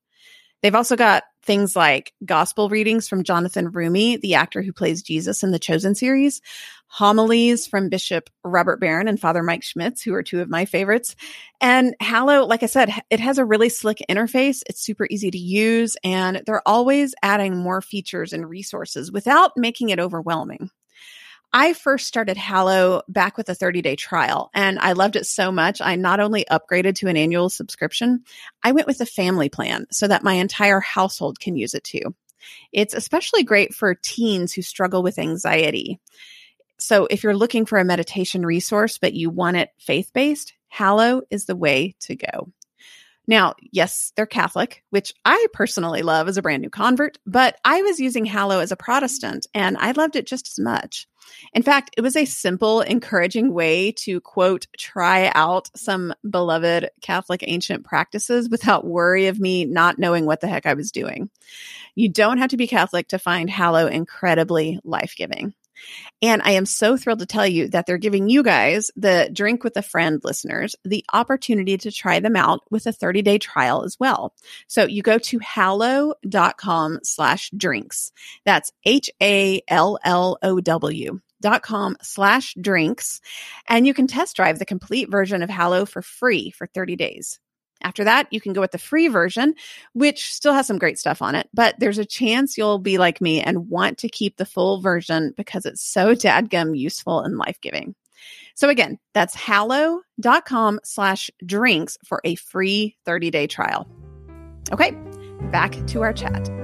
They've 0.63 0.75
also 0.75 0.97
got 0.97 1.25
things 1.45 1.75
like 1.75 2.13
gospel 2.25 2.69
readings 2.69 3.09
from 3.09 3.25
Jonathan 3.25 3.73
Roumie, 3.73 4.21
the 4.21 4.35
actor 4.35 4.63
who 4.63 4.73
plays 4.73 5.03
Jesus 5.03 5.43
in 5.43 5.51
the 5.51 5.59
Chosen 5.59 5.95
series, 5.95 6.41
homilies 6.87 7.67
from 7.67 7.89
Bishop 7.89 8.31
Robert 8.45 8.79
Barron 8.79 9.09
and 9.09 9.19
Father 9.19 9.43
Mike 9.43 9.65
Schmitz, 9.65 10.03
who 10.03 10.15
are 10.15 10.23
two 10.23 10.41
of 10.41 10.49
my 10.49 10.65
favorites. 10.65 11.17
And 11.61 11.97
Hallow, 12.01 12.47
like 12.47 12.63
I 12.63 12.67
said, 12.67 12.91
it 13.11 13.19
has 13.19 13.39
a 13.39 13.45
really 13.45 13.71
slick 13.71 14.03
interface. 14.09 14.63
It's 14.69 14.81
super 14.81 15.07
easy 15.11 15.31
to 15.31 15.39
use, 15.39 15.97
and 16.05 16.43
they're 16.47 16.67
always 16.67 17.15
adding 17.23 17.57
more 17.57 17.81
features 17.81 18.33
and 18.33 18.49
resources 18.49 19.11
without 19.11 19.53
making 19.57 19.89
it 19.89 19.99
overwhelming. 19.99 20.71
I 21.55 21.75
first 21.75 22.07
started 22.07 22.39
Hallow 22.39 23.03
back 23.09 23.37
with 23.37 23.49
a 23.51 23.55
30 23.55 23.83
day 23.83 23.95
trial 23.95 24.51
and 24.55 24.79
I 24.79 24.93
loved 24.93 25.17
it 25.17 25.27
so 25.27 25.53
much. 25.53 25.83
I 25.83 25.97
not 25.97 26.19
only 26.19 26.47
upgraded 26.51 26.95
to 26.97 27.09
an 27.09 27.17
annual 27.17 27.51
subscription, 27.51 28.25
I 28.63 28.73
went 28.73 28.87
with 28.87 29.01
a 29.01 29.07
family 29.07 29.51
plan 29.51 29.87
so 29.91 30.09
that 30.09 30.25
my 30.25 30.35
entire 30.35 30.81
household 30.81 31.39
can 31.41 31.57
use 31.57 31.75
it 31.75 31.85
too. 31.85 32.15
It's 32.73 32.95
especially 32.95 33.45
great 33.45 33.75
for 33.75 33.95
teens 33.95 34.53
who 34.53 34.63
struggle 34.63 35.03
with 35.03 35.19
anxiety. 35.19 36.01
So 36.79 37.07
if 37.11 37.23
you're 37.23 37.37
looking 37.37 37.67
for 37.67 37.79
a 37.79 37.85
meditation 37.85 38.45
resource, 38.45 38.99
but 38.99 39.13
you 39.13 39.31
want 39.31 39.59
it 39.59 39.71
faith 39.79 40.11
based, 40.13 40.55
Hallow 40.69 41.23
is 41.31 41.45
the 41.45 41.55
way 41.55 41.95
to 42.01 42.17
go. 42.17 42.51
Now, 43.27 43.55
yes, 43.61 44.13
they're 44.17 44.27
Catholic, 44.27 44.83
which 44.91 45.15
I 45.25 45.47
personally 45.53 46.03
love 46.03 46.29
as 46.29 46.39
a 46.39 46.43
brand 46.43 46.63
new 46.63 46.71
convert, 46.71 47.19
but 47.25 47.57
I 47.65 47.83
was 47.83 48.01
using 48.01 48.25
Hallow 48.25 48.59
as 48.59 48.73
a 48.73 48.77
Protestant 48.77 49.47
and 49.55 49.77
I 49.77 49.93
loved 49.93 50.17
it 50.17 50.27
just 50.27 50.49
as 50.49 50.59
much. 50.59 51.07
In 51.53 51.63
fact, 51.63 51.95
it 51.97 52.01
was 52.01 52.17
a 52.17 52.25
simple, 52.25 52.81
encouraging 52.81 53.53
way 53.53 53.93
to 53.93 54.21
quote, 54.21 54.67
try 54.77 55.31
out 55.35 55.71
some 55.77 56.15
beloved 56.29 56.91
Catholic 57.01 57.45
ancient 57.47 57.85
practices 57.85 58.49
without 58.49 58.87
worry 58.87 59.27
of 59.27 59.41
me 59.41 59.65
not 59.65 59.99
knowing 59.99 60.27
what 60.27 60.41
the 60.41 60.49
heck 60.49 60.67
I 60.67 60.75
was 60.75 60.91
doing. 60.91 61.31
You 61.95 62.09
don't 62.09 62.39
have 62.39 62.51
to 62.51 62.57
be 62.57 62.67
Catholic 62.67 63.09
to 63.09 63.19
find 63.19 63.51
Hallow 63.51 63.87
incredibly 63.87 64.81
life 64.85 65.15
giving. 65.17 65.55
And 66.21 66.43
I 66.43 66.53
am 66.53 66.67
so 66.67 66.97
thrilled 66.97 67.19
to 67.21 67.27
tell 67.27 67.47
you 67.47 67.69
that 67.69 67.87
they're 67.87 67.99
giving 67.99 68.29
you 68.29 68.43
guys, 68.43 68.91
the 68.97 69.31
Drink 69.33 69.65
with 69.65 69.77
a 69.77 69.83
Friend 69.83 70.21
listeners, 70.23 70.77
the 70.85 71.05
opportunity 71.13 71.77
to 71.79 71.91
try 71.91 72.21
them 72.21 72.37
out 72.37 72.61
with 72.71 72.87
a 72.87 72.93
30 72.93 73.23
day 73.23 73.39
trial 73.39 73.85
as 73.85 73.99
well. 73.99 74.35
So 74.69 74.85
you 74.85 75.03
go 75.03 75.19
to 75.19 75.39
hallow.com 75.41 77.01
slash 77.03 77.51
drinks. 77.57 78.13
That's 78.45 78.73
H 78.85 79.11
A 79.21 79.63
L 79.69 79.99
L 80.05 80.39
O 80.43 80.61
W 80.61 81.21
dot 81.41 81.63
com 81.63 81.97
slash 82.03 82.55
drinks 82.61 83.21
and 83.69 83.85
you 83.85 83.93
can 83.93 84.07
test 84.07 84.37
drive 84.37 84.61
the 84.61 84.65
complete 84.65 85.11
version 85.11 85.43
of 85.43 85.51
hallow 85.51 85.85
for 85.85 86.01
free 86.01 86.53
for 86.53 86.69
30 86.69 86.95
days 86.95 87.41
after 87.83 88.05
that, 88.05 88.29
you 88.31 88.41
can 88.41 88.53
go 88.53 88.61
with 88.61 88.73
the 88.73 88.79
free 88.79 89.09
version, 89.09 89.55
which 89.93 90.33
still 90.33 90.53
has 90.53 90.67
some 90.67 90.79
great 90.79 90.99
stuff 90.99 91.23
on 91.23 91.35
it, 91.35 91.49
but 91.53 91.75
there's 91.79 91.99
a 91.99 92.05
chance 92.05 92.57
you'll 92.57 92.79
be 92.79 92.99
like 92.99 93.21
me 93.21 93.41
and 93.41 93.69
want 93.69 93.99
to 93.99 94.09
keep 94.09 94.37
the 94.37 94.47
full 94.47 94.81
version 94.81 95.33
because 95.37 95.67
it's 95.67 95.83
so 95.83 96.15
dadgum 96.15 96.77
useful 96.77 97.21
and 97.21 97.39
life 97.39 97.61
giving. 97.61 97.95
So 98.55 98.69
again, 98.69 98.99
that's 99.15 99.35
hallow.com 99.35 100.81
slash 100.85 101.31
drinks 101.45 101.99
for 102.05 102.21
a 102.25 102.35
free 102.37 102.97
30 103.05 103.31
day 103.31 103.47
trial. 103.47 103.89
Okay, 104.71 104.97
back 105.51 105.75
to 105.89 106.03
our 106.03 106.13
chat. 106.13 106.62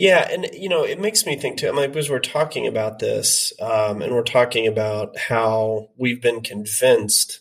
Yeah, 0.00 0.26
and 0.30 0.48
you 0.54 0.70
know, 0.70 0.82
it 0.82 0.98
makes 0.98 1.26
me 1.26 1.36
think 1.36 1.58
too. 1.58 1.68
I 1.68 1.72
mean, 1.72 1.90
because 1.90 2.08
we're 2.08 2.20
talking 2.20 2.66
about 2.66 3.00
this, 3.00 3.52
um, 3.60 4.00
and 4.00 4.14
we're 4.14 4.22
talking 4.22 4.66
about 4.66 5.18
how 5.18 5.90
we've 5.98 6.22
been 6.22 6.40
convinced 6.40 7.40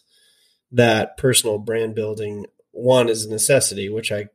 that 0.74 1.16
personal 1.16 1.58
brand 1.58 1.96
building 1.96 2.48
one 2.72 3.08
is 3.08 3.24
a 3.24 3.30
necessity, 3.30 3.88
which 3.88 4.12
I 4.12 4.28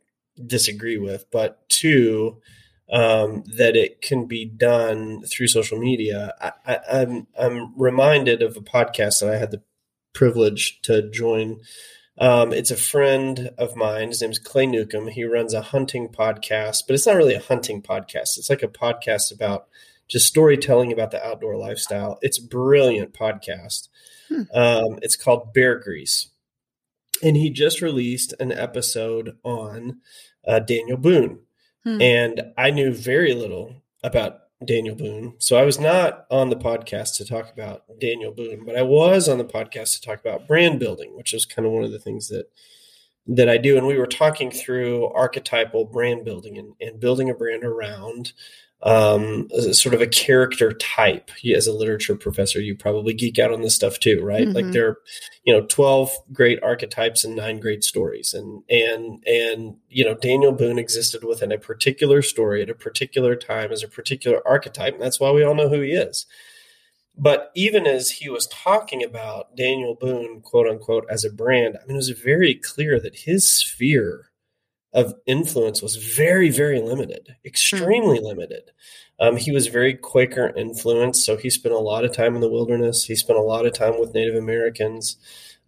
disagree 0.47 0.97
with, 0.97 1.31
but 1.31 1.69
two, 1.69 2.41
um, 2.91 3.45
that 3.59 3.77
it 3.77 4.01
can 4.01 4.25
be 4.25 4.47
done 4.47 5.25
through 5.25 5.49
social 5.49 5.79
media. 5.79 6.33
I, 6.67 6.79
I'm 6.91 7.27
I'm 7.39 7.79
reminded 7.79 8.41
of 8.41 8.57
a 8.57 8.63
podcast 8.63 9.21
that 9.21 9.35
I 9.35 9.37
had 9.37 9.51
the 9.51 9.61
privilege 10.15 10.81
to 10.85 11.11
join 11.11 11.61
um, 12.19 12.53
it's 12.53 12.71
a 12.71 12.77
friend 12.77 13.51
of 13.59 13.75
mine. 13.75 14.09
His 14.09 14.21
name 14.21 14.31
is 14.31 14.39
Clay 14.39 14.67
Newcomb. 14.67 15.09
He 15.09 15.25
runs 15.25 15.53
a 15.53 15.63
hunting 15.63 16.09
podcast, 16.09 16.85
but 16.87 16.95
it's 16.95 17.07
not 17.07 17.17
really 17.17 17.35
a 17.35 17.41
hunting 17.41 17.83
podcast. 17.83 18.39
It's 18.39 18.51
like 18.51 18.63
a 18.63 18.69
podcast 18.69 19.33
about 19.33 19.67
just 20.09 20.27
storytelling 20.27 20.93
about 20.93 21.11
the 21.11 21.25
outdoor 21.25 21.57
lifestyle. 21.57 22.19
It's 22.23 22.39
a 22.39 22.47
brilliant 22.47 23.15
podcast. 23.15 23.89
Hmm. 24.29 24.43
Um, 24.53 24.99
it's 25.03 25.17
called 25.17 25.53
Bear 25.53 25.79
Grease. 25.79 26.29
And 27.23 27.37
he 27.37 27.51
just 27.51 27.81
released 27.81 28.35
an 28.39 28.53
episode 28.53 29.37
on 29.43 30.01
uh, 30.47 30.61
Daniel 30.61 30.99
Boone. 30.99 31.41
Hmm. 31.85 32.01
And 32.01 32.43
I 32.57 32.71
knew 32.71 32.93
very 32.93 33.35
little 33.35 33.83
about 34.03 34.39
Daniel 34.65 34.95
Boone. 34.95 35.35
So 35.39 35.57
I 35.57 35.65
was 35.65 35.79
not 35.79 36.27
on 36.31 36.51
the 36.51 36.57
podcast 36.57 37.17
to 37.17 37.25
talk 37.25 37.53
about 37.53 37.85
Daniel 38.01 38.33
Boone, 38.33 38.65
but 38.65 38.77
I 38.77 38.83
was 38.83 39.29
on 39.29 39.39
the 39.39 39.45
podcast 39.45 39.95
to 39.95 40.01
talk 40.01 40.21
about 40.21 40.47
brand 40.47 40.79
building, 40.79 41.17
which 41.17 41.35
is 41.35 41.45
kind 41.45 41.67
of 41.67 41.73
one 41.73 41.85
of 41.85 41.93
the 41.93 41.99
things 41.99 42.29
that 42.29 42.51
that 43.27 43.49
I 43.49 43.57
do. 43.57 43.79
And 43.79 43.87
we 43.87 43.97
were 43.97 44.07
talking 44.07 44.51
through 44.51 45.07
archetypal 45.09 45.87
brand 45.87 46.25
building 46.25 46.59
and, 46.59 46.75
and 46.81 47.01
building 47.01 47.31
a 47.31 47.35
brand 47.35 47.65
around 47.65 48.33
um, 48.85 49.49
sort 49.73 49.95
of 49.95 50.03
a 50.03 50.07
character 50.07 50.73
type. 50.73 51.31
As 51.55 51.67
a 51.67 51.73
literature 51.73 52.15
professor, 52.15 52.61
you 52.61 52.77
probably 52.77 53.15
geek 53.15 53.39
out 53.39 53.53
on 53.53 53.63
this 53.63 53.75
stuff 53.75 53.99
too, 53.99 54.23
right? 54.23 54.47
Mm-hmm. 54.47 54.55
Like 54.55 54.73
there 54.73 54.89
are, 54.89 54.99
you 55.45 55.55
know, 55.55 55.65
twelve 55.67 56.11
great 56.33 56.63
archetypes 56.63 57.25
and 57.25 57.35
nine 57.35 57.61
great 57.61 57.83
stories, 57.83 58.35
and 58.35 58.63
and 58.69 59.25
and 59.27 59.77
you 59.89 60.05
know, 60.05 60.15
Daniel 60.15 60.53
Boone 60.53 60.79
existed 60.79 61.25
within 61.25 61.51
a 61.51 61.59
particular 61.59 62.21
story 62.21 62.63
at 62.63 62.71
a 62.71 62.75
particular 62.75 63.35
time 63.35 63.73
as 63.73 63.83
a 63.83 63.89
particular 63.89 64.47
archetype, 64.47 64.95
and 64.95 65.03
that's 65.03 65.19
why 65.19 65.31
we 65.31 65.43
all 65.43 65.55
know 65.55 65.71
who 65.71 65.81
he 65.81 65.93
is. 65.93 66.27
But 67.17 67.53
even 67.55 67.87
as 67.87 68.11
he 68.11 68.29
was 68.29 68.49
talking 68.49 69.03
about 69.03 69.57
Daniel 69.57 69.95
Boone, 69.95 70.43
quote 70.43 70.69
unquote, 70.69 71.07
as 71.09 71.25
a 71.25 71.33
brand, 71.33 71.77
I 71.77 71.87
mean, 71.87 71.95
it 71.95 71.97
was 71.97 72.11
very 72.11 72.55
clear 72.55 73.01
that 73.01 73.21
his 73.21 73.51
sphere 73.51 74.31
of 74.95 75.15
influence 75.27 75.83
was 75.83 75.97
very, 75.97 76.51
very 76.51 76.81
limited, 76.81 77.35
extremely 77.45 78.19
mm-hmm. 78.19 78.27
limited. 78.27 78.71
Um, 79.19 79.37
he 79.37 79.53
was 79.53 79.67
very 79.67 79.95
Quaker 79.95 80.53
influenced, 80.57 81.25
so 81.25 81.37
he 81.37 81.51
spent 81.51 81.75
a 81.75 81.79
lot 81.79 82.05
of 82.05 82.13
time 82.13 82.35
in 82.35 82.41
the 82.41 82.51
wilderness. 82.51 83.05
He 83.05 83.17
spent 83.17 83.39
a 83.39 83.43
lot 83.43 83.67
of 83.67 83.73
time 83.73 84.01
with 84.01 84.15
Native 84.15 84.37
Americans, 84.37 85.17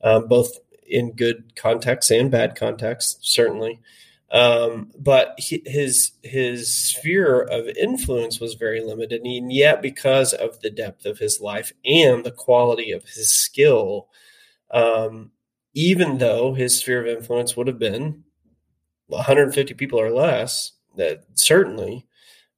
um, 0.03 0.29
both 0.29 0.59
in 0.89 1.13
good 1.13 1.55
contexts 1.57 2.11
and 2.11 2.31
bad 2.31 2.55
contexts, 2.55 3.19
certainly. 3.23 3.81
Um, 4.31 4.91
but 4.99 5.35
he, 5.39 5.63
his 5.65 6.13
his 6.23 6.73
sphere 6.73 7.43
of 7.43 7.69
influence 7.69 8.41
was 8.41 8.55
very 8.55 8.81
limited, 8.81 9.23
and 9.23 9.53
yet 9.53 9.81
because 9.81 10.33
of 10.33 10.61
the 10.61 10.71
depth 10.71 11.07
of 11.07 11.19
his 11.19 11.41
life 11.41 11.73
and 11.85 12.25
the 12.25 12.33
quality 12.33 12.91
of 12.91 13.05
his 13.05 13.31
skill, 13.31 14.09
um, 14.73 15.31
even 15.75 16.19
though 16.19 16.55
his 16.55 16.79
sphere 16.79 17.03
of 17.03 17.17
influence 17.17 17.57
would 17.57 17.69
have 17.69 17.79
been 17.79 18.25
150 19.09 19.75
people 19.75 20.01
or 20.01 20.11
less, 20.11 20.73
that 20.97 21.25
certainly 21.35 22.07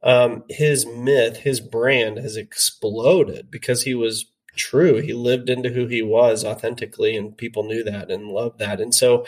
um, 0.03 0.45
his 0.49 0.87
myth, 0.87 1.39
his 1.39 1.61
brand 1.61 2.19
has 2.19 2.37
exploded 2.37 3.51
because 3.51 3.83
he 3.83 3.95
was 3.95 4.27
true. 4.57 4.97
He 4.97 5.13
lived 5.13 5.49
into 5.51 5.71
who 5.71 5.87
he 5.87 6.03
was 6.03 6.45
authentically, 6.45 7.17
and 7.17 7.37
people 7.37 7.65
knew 7.65 7.83
that 7.85 8.11
and 8.11 8.29
loved 8.29 8.59
that. 8.59 8.81
And 8.81 8.95
so 8.95 9.27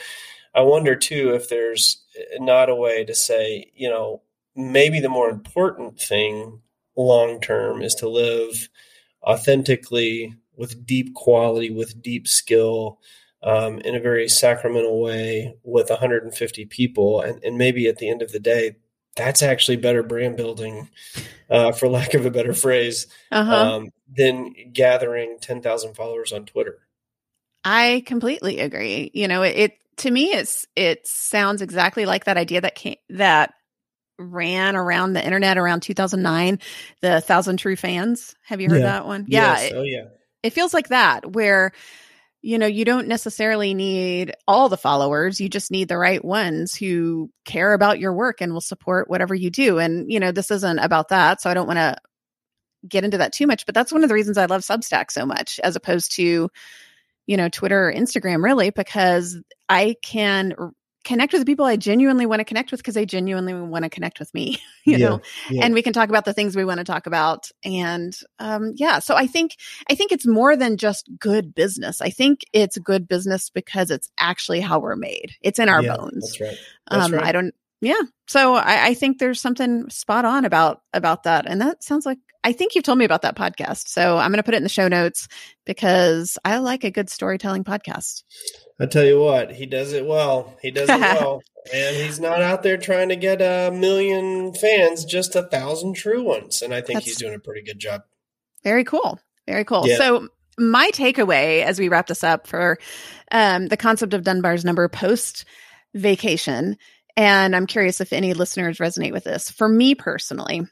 I 0.55 0.63
wonder 0.63 0.97
too 0.97 1.35
if 1.35 1.49
there's 1.49 2.03
not 2.39 2.69
a 2.69 2.75
way 2.75 3.05
to 3.05 3.15
say, 3.15 3.71
you 3.75 3.89
know, 3.89 4.23
maybe 4.57 5.01
the 5.01 5.09
more 5.09 5.31
important 5.31 5.99
thing 6.01 6.61
long 6.97 7.41
term 7.41 7.83
is 7.83 7.95
to 7.97 8.09
live 8.09 8.69
authentically 9.23 10.35
with 10.57 10.85
deep 10.85 11.15
quality, 11.15 11.71
with 11.71 12.03
deep 12.03 12.29
skill, 12.29 12.99
um, 13.43 13.79
in 13.81 13.95
a 13.95 14.01
very 14.01 14.29
sacramental 14.29 15.01
way 15.01 15.55
with 15.63 15.91
150 15.91 16.65
people. 16.67 17.21
And, 17.21 17.43
and 17.43 17.59
maybe 17.59 17.89
at 17.89 17.99
the 17.99 18.09
end 18.11 18.23
of 18.23 18.33
the 18.33 18.41
day, 18.41 18.77
that's 19.17 19.43
actually 19.43 19.77
better 19.77 20.03
brand 20.03 20.37
building, 20.37 20.89
uh, 21.49 21.73
for 21.73 21.89
lack 21.89 22.15
of 22.15 22.27
a 22.27 22.31
better 22.31 22.55
phrase, 22.55 23.07
uh-huh. 23.33 23.55
um, 23.55 23.91
than 24.09 24.55
gathering 24.73 25.39
10,000 25.41 25.95
followers 25.95 26.33
on 26.33 26.47
Twitter. 26.47 26.79
I 27.65 28.03
completely 28.07 28.61
agree. 28.61 29.11
You 29.13 29.29
know, 29.29 29.43
it, 29.43 29.57
it, 29.57 29.73
to 29.99 30.11
me 30.11 30.33
it's 30.33 30.67
it 30.77 31.07
sounds 31.07 31.61
exactly 31.61 32.07
like 32.07 32.25
that 32.25 32.39
idea 32.39 32.63
that 32.63 32.75
came 32.75 32.97
that 33.11 33.53
ran 34.19 34.77
around 34.77 35.13
the 35.13 35.25
internet 35.25 35.59
around 35.59 35.81
2009, 35.81 36.59
the 37.01 37.21
thousand 37.21 37.59
true 37.59 37.77
fans. 37.77 38.35
Have 38.45 38.61
you 38.61 38.69
heard 38.69 38.81
yeah. 38.81 38.87
that 38.87 39.07
one? 39.07 39.27
Yeah. 39.29 39.59
Yes. 39.59 39.73
Oh 39.75 39.83
yeah. 39.83 39.99
It, 39.99 40.21
it 40.43 40.53
feels 40.55 40.73
like 40.73 40.89
that 40.89 41.33
where 41.33 41.73
you 42.43 42.59
know, 42.59 42.67
you 42.67 42.85
don't 42.85 43.09
necessarily 43.09 43.75
need 43.75 44.33
all 44.49 44.69
the 44.69 44.77
followers. 44.77 45.41
You 45.41 45.49
just 45.49 45.71
need 45.71 45.89
the 45.89 45.99
right 45.99 46.25
ones 46.25 46.75
who 46.75 47.31
care 47.45 47.75
about 47.75 47.99
your 47.99 48.15
work 48.15 48.41
and 48.41 48.53
will 48.53 48.63
support 48.63 49.11
whatever 49.11 49.35
you 49.35 49.51
do. 49.51 49.79
And, 49.79 50.11
you 50.11 50.21
know, 50.21 50.33
this 50.33 50.51
isn't 50.51 50.79
about 50.79 51.09
that. 51.09 51.43
So 51.43 51.51
I 51.51 51.55
don't 51.55 51.67
want 51.67 51.79
to 51.79 51.97
get 52.89 53.05
into 53.05 53.19
that 53.19 53.35
too 53.35 53.47
much, 53.47 53.67
but 53.67 53.75
that's 53.75 53.93
one 53.93 54.03
of 54.03 54.09
the 54.09 54.15
reasons 54.15 54.39
I 54.39 54.47
love 54.47 54.63
Substack 54.63 55.11
so 55.11 55.27
much 55.27 55.61
as 55.63 55.77
opposed 55.77 56.17
to, 56.17 56.49
you 57.27 57.37
know, 57.37 57.51
Twitter 57.51 57.89
or 57.89 57.93
Instagram, 57.93 58.43
really, 58.43 58.71
because 58.71 59.39
I 59.69 59.97
can 60.03 60.55
connect 61.11 61.33
with 61.33 61.43
the 61.43 61.47
people 61.47 61.67
I 61.67 61.75
genuinely 61.75 62.25
want 62.25 62.39
to 62.39 62.45
connect 62.45 62.71
with 62.71 62.79
because 62.79 62.95
they 62.95 63.05
genuinely 63.05 63.53
want 63.53 63.83
to 63.83 63.91
connect 63.91 64.21
with 64.21 64.33
me, 64.33 64.59
you 64.85 64.97
yeah, 64.97 65.09
know, 65.09 65.21
yeah. 65.51 65.65
and 65.65 65.75
we 65.75 65.83
can 65.83 65.93
talk 65.93 66.09
about 66.09 66.25
the 66.25 66.33
things 66.33 66.55
we 66.55 66.65
want 66.65 66.79
to 66.79 66.85
talk 66.85 67.07
about. 67.07 67.51
And 67.65 68.17
um, 68.39 68.75
yeah, 68.77 69.01
so 69.01 69.17
I 69.17 69.27
think 69.27 69.57
I 69.91 69.97
think 69.97 70.13
it's 70.13 70.27
more 70.27 70.55
than 70.55 70.77
just 70.77 71.11
good 71.19 71.53
business. 71.53 72.01
I 72.01 72.11
think 72.11 72.43
it's 72.53 72.79
good 72.79 73.09
business 73.09 73.51
because 73.51 73.91
it's 73.91 74.09
actually 74.19 74.61
how 74.61 74.79
we're 74.79 74.95
made. 74.95 75.33
It's 75.43 75.59
in 75.59 75.69
our 75.69 75.83
yeah, 75.83 75.97
bones. 75.97 76.39
That's 76.39 76.41
right. 76.41 76.59
That's 76.89 77.07
um, 77.07 77.15
right. 77.15 77.25
I 77.25 77.33
don't. 77.33 77.55
Yeah. 77.81 78.01
So 78.27 78.55
I, 78.55 78.89
I 78.89 78.95
think 78.95 79.19
there's 79.19 79.41
something 79.41 79.89
spot 79.91 80.25
on 80.25 80.45
about 80.45 80.83
about 80.93 81.25
that, 81.25 81.47
and 81.47 81.61
that 81.61 81.83
sounds 81.83 82.05
like 82.05 82.19
I 82.43 82.53
think 82.53 82.75
you've 82.75 82.85
told 82.85 82.99
me 82.99 83.05
about 83.05 83.23
that 83.23 83.37
podcast. 83.37 83.89
So 83.89 84.17
I'm 84.17 84.31
going 84.31 84.39
to 84.39 84.43
put 84.43 84.55
it 84.55 84.59
in 84.59 84.63
the 84.63 84.69
show 84.69 84.89
notes 84.89 85.29
because 85.67 86.39
I 86.45 86.59
like 86.59 86.85
a 86.85 86.91
good 86.91 87.11
storytelling 87.11 87.65
podcast. 87.65 88.23
I 88.81 88.87
tell 88.87 89.05
you 89.05 89.21
what, 89.21 89.53
he 89.53 89.67
does 89.67 89.93
it 89.93 90.07
well. 90.07 90.57
He 90.63 90.71
does 90.71 90.89
it 90.89 91.01
well. 91.21 91.43
And 91.75 91.97
he's 91.97 92.19
not 92.19 92.41
out 92.41 92.63
there 92.63 92.79
trying 92.79 93.11
to 93.11 93.17
get 93.17 93.43
a 93.43 93.71
million 93.71 94.55
fans, 94.55 95.05
just 95.05 95.37
a 95.37 95.43
thousand 95.43 95.95
true 95.95 96.23
ones. 96.23 96.63
And 96.63 96.73
I 96.73 96.81
think 96.81 96.97
That's 96.97 97.07
he's 97.07 97.19
doing 97.19 97.35
a 97.35 97.39
pretty 97.39 97.63
good 97.63 97.79
job. 97.79 98.03
Very 98.65 98.85
cool. 98.85 99.21
Very 99.47 99.65
cool. 99.65 99.87
Yeah. 99.87 99.99
So 99.99 100.29
my 100.59 100.91
takeaway 100.93 101.63
as 101.63 101.79
we 101.79 101.89
wrap 101.89 102.07
this 102.07 102.25
up 102.25 102.47
for 102.47 102.79
um, 103.33 103.69
the 103.69 103.77
concept 103.77 104.15
of 104.15 104.25
Dunbar's 104.25 104.65
number 104.65 104.89
post 104.89 105.45
vacation, 105.95 106.77
and 107.21 107.55
I'm 107.55 107.67
curious 107.67 108.01
if 108.01 108.15
any 108.15 108.33
listeners 108.33 108.79
resonate 108.79 109.13
with 109.13 109.25
this. 109.25 109.51
For 109.51 109.69
me 109.69 109.95
personally, 109.95 110.63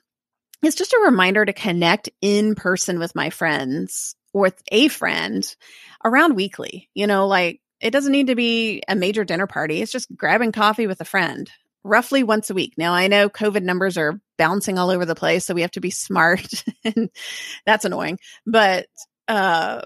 it's 0.63 0.77
just 0.77 0.95
a 0.95 1.03
reminder 1.05 1.45
to 1.45 1.53
connect 1.53 2.09
in 2.23 2.55
person 2.55 2.99
with 2.99 3.15
my 3.15 3.29
friends 3.29 4.15
or 4.33 4.41
with 4.41 4.63
a 4.73 4.89
friend 4.89 5.55
around 6.03 6.37
weekly. 6.37 6.89
You 6.95 7.07
know, 7.07 7.27
like 7.27 7.61
it 7.83 7.91
doesn't 7.91 8.13
need 8.13 8.29
to 8.29 8.35
be 8.35 8.83
a 8.89 8.97
major 8.97 9.25
dinner 9.25 9.47
party. 9.47 9.83
It's 9.83 9.93
just 9.93 10.09
grabbing 10.17 10.53
coffee 10.53 10.87
with 10.87 11.03
a 11.03 11.05
friend 11.05 11.51
roughly 11.85 12.23
once 12.23 12.49
a 12.49 12.55
week. 12.55 12.73
Now, 12.79 12.95
I 12.95 13.09
know 13.09 13.29
COVID 13.29 13.63
numbers 13.63 13.99
are 13.99 14.19
bouncing 14.39 14.79
all 14.79 14.89
over 14.89 15.05
the 15.05 15.15
place, 15.15 15.45
so 15.45 15.53
we 15.53 15.61
have 15.61 15.73
to 15.73 15.83
be 15.83 15.91
smart, 15.91 16.65
and 16.85 17.11
that's 17.67 17.85
annoying. 17.85 18.19
But, 18.47 18.87
uh, 19.29 19.83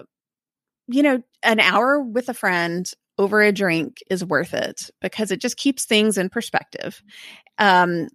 you 0.87 1.03
know, 1.03 1.21
an 1.43 1.59
hour 1.59 1.99
with 1.99 2.29
a 2.29 2.33
friend 2.33 2.89
over 3.17 3.41
a 3.41 3.51
drink 3.51 3.97
is 4.09 4.25
worth 4.25 4.53
it 4.53 4.89
because 5.01 5.31
it 5.31 5.41
just 5.41 5.57
keeps 5.57 5.85
things 5.85 6.17
in 6.17 6.29
perspective. 6.29 7.01
Um, 7.57 8.07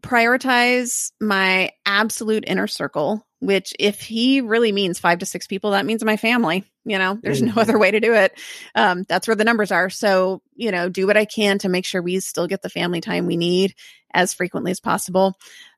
prioritize 0.00 1.10
my 1.20 1.70
absolute 1.84 2.44
inner 2.46 2.66
circle, 2.66 3.26
which 3.40 3.74
if 3.78 4.00
he 4.00 4.40
really 4.40 4.72
means 4.72 4.98
five 4.98 5.18
to 5.18 5.26
six 5.26 5.46
people, 5.46 5.72
that 5.72 5.86
means 5.86 6.04
my 6.04 6.16
family. 6.16 6.64
You 6.84 6.98
know, 6.98 7.18
there's 7.22 7.42
mm-hmm. 7.42 7.54
no 7.54 7.62
other 7.62 7.78
way 7.78 7.90
to 7.90 8.00
do 8.00 8.14
it. 8.14 8.32
Um, 8.74 9.04
that's 9.08 9.28
where 9.28 9.36
the 9.36 9.44
numbers 9.44 9.70
are. 9.72 9.90
So, 9.90 10.40
you 10.54 10.70
know, 10.70 10.88
do 10.88 11.06
what 11.06 11.16
I 11.16 11.24
can 11.24 11.58
to 11.58 11.68
make 11.68 11.84
sure 11.84 12.00
we 12.00 12.20
still 12.20 12.46
get 12.46 12.62
the 12.62 12.70
family 12.70 13.00
time 13.00 13.26
we 13.26 13.36
need 13.36 13.74
as 14.14 14.32
frequently 14.32 14.70
as 14.70 14.80
possible. 14.80 15.34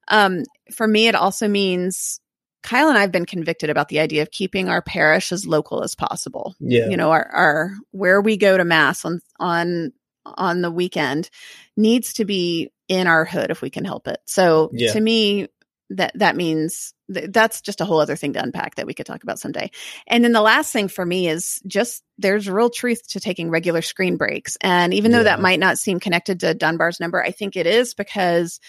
Um, 0.09 0.45
for 0.73 0.87
me, 0.87 1.09
it 1.09 1.15
also 1.15 1.49
means 1.49 2.21
Kyle 2.63 2.89
and 2.89 2.99
I 2.99 3.03
have 3.03 3.13
been 3.13 3.27
convicted 3.27 3.71
about 3.71 3.89
the 3.89 4.01
idea 4.01 4.23
of 4.23 4.31
keeping 4.31 4.69
our 4.69 4.83
parish 4.83 5.33
as 5.33 5.47
local 5.47 5.83
as 5.83 5.95
possible. 5.95 6.55
Yeah. 6.61 6.89
You 6.89 6.97
know, 6.97 7.11
our, 7.11 7.27
our 7.27 7.73
where 7.91 8.21
we 8.21 8.37
go 8.37 8.57
to 8.57 8.65
mass 8.65 9.05
on 9.05 9.21
on 9.39 9.93
on 10.25 10.61
the 10.61 10.71
weekend 10.71 11.31
needs 11.77 12.15
to 12.15 12.25
be 12.25 12.71
in 12.89 13.07
our 13.07 13.25
hood 13.25 13.51
if 13.51 13.63
we 13.63 13.71
can 13.71 13.85
help 13.85 14.09
it. 14.09 14.19
So 14.27 14.71
yeah. 14.73 14.93
to 14.93 15.01
me, 15.01 15.49
that 15.91 16.13
that 16.17 16.37
means 16.37 16.95
th- 17.13 17.31
that's 17.31 17.61
just 17.61 17.81
a 17.81 17.85
whole 17.85 18.01
other 18.01 18.17
thing 18.17 18.35
to 18.35 18.43
unpack 18.43 18.77
that 18.77 18.87
we 18.87 18.95
could 18.95 19.07
talk 19.07 19.23
about 19.23 19.39
someday. 19.39 19.71
And 20.07 20.23
then 20.23 20.33
the 20.33 20.43
last 20.43 20.73
thing 20.73 20.89
for 20.89 21.05
me 21.05 21.29
is 21.29 21.61
just 21.67 22.03
there's 22.19 22.49
real 22.49 22.71
truth 22.71 23.09
to 23.09 23.21
taking 23.21 23.51
regular 23.51 23.83
screen 23.83 24.17
breaks. 24.17 24.57
And 24.61 24.95
even 24.95 25.11
though 25.11 25.19
yeah. 25.19 25.25
that 25.25 25.41
might 25.41 25.61
not 25.61 25.79
seem 25.79 26.01
connected 26.01 26.41
to 26.41 26.55
Dunbar's 26.55 27.01
number, 27.01 27.23
I 27.23 27.31
think 27.33 27.57
it 27.57 27.67
is 27.67 27.95
because 27.95 28.61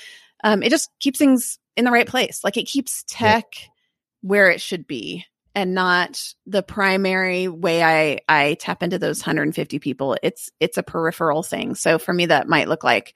um, 0.43 0.63
it 0.63 0.69
just 0.69 0.89
keeps 0.99 1.19
things 1.19 1.59
in 1.77 1.85
the 1.85 1.91
right 1.91 2.07
place. 2.07 2.43
Like 2.43 2.57
it 2.57 2.67
keeps 2.67 3.03
tech 3.07 3.45
yeah. 3.53 3.67
Where 4.21 4.49
it 4.49 4.61
should 4.61 4.87
be 4.87 5.25
and 5.53 5.73
not 5.73 6.33
the 6.45 6.63
primary 6.63 7.47
way 7.47 7.83
I 7.83 8.19
I 8.29 8.55
tap 8.55 8.83
into 8.83 8.99
those 8.99 9.21
150 9.21 9.79
people. 9.79 10.17
It's 10.23 10.49
it's 10.59 10.77
a 10.77 10.83
peripheral 10.83 11.43
thing. 11.43 11.75
So 11.75 11.99
for 11.99 12.13
me 12.13 12.27
that 12.27 12.47
might 12.47 12.69
look 12.69 12.83
like, 12.83 13.15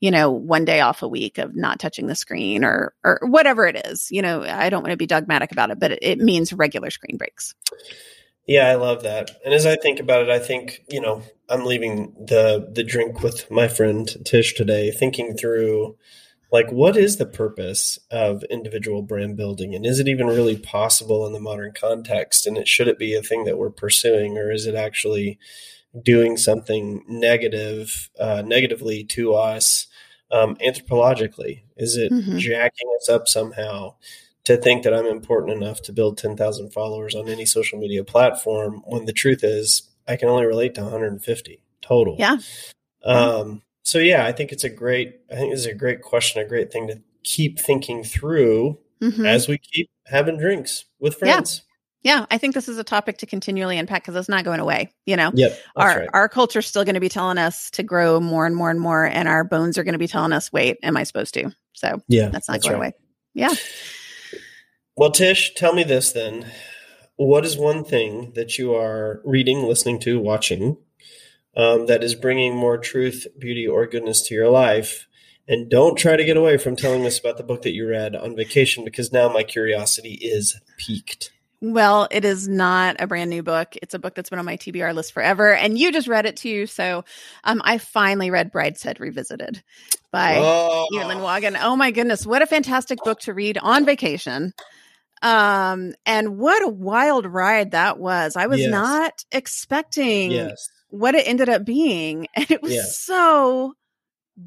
you 0.00 0.10
know, 0.10 0.30
one 0.30 0.64
day 0.64 0.80
off 0.80 1.02
a 1.02 1.08
week 1.08 1.38
of 1.38 1.54
not 1.54 1.78
touching 1.78 2.06
the 2.06 2.14
screen 2.14 2.64
or 2.64 2.94
or 3.04 3.20
whatever 3.22 3.66
it 3.66 3.86
is. 3.86 4.08
You 4.10 4.22
know, 4.22 4.42
I 4.42 4.68
don't 4.68 4.82
want 4.82 4.92
to 4.92 4.96
be 4.96 5.06
dogmatic 5.06 5.52
about 5.52 5.70
it, 5.70 5.78
but 5.78 5.92
it, 5.92 5.98
it 6.02 6.18
means 6.18 6.52
regular 6.52 6.90
screen 6.90 7.16
breaks. 7.16 7.54
Yeah, 8.46 8.68
I 8.68 8.76
love 8.76 9.02
that. 9.02 9.32
And 9.44 9.52
as 9.52 9.66
I 9.66 9.74
think 9.74 9.98
about 9.98 10.22
it, 10.22 10.30
I 10.30 10.38
think, 10.38 10.82
you 10.88 11.00
know, 11.00 11.22
I'm 11.48 11.64
leaving 11.64 12.14
the 12.26 12.68
the 12.72 12.84
drink 12.84 13.22
with 13.22 13.50
my 13.50 13.68
friend 13.68 14.08
Tsh 14.24 14.54
today 14.54 14.90
thinking 14.90 15.36
through 15.36 15.96
like 16.52 16.70
what 16.70 16.96
is 16.96 17.16
the 17.16 17.26
purpose 17.26 17.98
of 18.10 18.44
individual 18.44 19.02
brand 19.02 19.36
building? 19.36 19.74
And 19.74 19.84
is 19.84 19.98
it 19.98 20.08
even 20.08 20.26
really 20.26 20.56
possible 20.56 21.26
in 21.26 21.32
the 21.32 21.40
modern 21.40 21.72
context? 21.72 22.46
And 22.46 22.56
it 22.56 22.68
should 22.68 22.88
it 22.88 22.98
be 22.98 23.14
a 23.14 23.22
thing 23.22 23.44
that 23.44 23.58
we're 23.58 23.70
pursuing 23.70 24.38
or 24.38 24.50
is 24.50 24.66
it 24.66 24.74
actually 24.74 25.38
doing 26.02 26.36
something 26.36 27.04
negative 27.08 28.10
uh, 28.18 28.42
negatively 28.44 29.04
to 29.04 29.34
us 29.34 29.86
um, 30.30 30.56
anthropologically? 30.56 31.62
Is 31.76 31.96
it 31.96 32.12
mm-hmm. 32.12 32.38
jacking 32.38 32.88
us 33.00 33.08
up 33.08 33.28
somehow 33.28 33.94
to 34.44 34.56
think 34.56 34.84
that 34.84 34.94
i'm 34.94 35.06
important 35.06 35.60
enough 35.60 35.82
to 35.82 35.92
build 35.92 36.16
10,000 36.16 36.70
followers 36.70 37.16
on 37.16 37.28
any 37.28 37.44
social 37.44 37.80
media 37.80 38.04
platform 38.04 38.80
when 38.86 39.04
the 39.04 39.12
truth 39.12 39.42
is 39.42 39.90
i 40.06 40.14
can 40.14 40.28
only 40.28 40.46
relate 40.46 40.72
to 40.72 40.82
150 40.82 41.60
total? 41.86 42.16
Yeah. 42.18 42.38
Um, 43.04 43.62
so 43.86 44.00
yeah, 44.00 44.26
I 44.26 44.32
think 44.32 44.50
it's 44.50 44.64
a 44.64 44.68
great 44.68 45.20
I 45.30 45.36
think 45.36 45.52
it's 45.52 45.64
a 45.64 45.72
great 45.72 46.02
question, 46.02 46.42
a 46.42 46.48
great 46.48 46.72
thing 46.72 46.88
to 46.88 47.00
keep 47.22 47.60
thinking 47.60 48.02
through 48.02 48.80
mm-hmm. 49.00 49.24
as 49.24 49.46
we 49.46 49.58
keep 49.58 49.88
having 50.06 50.38
drinks 50.38 50.86
with 50.98 51.14
friends. 51.14 51.62
Yeah. 52.02 52.18
yeah. 52.18 52.26
I 52.32 52.38
think 52.38 52.56
this 52.56 52.68
is 52.68 52.78
a 52.78 52.84
topic 52.84 53.18
to 53.18 53.26
continually 53.26 53.78
unpack 53.78 54.02
because 54.02 54.16
it's 54.16 54.28
not 54.28 54.42
going 54.42 54.58
away. 54.58 54.90
You 55.06 55.14
know, 55.14 55.30
yep, 55.34 55.56
our 55.76 56.00
right. 56.00 56.08
our 56.12 56.28
culture's 56.28 56.66
still 56.66 56.82
going 56.82 56.94
to 56.94 57.00
be 57.00 57.08
telling 57.08 57.38
us 57.38 57.70
to 57.70 57.84
grow 57.84 58.18
more 58.18 58.44
and 58.44 58.56
more 58.56 58.70
and 58.70 58.80
more, 58.80 59.04
and 59.04 59.28
our 59.28 59.44
bones 59.44 59.78
are 59.78 59.84
going 59.84 59.92
to 59.92 60.00
be 60.00 60.08
telling 60.08 60.32
us, 60.32 60.52
"Wait, 60.52 60.78
am 60.82 60.96
I 60.96 61.04
supposed 61.04 61.34
to?" 61.34 61.52
So 61.72 62.02
yeah, 62.08 62.30
that's 62.30 62.48
not 62.48 62.54
that's 62.54 62.64
going 62.64 62.80
right. 62.80 62.92
away. 62.92 62.94
Yeah. 63.34 63.54
Well, 64.96 65.12
Tsh, 65.12 65.50
tell 65.54 65.72
me 65.72 65.84
this 65.84 66.10
then. 66.10 66.50
What 67.14 67.44
is 67.44 67.56
one 67.56 67.84
thing 67.84 68.32
that 68.34 68.58
you 68.58 68.74
are 68.74 69.22
reading, 69.24 69.62
listening 69.62 70.00
to, 70.00 70.18
watching 70.18 70.76
um, 71.56 71.86
that 71.86 72.04
is 72.04 72.14
bringing 72.14 72.54
more 72.54 72.78
truth, 72.78 73.26
beauty, 73.38 73.66
or 73.66 73.86
goodness 73.86 74.22
to 74.28 74.34
your 74.34 74.50
life. 74.50 75.08
And 75.48 75.70
don't 75.70 75.96
try 75.96 76.16
to 76.16 76.24
get 76.24 76.36
away 76.36 76.58
from 76.58 76.76
telling 76.76 77.06
us 77.06 77.18
about 77.18 77.36
the 77.36 77.44
book 77.44 77.62
that 77.62 77.72
you 77.72 77.88
read 77.88 78.16
on 78.16 78.36
vacation 78.36 78.84
because 78.84 79.12
now 79.12 79.28
my 79.28 79.44
curiosity 79.44 80.14
is 80.14 80.60
piqued. 80.76 81.30
Well, 81.62 82.08
it 82.10 82.24
is 82.24 82.48
not 82.48 82.96
a 82.98 83.06
brand 83.06 83.30
new 83.30 83.42
book. 83.42 83.76
It's 83.80 83.94
a 83.94 83.98
book 83.98 84.14
that's 84.14 84.28
been 84.28 84.38
on 84.38 84.44
my 84.44 84.56
TBR 84.56 84.94
list 84.94 85.12
forever. 85.12 85.54
And 85.54 85.78
you 85.78 85.92
just 85.92 86.08
read 86.08 86.26
it 86.26 86.36
too. 86.36 86.66
So 86.66 87.04
um, 87.44 87.62
I 87.64 87.78
finally 87.78 88.30
read 88.30 88.52
Brideshead 88.52 89.00
Revisited 89.00 89.62
by 90.10 90.36
oh. 90.38 90.88
Evelyn 90.94 91.20
Waugh. 91.20 91.40
Oh 91.62 91.76
my 91.76 91.92
goodness. 91.92 92.26
What 92.26 92.42
a 92.42 92.46
fantastic 92.46 92.98
book 93.04 93.20
to 93.20 93.32
read 93.32 93.56
on 93.56 93.86
vacation. 93.86 94.52
Um, 95.22 95.94
and 96.04 96.36
what 96.36 96.62
a 96.62 96.68
wild 96.68 97.24
ride 97.24 97.70
that 97.70 97.98
was. 97.98 98.36
I 98.36 98.48
was 98.48 98.60
yes. 98.60 98.70
not 98.70 99.24
expecting 99.32 100.32
yes 100.32 100.68
what 100.88 101.14
it 101.14 101.26
ended 101.26 101.48
up 101.48 101.64
being. 101.64 102.26
And 102.36 102.50
it 102.50 102.62
was 102.62 102.72
yes. 102.74 102.98
so 102.98 103.74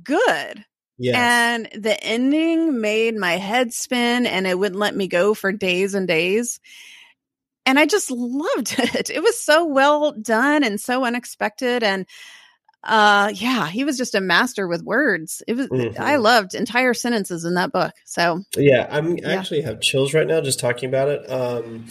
good. 0.03 0.65
Yes. 0.97 1.15
And 1.15 1.83
the 1.83 2.01
ending 2.03 2.81
made 2.81 3.15
my 3.15 3.33
head 3.37 3.73
spin 3.73 4.25
and 4.25 4.45
it 4.45 4.59
wouldn't 4.59 4.79
let 4.79 4.95
me 4.95 5.07
go 5.07 5.33
for 5.33 5.51
days 5.51 5.93
and 5.93 6.07
days. 6.07 6.59
And 7.65 7.79
I 7.79 7.85
just 7.85 8.09
loved 8.11 8.75
it. 8.79 9.09
It 9.09 9.21
was 9.23 9.39
so 9.39 9.65
well 9.65 10.11
done 10.11 10.63
and 10.63 10.79
so 10.79 11.05
unexpected. 11.05 11.83
And 11.83 12.05
uh 12.85 13.29
yeah 13.35 13.67
he 13.67 13.83
was 13.83 13.97
just 13.97 14.15
a 14.15 14.21
master 14.21 14.65
with 14.65 14.81
words 14.83 15.43
it 15.49 15.57
was 15.57 15.67
Mhm. 15.67 15.99
i 15.99 16.15
loved 16.15 16.55
entire 16.55 16.93
sentences 16.93 17.43
in 17.43 17.55
that 17.55 17.73
book 17.73 17.91
so 18.05 18.41
Yeah, 18.55 18.87
I'm 18.89 19.15
I 19.15 19.15
Yeah. 19.19 19.27
actually 19.37 19.63
have 19.63 19.81
chills 19.81 20.13
right 20.13 20.25
now 20.25 20.39
just 20.39 20.61
talking 20.61 20.87
about 20.87 21.09
it. 21.09 21.29
Um, 21.29 21.87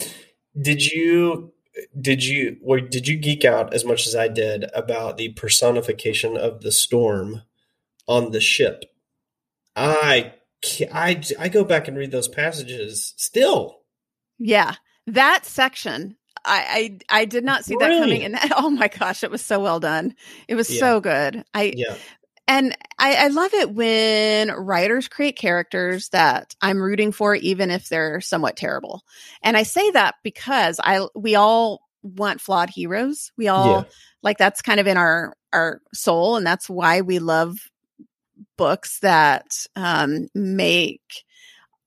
did 0.59 0.83
you 0.83 1.53
did 1.99 2.23
you 2.23 2.57
did 2.89 3.07
you 3.07 3.17
geek 3.17 3.45
out 3.45 3.73
as 3.73 3.85
much 3.85 4.07
as 4.07 4.15
I 4.15 4.27
did 4.27 4.65
about 4.73 5.17
the 5.17 5.29
personification 5.33 6.37
of 6.37 6.61
the 6.61 6.71
storm 6.71 7.41
on 8.07 8.31
the 8.31 8.41
ship? 8.41 8.85
I 9.75 10.33
I 10.93 11.21
I 11.39 11.49
go 11.49 11.63
back 11.63 11.87
and 11.87 11.97
read 11.97 12.11
those 12.11 12.27
passages 12.27 13.13
still. 13.17 13.81
yeah 14.37 14.75
that 15.07 15.45
section 15.45 16.15
i 16.45 16.97
i, 17.09 17.21
I 17.21 17.25
did 17.25 17.43
not 17.43 17.65
see 17.65 17.75
that 17.75 17.99
coming 17.99 18.23
and 18.23 18.33
that, 18.35 18.51
oh 18.57 18.69
my 18.69 18.87
gosh 18.87 19.23
it 19.23 19.31
was 19.31 19.41
so 19.41 19.59
well 19.59 19.79
done 19.79 20.15
it 20.47 20.55
was 20.55 20.69
Yeah. 20.69 20.79
so 20.79 21.01
good 21.01 21.43
i 21.53 21.73
Yeah, 21.75 21.95
and 22.49 22.75
I, 22.97 23.13
I 23.13 23.27
love 23.27 23.53
it 23.53 23.71
when 23.75 24.49
writers 24.49 25.07
create 25.07 25.37
characters 25.37 26.09
that 26.09 26.55
I'm 26.59 26.81
rooting 26.81 27.11
for, 27.11 27.35
even 27.35 27.69
if 27.69 27.87
they're 27.87 28.21
somewhat 28.21 28.57
terrible. 28.57 29.03
And 29.43 29.55
I 29.55 29.61
say 29.63 29.91
that 29.91 30.15
because 30.23 30.79
I 30.83 31.07
we 31.15 31.35
all 31.35 31.81
want 32.01 32.41
flawed 32.41 32.71
heroes. 32.71 33.31
We 33.37 33.49
all 33.49 33.65
yeah, 33.65 33.83
like 34.23 34.39
that's 34.39 34.63
kind 34.63 34.79
of 34.79 34.87
in 34.87 34.97
our 34.97 35.35
our 35.53 35.79
soul, 35.93 36.37
and 36.37 36.45
that's 36.45 36.67
why 36.67 37.01
we 37.01 37.19
love 37.19 37.55
books 38.57 38.99
that 39.01 39.45
um, 39.75 40.27
make 40.33 41.03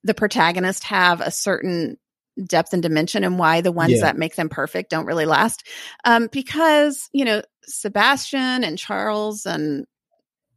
the 0.05 0.13
protagonist 0.13 0.85
have 0.85 1.19
a 1.19 1.29
certain 1.31 1.97
depth 2.45 2.73
and 2.73 2.81
dimension 2.81 3.25
and 3.25 3.37
why 3.37 3.59
the 3.61 3.71
ones 3.71 3.93
Yeah. 3.93 4.01
that 4.01 4.17
make 4.17 4.35
them 4.35 4.49
perfect 4.49 4.89
don't 4.89 5.05
really 5.05 5.25
last 5.25 5.67
um, 6.03 6.29
because 6.31 7.09
you 7.13 7.25
know 7.25 7.43
sebastian 7.65 8.63
and 8.63 8.77
charles 8.79 9.45
and 9.45 9.85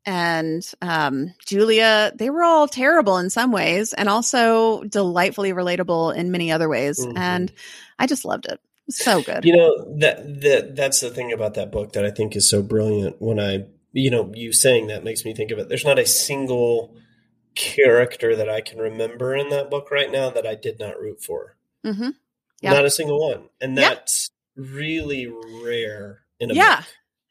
and 0.07 0.63
um, 0.81 1.35
Julia, 1.45 2.13
they 2.15 2.31
were 2.31 2.45
all 2.45 2.69
terrible 2.69 3.19
in 3.19 3.29
some 3.29 3.51
ways 3.53 3.93
and 3.93 4.09
also 4.09 4.85
delightfully 4.85 5.53
relatable 5.53 6.15
in 6.17 6.31
many 6.31 6.53
other 6.53 6.69
ways. 6.69 7.05
Mhm. 7.05 7.19
And 7.19 7.53
I 7.99 8.07
just 8.07 8.25
loved 8.25 8.47
it. 8.47 8.61
So 8.89 9.21
good. 9.21 9.45
You 9.45 9.57
know 9.57 9.99
that 9.99 10.41
that 10.43 10.77
that's 10.77 11.01
the 11.01 11.11
thing 11.11 11.33
about 11.33 11.55
that 11.55 11.73
book 11.73 11.95
that 11.95 12.05
I 12.05 12.11
think 12.13 12.37
is 12.37 12.49
so 12.49 12.63
brilliant. 12.63 13.21
When 13.21 13.41
I, 13.41 13.65
you 13.93 14.11
know, 14.11 14.31
you 14.33 14.53
saying 14.53 14.87
that 14.87 15.03
makes 15.03 15.25
me 15.25 15.35
think 15.35 15.51
of 15.51 15.59
it. 15.59 15.69
There's 15.69 15.85
not 15.85 15.99
a 15.99 16.07
single 16.07 16.95
character 17.57 18.37
that 18.37 18.49
I 18.49 18.61
can 18.61 18.79
remember 18.79 19.35
in 19.35 19.49
that 19.49 19.71
book 19.71 19.91
right 19.91 20.11
now 20.13 20.31
that 20.31 20.47
I 20.47 20.55
did 20.55 20.79
not 20.79 21.01
root 21.01 21.21
for. 21.23 21.57
Mm-hmm. 21.85 22.11
Yeah. 22.61 22.73
Not 22.75 22.85
a 22.85 22.91
single 22.91 23.19
one, 23.21 23.49
and 23.61 23.77
Yeah. 23.77 23.89
that's 23.91 24.31
really 24.55 25.27
rare 25.27 26.21
in 26.39 26.51
a 26.51 26.55
Yeah. 26.55 26.77
book. 26.77 26.87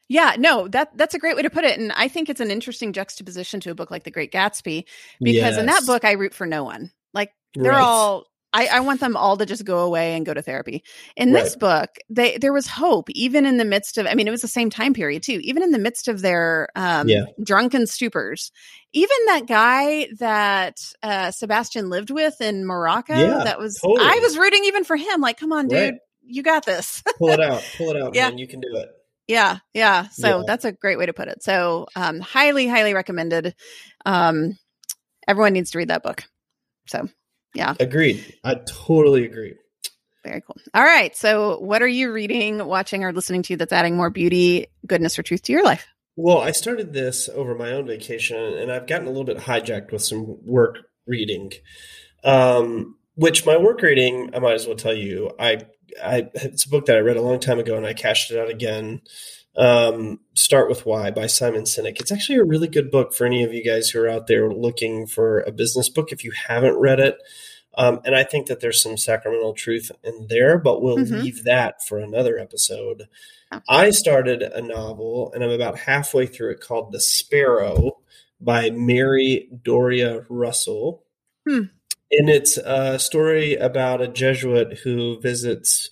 Yeah, 0.07 0.35
no, 0.37 0.67
that 0.67 0.95
that's 0.97 1.15
a 1.15 1.19
great 1.19 1.35
way 1.35 1.41
to 1.41 1.49
put 1.49 1.63
it. 1.63 1.79
And 1.79 1.91
I 1.93 2.07
think 2.07 2.29
it's 2.29 2.41
an 2.41 2.51
interesting 2.51 2.93
juxtaposition 2.93 3.59
to 3.61 3.71
a 3.71 3.75
book 3.75 3.89
like 3.91 4.03
The 4.03 4.11
Great 4.11 4.31
Gatsby 4.31 4.85
because 5.21 5.57
in 5.57 5.65
that 5.65 5.85
book 5.87 6.05
I 6.05 6.11
root 6.13 6.33
for 6.33 6.45
no 6.45 6.63
one. 6.63 6.91
Like 7.13 7.31
they're 7.55 7.71
Right. 7.71 7.83
all 7.83 8.25
I, 8.53 8.67
I 8.67 8.79
want 8.81 9.01
them 9.01 9.17
all 9.17 9.35
to 9.35 9.45
just 9.45 9.65
go 9.65 9.79
away 9.79 10.15
and 10.15 10.25
go 10.25 10.33
to 10.33 10.41
therapy. 10.41 10.83
In 11.17 11.33
this 11.33 11.57
book, 11.57 11.89
they 12.09 12.37
there 12.37 12.53
was 12.53 12.67
hope, 12.67 13.09
even 13.09 13.45
in 13.45 13.57
the 13.57 13.65
midst 13.65 13.97
of 13.97 14.05
I 14.05 14.13
mean, 14.13 14.27
it 14.27 14.31
was 14.31 14.41
the 14.43 14.47
same 14.47 14.69
time 14.69 14.93
period 14.93 15.23
too, 15.23 15.39
even 15.43 15.61
in 15.63 15.71
the 15.71 15.79
midst 15.79 16.07
of 16.07 16.21
their 16.21 16.69
um 16.75 17.09
Yeah. 17.09 17.25
drunken 17.43 17.81
stupors. 17.83 18.51
Even 18.93 19.17
that 19.27 19.47
guy 19.47 20.07
that 20.19 20.79
uh 21.03 21.31
Sebastian 21.31 21.89
lived 21.89 22.11
with 22.11 22.39
in 22.41 22.65
Morocco, 22.65 23.13
Yeah, 23.15 23.43
that 23.43 23.59
was 23.59 23.77
totally. 23.81 24.07
I 24.07 24.19
was 24.23 24.37
rooting 24.37 24.63
even 24.65 24.83
for 24.85 24.95
him. 24.95 25.19
Like, 25.19 25.37
come 25.37 25.51
on, 25.51 25.67
dude, 25.67 25.79
Right. 25.79 25.93
you 26.23 26.43
got 26.43 26.65
this. 26.65 27.03
pull 27.17 27.31
it 27.31 27.41
out, 27.41 27.63
pull 27.77 27.89
it 27.91 28.01
out, 28.01 28.13
Yeah. 28.13 28.29
man. 28.29 28.37
You 28.37 28.47
can 28.47 28.61
do 28.61 28.69
it. 28.75 28.87
Yeah, 29.27 29.57
yeah. 29.73 30.07
So 30.09 30.37
Yeah. 30.39 30.43
that's 30.45 30.65
a 30.65 30.71
great 30.71 30.97
way 30.97 31.05
to 31.07 31.13
put 31.13 31.27
it. 31.27 31.43
So 31.43 31.87
um 31.95 32.19
highly, 32.19 32.67
highly 32.67 32.93
recommended. 32.93 33.55
Um 34.05 34.57
everyone 35.27 35.53
needs 35.53 35.71
to 35.71 35.77
read 35.77 35.87
that 35.89 36.03
book. 36.03 36.23
So 36.87 37.09
yeah, 37.53 37.73
Agreed. 37.79 38.35
I 38.43 38.55
totally 38.67 39.25
agree. 39.25 39.55
very 40.23 40.41
cool. 40.41 40.57
All 40.73 40.83
right. 40.83 41.15
So 41.15 41.59
what 41.59 41.81
are 41.81 41.87
you 41.87 42.11
reading, 42.11 42.65
watching, 42.65 43.03
or 43.03 43.13
listening 43.13 43.43
to 43.43 43.55
that's 43.57 43.71
adding 43.71 43.95
more 43.95 44.09
beauty, 44.09 44.67
goodness, 44.85 45.17
or 45.17 45.23
truth 45.23 45.43
to 45.43 45.53
your 45.53 45.63
life? 45.63 45.87
Well, 46.17 46.39
I 46.39 46.51
started 46.51 46.93
this 46.93 47.29
over 47.29 47.55
my 47.55 47.71
own 47.73 47.87
vacation, 47.87 48.37
and 48.37 48.71
I've 48.71 48.87
gotten 48.87 49.05
a 49.07 49.09
little 49.09 49.25
bit 49.25 49.37
hijacked 49.37 49.91
with 49.91 50.01
some 50.03 50.37
work 50.45 50.79
reading. 51.05 51.51
Um, 52.23 52.97
which 53.15 53.45
my 53.45 53.57
work 53.57 53.81
reading, 53.81 54.31
I 54.33 54.39
might 54.39 54.53
as 54.55 54.65
well 54.67 54.75
tell 54.77 54.93
you, 54.93 55.31
I, 55.39 55.61
I 56.03 56.29
it's 56.35 56.65
a 56.65 56.69
book 56.69 56.85
that 56.87 56.97
I 56.97 57.01
read 57.01 57.17
a 57.17 57.21
long 57.21 57.39
time 57.39 57.59
ago, 57.59 57.75
and 57.77 57.85
I 57.85 57.93
cashed 57.93 58.31
it 58.31 58.39
out 58.39 58.49
again. 58.49 59.01
Um, 59.57 60.19
Start 60.33 60.67
with 60.69 60.85
Why 60.85 61.11
by 61.11 61.27
Simon 61.27 61.63
Sinek. 61.63 62.01
It's 62.01 62.11
actually 62.11 62.39
a 62.39 62.43
really 62.43 62.67
good 62.67 62.91
book 62.91 63.13
for 63.13 63.25
any 63.25 63.43
of 63.43 63.53
you 63.53 63.63
guys 63.63 63.89
who 63.89 64.01
are 64.01 64.09
out 64.09 64.27
there 64.27 64.51
looking 64.51 65.07
for 65.07 65.39
a 65.41 65.51
business 65.51 65.87
book. 65.89 66.11
If 66.11 66.23
you 66.25 66.31
haven't 66.31 66.75
read 66.75 66.99
it, 66.99 67.17
um, 67.77 68.01
and 68.03 68.15
I 68.15 68.23
think 68.23 68.47
that 68.47 68.59
there's 68.59 68.81
some 68.81 68.97
sacramental 68.97 69.53
truth 69.53 69.91
in 70.03 70.27
there, 70.29 70.57
but 70.57 70.81
we'll 70.81 70.97
Mhm. 70.97 71.23
leave 71.23 71.43
that 71.45 71.83
for 71.87 71.99
another 71.99 72.37
episode. 72.37 73.03
I 73.69 73.91
started 73.91 74.41
a 74.41 74.61
novel, 74.61 75.31
and 75.33 75.41
I'm 75.43 75.51
about 75.51 75.79
halfway 75.79 76.25
through 76.25 76.51
it 76.51 76.59
called 76.59 76.91
The 76.91 76.99
Sparrow 76.99 77.99
by 78.41 78.69
Mary 78.71 79.47
Doria 79.63 80.25
Russell. 80.27 81.05
Hmm. 81.47 81.65
And 82.11 82.29
it's 82.29 82.57
a 82.57 82.99
story 82.99 83.55
about 83.55 84.01
a 84.01 84.07
Jesuit 84.07 84.79
who 84.83 85.19
visits 85.19 85.89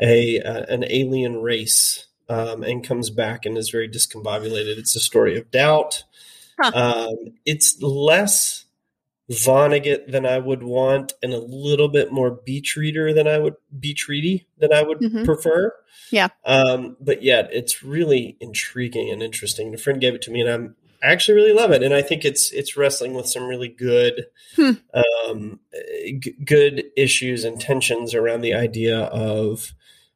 a 0.00 0.40
uh, 0.40 0.64
an 0.68 0.84
alien 0.88 1.42
race 1.42 2.06
um, 2.28 2.62
and 2.62 2.84
comes 2.86 3.10
back 3.10 3.44
and 3.44 3.58
is 3.58 3.70
very 3.70 3.88
discombobulated. 3.88 4.78
It's 4.78 4.94
a 4.94 5.00
story 5.00 5.36
of 5.36 5.50
doubt. 5.50 6.04
Huh. 6.60 6.70
Um, 6.74 7.34
it's 7.44 7.80
less 7.82 8.64
Vonnegut 9.30 10.10
than 10.10 10.24
I 10.24 10.38
would 10.38 10.62
want, 10.62 11.12
and 11.22 11.34
a 11.34 11.38
little 11.38 11.88
bit 11.88 12.12
more 12.12 12.30
beach 12.30 12.76
reader 12.76 13.12
than 13.12 13.26
I 13.26 13.38
would 13.38 13.54
beach 13.78 14.08
ready 14.08 14.46
than 14.58 14.72
I 14.72 14.82
would 14.82 15.00
Mhm. 15.00 15.24
prefer. 15.24 15.74
Yeah. 16.10 16.28
Um, 16.46 16.96
but 17.00 17.22
yet 17.22 17.50
it's 17.52 17.82
really 17.82 18.36
intriguing 18.40 19.10
and 19.10 19.22
interesting. 19.22 19.74
A 19.74 19.78
friend 19.78 20.00
gave 20.00 20.14
it 20.14 20.22
to 20.22 20.30
me, 20.30 20.40
and 20.40 20.48
I'm 20.48 20.76
I 21.02 21.12
actually 21.12 21.36
really 21.36 21.52
love 21.52 21.70
it, 21.70 21.82
and 21.82 21.94
I 21.94 22.02
think 22.02 22.24
it's 22.24 22.52
it's 22.52 22.76
wrestling 22.76 23.14
with 23.14 23.28
some 23.28 23.44
really 23.46 23.68
good, 23.68 24.26
Hmm. 24.56 24.72
um, 24.92 25.60
g- 26.18 26.34
good 26.44 26.84
issues 26.96 27.44
and 27.44 27.60
tensions 27.60 28.14
around 28.14 28.40
the 28.40 28.54
idea 28.54 28.98
of 29.04 29.74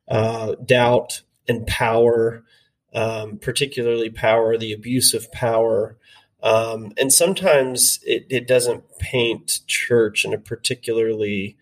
uh, 0.09 0.57
doubt 0.65 1.23
and 1.49 1.67
power, 1.67 2.45
um, 2.93 3.39
particularly 3.39 4.11
power, 4.11 4.57
the 4.59 4.73
abuse 4.73 5.15
of 5.15 5.31
power. 5.33 5.97
Um, 6.43 6.93
and 6.99 7.13
sometimes 7.13 8.01
it, 8.05 8.27
it 8.29 8.49
doesn't 8.49 8.99
paint 8.99 9.61
church 9.69 10.25
in 10.25 10.35
a 10.35 10.39
particularly 10.39 11.57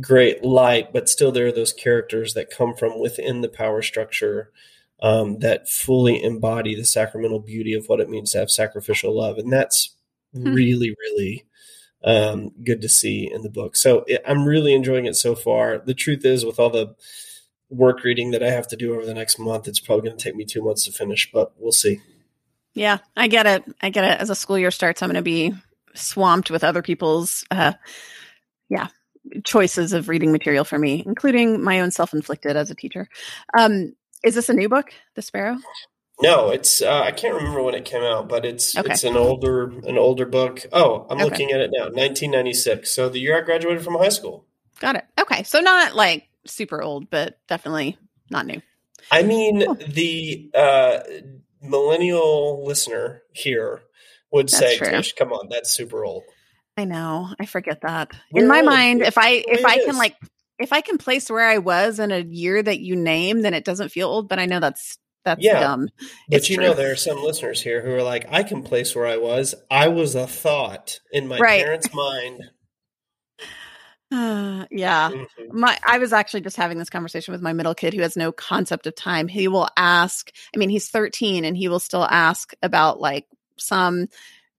great 0.00 0.44
light, 0.44 0.92
but 0.92 1.08
still 1.08 1.30
there 1.30 1.46
are 1.46 1.52
those 1.52 1.72
characters 1.72 2.34
that 2.34 2.50
come 2.50 2.74
from 2.74 2.98
within 2.98 3.40
the 3.42 3.48
power 3.48 3.82
structure 3.82 4.50
um, 5.02 5.40
that 5.40 5.68
fully 5.68 6.22
embody 6.22 6.74
the 6.74 6.86
sacramental 6.86 7.40
beauty 7.40 7.74
of 7.74 7.84
what 7.88 8.00
it 8.00 8.08
means 8.08 8.32
to 8.32 8.38
have 8.38 8.50
sacrificial 8.50 9.14
love. 9.14 9.36
And 9.36 9.52
that's 9.52 9.94
Hmm. 10.34 10.54
really, 10.54 10.96
really 10.98 11.44
um, 12.02 12.52
good 12.64 12.80
to 12.80 12.88
see 12.88 13.30
in 13.30 13.42
the 13.42 13.50
book. 13.50 13.76
So 13.76 14.04
it, 14.06 14.22
I'm 14.26 14.46
really 14.46 14.72
enjoying 14.72 15.04
it 15.04 15.14
so 15.14 15.34
far. 15.34 15.76
The 15.76 15.92
truth 15.92 16.24
is, 16.24 16.42
with 16.42 16.58
all 16.58 16.70
the 16.70 16.94
work 17.68 18.02
reading 18.02 18.30
that 18.30 18.42
I 18.42 18.50
have 18.50 18.66
to 18.68 18.76
do 18.76 18.94
over 18.94 19.04
the 19.04 19.12
next 19.12 19.38
month, 19.38 19.68
it's 19.68 19.78
probably 19.78 20.08
going 20.08 20.16
to 20.16 20.24
take 20.24 20.34
me 20.34 20.46
two 20.46 20.62
months 20.62 20.86
to 20.86 20.92
finish, 20.92 21.30
but 21.30 21.52
we'll 21.58 21.70
see. 21.70 22.00
Yeah, 22.72 23.00
I 23.14 23.28
get 23.28 23.46
it. 23.46 23.62
I 23.82 23.90
get 23.90 24.04
it. 24.04 24.20
As 24.22 24.30
a 24.30 24.34
school 24.34 24.58
year 24.58 24.70
starts, 24.70 25.02
I'm 25.02 25.10
going 25.10 25.16
to 25.16 25.22
be 25.22 25.52
swamped 25.94 26.50
with 26.50 26.64
other 26.64 26.80
people's, 26.80 27.44
uh, 27.50 27.74
yeah, 28.70 28.88
choices 29.44 29.92
of 29.92 30.08
reading 30.08 30.32
material 30.32 30.64
for 30.64 30.78
me, 30.78 31.02
including 31.04 31.62
my 31.62 31.80
own 31.80 31.90
self-inflicted 31.90 32.56
as 32.56 32.70
a 32.70 32.74
teacher. 32.74 33.06
Um, 33.52 33.94
is 34.22 34.34
this 34.34 34.48
a 34.48 34.54
new 34.54 34.68
book, 34.68 34.92
The 35.14 35.22
Sparrow? 35.22 35.58
No, 36.20 36.50
it's 36.50 36.82
uh, 36.82 37.00
I 37.02 37.10
can't 37.10 37.34
remember 37.34 37.62
when 37.62 37.74
it 37.74 37.84
came 37.84 38.02
out, 38.02 38.28
but 38.28 38.44
it's 38.44 38.76
Okay. 38.76 38.92
it's 38.92 39.02
an 39.02 39.16
older 39.16 39.64
an 39.64 39.98
older 39.98 40.26
book. 40.26 40.64
Oh, 40.72 41.06
I'm 41.10 41.18
Okay. 41.18 41.24
looking 41.24 41.50
at 41.52 41.60
it 41.60 41.70
now, 41.72 41.84
1996. 41.84 42.90
So 42.94 43.08
the 43.08 43.18
year 43.18 43.36
I 43.36 43.40
graduated 43.40 43.82
from 43.82 43.94
high 43.94 44.08
school. 44.10 44.46
Got 44.78 44.96
it. 44.96 45.04
Okay, 45.20 45.42
so 45.42 45.60
not 45.60 45.94
like 45.96 46.28
super 46.46 46.82
old, 46.82 47.10
but 47.10 47.38
definitely 47.48 47.98
not 48.30 48.46
new. 48.46 48.60
I 49.10 49.22
mean, 49.22 49.64
Cool. 49.64 49.74
the 49.88 50.50
uh, 50.54 51.00
millennial 51.60 52.64
listener 52.64 53.22
here 53.32 53.82
would 54.30 54.48
That's 54.48 54.78
say. 54.78 55.00
"Tsh, 55.00 55.12
come 55.14 55.32
on, 55.32 55.48
that's 55.48 55.70
super 55.72 56.04
old." 56.04 56.22
I 56.76 56.84
know. 56.84 57.28
I 57.40 57.46
forget 57.46 57.80
that. 57.82 58.12
We're 58.30 58.42
in 58.42 58.48
my 58.48 58.58
old. 58.58 58.66
mind, 58.66 59.02
if 59.02 59.18
I 59.18 59.42
if 59.46 59.64
I 59.64 59.76
it 59.76 59.84
can 59.86 59.96
like 59.98 60.16
if 60.62 60.72
I 60.72 60.80
can 60.80 60.98
place 60.98 61.28
where 61.30 61.46
I 61.46 61.58
was 61.58 61.98
in 61.98 62.12
a 62.12 62.18
year 62.20 62.62
that 62.62 62.80
you 62.80 62.96
name, 62.96 63.42
then 63.42 63.54
it 63.54 63.64
doesn't 63.64 63.90
feel 63.90 64.08
old. 64.08 64.28
But 64.28 64.38
I 64.38 64.46
know 64.46 64.60
that's 64.60 64.98
that's 65.24 65.42
Yeah. 65.44 65.60
dumb. 65.60 65.88
But 65.98 66.08
It's 66.38 66.50
you 66.50 66.56
true. 66.56 66.64
know, 66.66 66.74
there 66.74 66.90
are 66.92 66.96
some 66.96 67.22
listeners 67.22 67.62
here 67.62 67.80
who 67.80 67.92
are 67.94 68.02
like, 68.02 68.26
"I 68.30 68.42
can 68.42 68.62
place 68.62 68.94
where 68.96 69.06
I 69.06 69.16
was. 69.18 69.54
I 69.70 69.88
was 69.88 70.14
a 70.16 70.26
thought 70.26 70.98
in 71.12 71.28
my 71.28 71.38
Right. 71.38 71.62
parents' 71.64 71.94
mind." 71.94 72.42
Uh, 74.10 74.66
yeah. 74.70 75.10
Mhm. 75.10 75.52
My 75.52 75.78
I 75.86 75.98
was 75.98 76.12
actually 76.12 76.42
just 76.42 76.56
having 76.56 76.78
this 76.78 76.90
conversation 76.90 77.32
with 77.32 77.40
my 77.42 77.52
middle 77.52 77.74
kid 77.74 77.94
who 77.94 78.02
has 78.02 78.16
no 78.16 78.32
concept 78.32 78.86
of 78.86 78.94
time. 78.94 79.28
He 79.28 79.48
will 79.48 79.68
ask, 79.76 80.30
I 80.54 80.58
mean, 80.58 80.70
he's 80.70 80.88
13 80.90 81.44
and 81.44 81.56
he 81.56 81.68
will 81.68 81.80
still 81.80 82.04
ask 82.04 82.52
about 82.62 83.00
like 83.00 83.26
some 83.58 84.08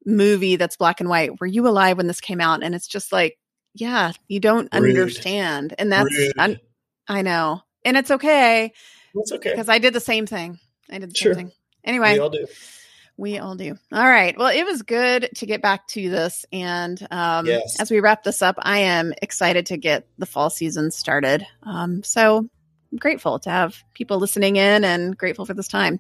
movie 0.06 0.56
that's 0.56 0.78
black 0.78 1.00
and 1.02 1.10
white. 1.10 1.40
Were 1.40 1.48
you 1.48 1.68
alive 1.68 1.98
when 1.98 2.08
this 2.08 2.22
came 2.22 2.42
out? 2.42 2.64
And 2.64 2.74
it's 2.76 2.88
just 2.88 3.12
like, 3.12 3.38
yeah, 3.74 4.12
you 4.28 4.40
don't 4.40 4.74
Rude. 4.74 4.90
understand. 4.98 5.74
And 5.78 5.92
that's 5.92 6.14
un- 6.38 6.60
I 7.08 7.22
know. 7.22 7.62
And 7.86 7.98
it's 7.98 8.12
okay 8.12 8.72
That's 9.14 9.32
okay. 9.34 9.52
because 9.52 9.70
I 9.70 9.78
did 9.80 9.94
the 9.94 10.00
same 10.00 10.26
thing. 10.26 10.60
I 10.90 11.00
did 11.00 11.12
the 11.12 11.16
Sure. 11.16 11.34
same 11.34 11.48
thing. 11.48 11.56
Anyway, 11.84 12.14
We 12.14 12.20
all 12.20 12.30
do. 12.30 12.46
we 13.18 13.38
all 13.40 13.56
do. 13.56 13.76
All 13.92 14.08
right. 14.08 14.38
Well, 14.38 14.48
it 14.56 14.66
was 14.66 14.82
good 14.84 15.30
to 15.36 15.46
get 15.46 15.62
back 15.62 15.88
to 15.90 16.10
this. 16.10 16.46
And 16.54 17.06
um, 17.12 17.46
Yes. 17.46 17.80
as 17.80 17.92
we 17.92 18.00
wrap 18.00 18.24
this 18.24 18.42
up, 18.42 18.56
I 18.60 18.80
am 18.80 19.14
excited 19.22 19.66
to 19.68 19.78
get 19.78 20.08
the 20.18 20.26
fall 20.26 20.50
season 20.50 20.92
started. 20.92 21.46
Um, 21.64 22.04
so 22.04 22.38
I'm 22.92 22.98
grateful 22.98 23.40
to 23.40 23.50
have 23.50 23.76
people 23.94 24.18
listening 24.20 24.56
in 24.56 24.84
and 24.86 25.18
grateful 25.18 25.46
for 25.46 25.54
this 25.54 25.68
time. 25.68 26.00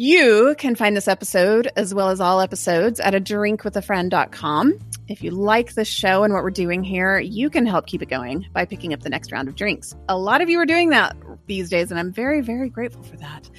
You 0.00 0.54
can 0.56 0.76
find 0.76 0.96
this 0.96 1.08
episode 1.08 1.72
as 1.74 1.92
well 1.92 2.10
as 2.10 2.20
all 2.20 2.40
episodes 2.40 3.00
at 3.00 3.16
a 3.16 3.20
drinkwithafriend.com. 3.20 4.78
If 5.08 5.24
you 5.24 5.32
like 5.32 5.74
this 5.74 5.88
show 5.88 6.22
and 6.22 6.32
what 6.32 6.44
we're 6.44 6.52
doing 6.52 6.84
here, 6.84 7.18
you 7.18 7.50
can 7.50 7.66
help 7.66 7.88
keep 7.88 8.00
it 8.00 8.08
going 8.08 8.46
by 8.52 8.64
picking 8.64 8.94
up 8.94 9.00
the 9.00 9.10
next 9.10 9.32
round 9.32 9.48
of 9.48 9.56
drinks. 9.56 9.96
A 10.08 10.16
lot 10.16 10.40
of 10.40 10.48
you 10.48 10.60
are 10.60 10.66
doing 10.66 10.90
that 10.90 11.16
these 11.48 11.68
days, 11.68 11.90
and 11.90 11.98
I'm 11.98 12.12
very, 12.12 12.42
very 12.42 12.68
grateful 12.68 13.02
for 13.02 13.16
that 13.16 13.50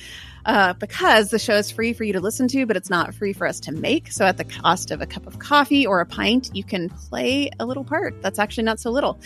uh, 0.45 0.71
because 0.75 1.29
the 1.29 1.39
show 1.39 1.55
is 1.55 1.71
free 1.71 1.91
for 1.91 2.05
you 2.05 2.13
to 2.13 2.21
listen 2.21 2.47
to, 2.47 2.65
but 2.65 2.77
it's 2.77 2.89
not 2.89 3.13
free 3.13 3.33
for 3.33 3.45
us 3.45 3.59
to 3.59 3.73
make. 3.73 4.09
So, 4.09 4.25
at 4.25 4.37
the 4.37 4.45
cost 4.45 4.91
of 4.91 5.01
a 5.01 5.05
cup 5.05 5.27
of 5.27 5.39
coffee 5.39 5.85
or 5.85 5.99
a 5.99 6.05
pint, 6.05 6.51
you 6.53 6.63
can 6.63 6.87
play 6.87 7.51
a 7.59 7.65
little 7.65 7.83
part. 7.83 8.21
That's 8.21 8.39
actually 8.39 8.63
not 8.63 8.79
so 8.79 8.91
little. 8.91 9.19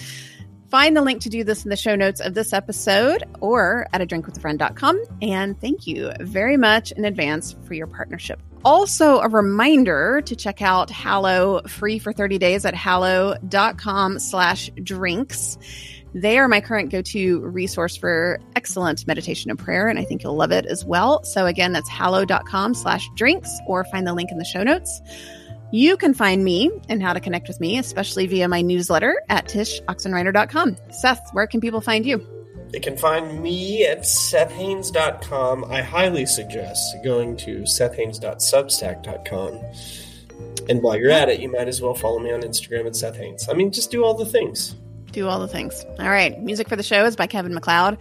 Find 0.74 0.98
the 0.98 1.04
link 1.04 1.22
to 1.22 1.30
do 1.30 1.44
this 1.44 1.66
in 1.66 1.70
the 1.70 1.76
show 1.76 1.96
notes 1.96 2.20
of 2.20 2.34
this 2.34 2.52
episode 2.52 3.24
or 3.42 3.86
at 3.94 4.02
a 4.02 4.08
drinkwithafriend.com. 4.08 5.04
And 5.22 5.62
thank 5.62 5.86
you 5.86 6.12
very 6.20 6.58
much 6.58 6.92
in 6.94 7.06
advance 7.06 7.56
for 7.68 7.76
your 7.76 7.86
partnership. 7.86 8.42
Also, 8.66 9.20
a 9.20 9.30
reminder 9.30 10.24
to 10.26 10.36
check 10.36 10.64
out 10.64 10.90
Hallow 10.90 11.62
free 11.68 12.00
for 12.00 12.12
30 12.12 12.40
days 12.40 12.66
at 12.66 12.74
hallow.com 12.74 14.18
slash 14.18 14.72
drinks. 14.82 15.60
They 16.16 16.40
are 16.40 16.48
my 16.48 16.60
current 16.60 16.90
go 16.90 17.04
to 17.04 17.42
resource 17.42 17.96
for 17.96 18.40
excellent 18.56 19.06
meditation 19.06 19.52
and 19.52 19.60
prayer, 19.60 19.88
and 19.88 20.00
I 20.00 20.06
think 20.06 20.24
you'll 20.24 20.38
love 20.38 20.52
it 20.52 20.66
as 20.66 20.84
well. 20.84 21.24
So, 21.24 21.46
again, 21.46 21.74
that's 21.74 21.90
hallow.com 21.90 22.74
slash 22.74 23.08
drinks, 23.14 23.52
or 23.68 23.84
find 23.84 24.08
the 24.08 24.14
link 24.16 24.32
in 24.32 24.40
the 24.40 24.46
show 24.46 24.64
notes. 24.64 25.02
You 25.74 25.98
can 25.98 26.14
find 26.14 26.44
me 26.44 26.70
and 26.88 27.02
how 27.02 27.14
to 27.14 27.20
connect 27.20 27.48
with 27.48 27.60
me, 27.60 27.80
especially 27.80 28.28
via 28.28 28.48
my 28.48 28.62
newsletter 28.62 29.20
at 29.30 29.48
tshoxenreider.com. 29.48 30.78
Seth, 30.92 31.28
where 31.32 31.48
can 31.48 31.62
people 31.62 31.82
find 31.82 32.06
you? 32.06 32.24
They 32.70 32.80
can 32.80 32.96
find 32.96 33.42
me 33.42 33.84
at 33.88 34.02
sethhaines.com. 34.02 35.66
I 35.66 35.82
highly 35.82 36.28
suggest 36.28 36.96
going 37.04 37.36
to 37.38 37.62
sethhaines.substack.com. 37.62 39.62
And 40.70 40.84
while 40.84 40.96
you're 40.96 41.10
at 41.10 41.30
it, 41.30 41.40
you 41.40 41.52
might 41.52 41.68
as 41.68 41.82
well 41.82 41.96
follow 41.96 42.20
me 42.20 42.32
on 42.32 42.44
Instagram 42.44 42.86
at 42.86 42.96
Seth 42.96 43.18
Haines. 43.18 43.50
I 43.50 43.54
mean, 43.54 43.72
just 43.72 43.90
do 43.90 44.04
all 44.04 44.14
the 44.14 44.28
things. 44.28 44.76
Do 45.14 45.28
all 45.28 45.39
the 45.39 45.47
things. 45.47 45.86
All 45.99 46.09
right. 46.09 46.41
Music 46.41 46.68
for 46.68 46.76
the 46.76 46.84
show 46.84 47.05
is 47.05 47.16
by 47.16 47.28
Kevin 47.28 47.53
MacLeod. 47.53 47.99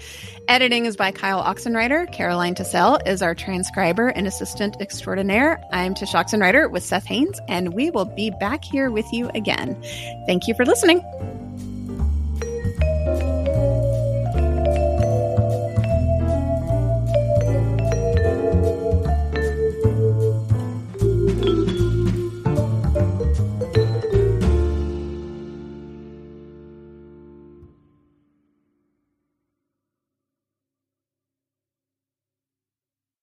Editing 0.48 0.86
is 0.86 0.96
by 0.96 1.12
Kyle 1.12 1.42
Oxenreider. 1.42 2.10
Caroline 2.10 2.54
Tassell 2.54 3.06
is 3.06 3.20
our 3.20 3.34
transcriber 3.34 4.08
and 4.08 4.26
assistant 4.26 4.80
extraordinaire. 4.80 5.62
I'm 5.72 5.94
Tsh 5.94 6.14
Oxenreider 6.14 6.70
with 6.70 6.82
Seth 6.82 7.04
Haines, 7.04 7.38
and 7.48 7.74
we 7.74 7.90
will 7.90 8.06
be 8.06 8.30
back 8.40 8.64
here 8.64 8.90
with 8.90 9.06
you 9.12 9.28
again. 9.34 9.80
Thank 10.26 10.48
you 10.48 10.54
for 10.54 10.64
listening. 10.64 11.02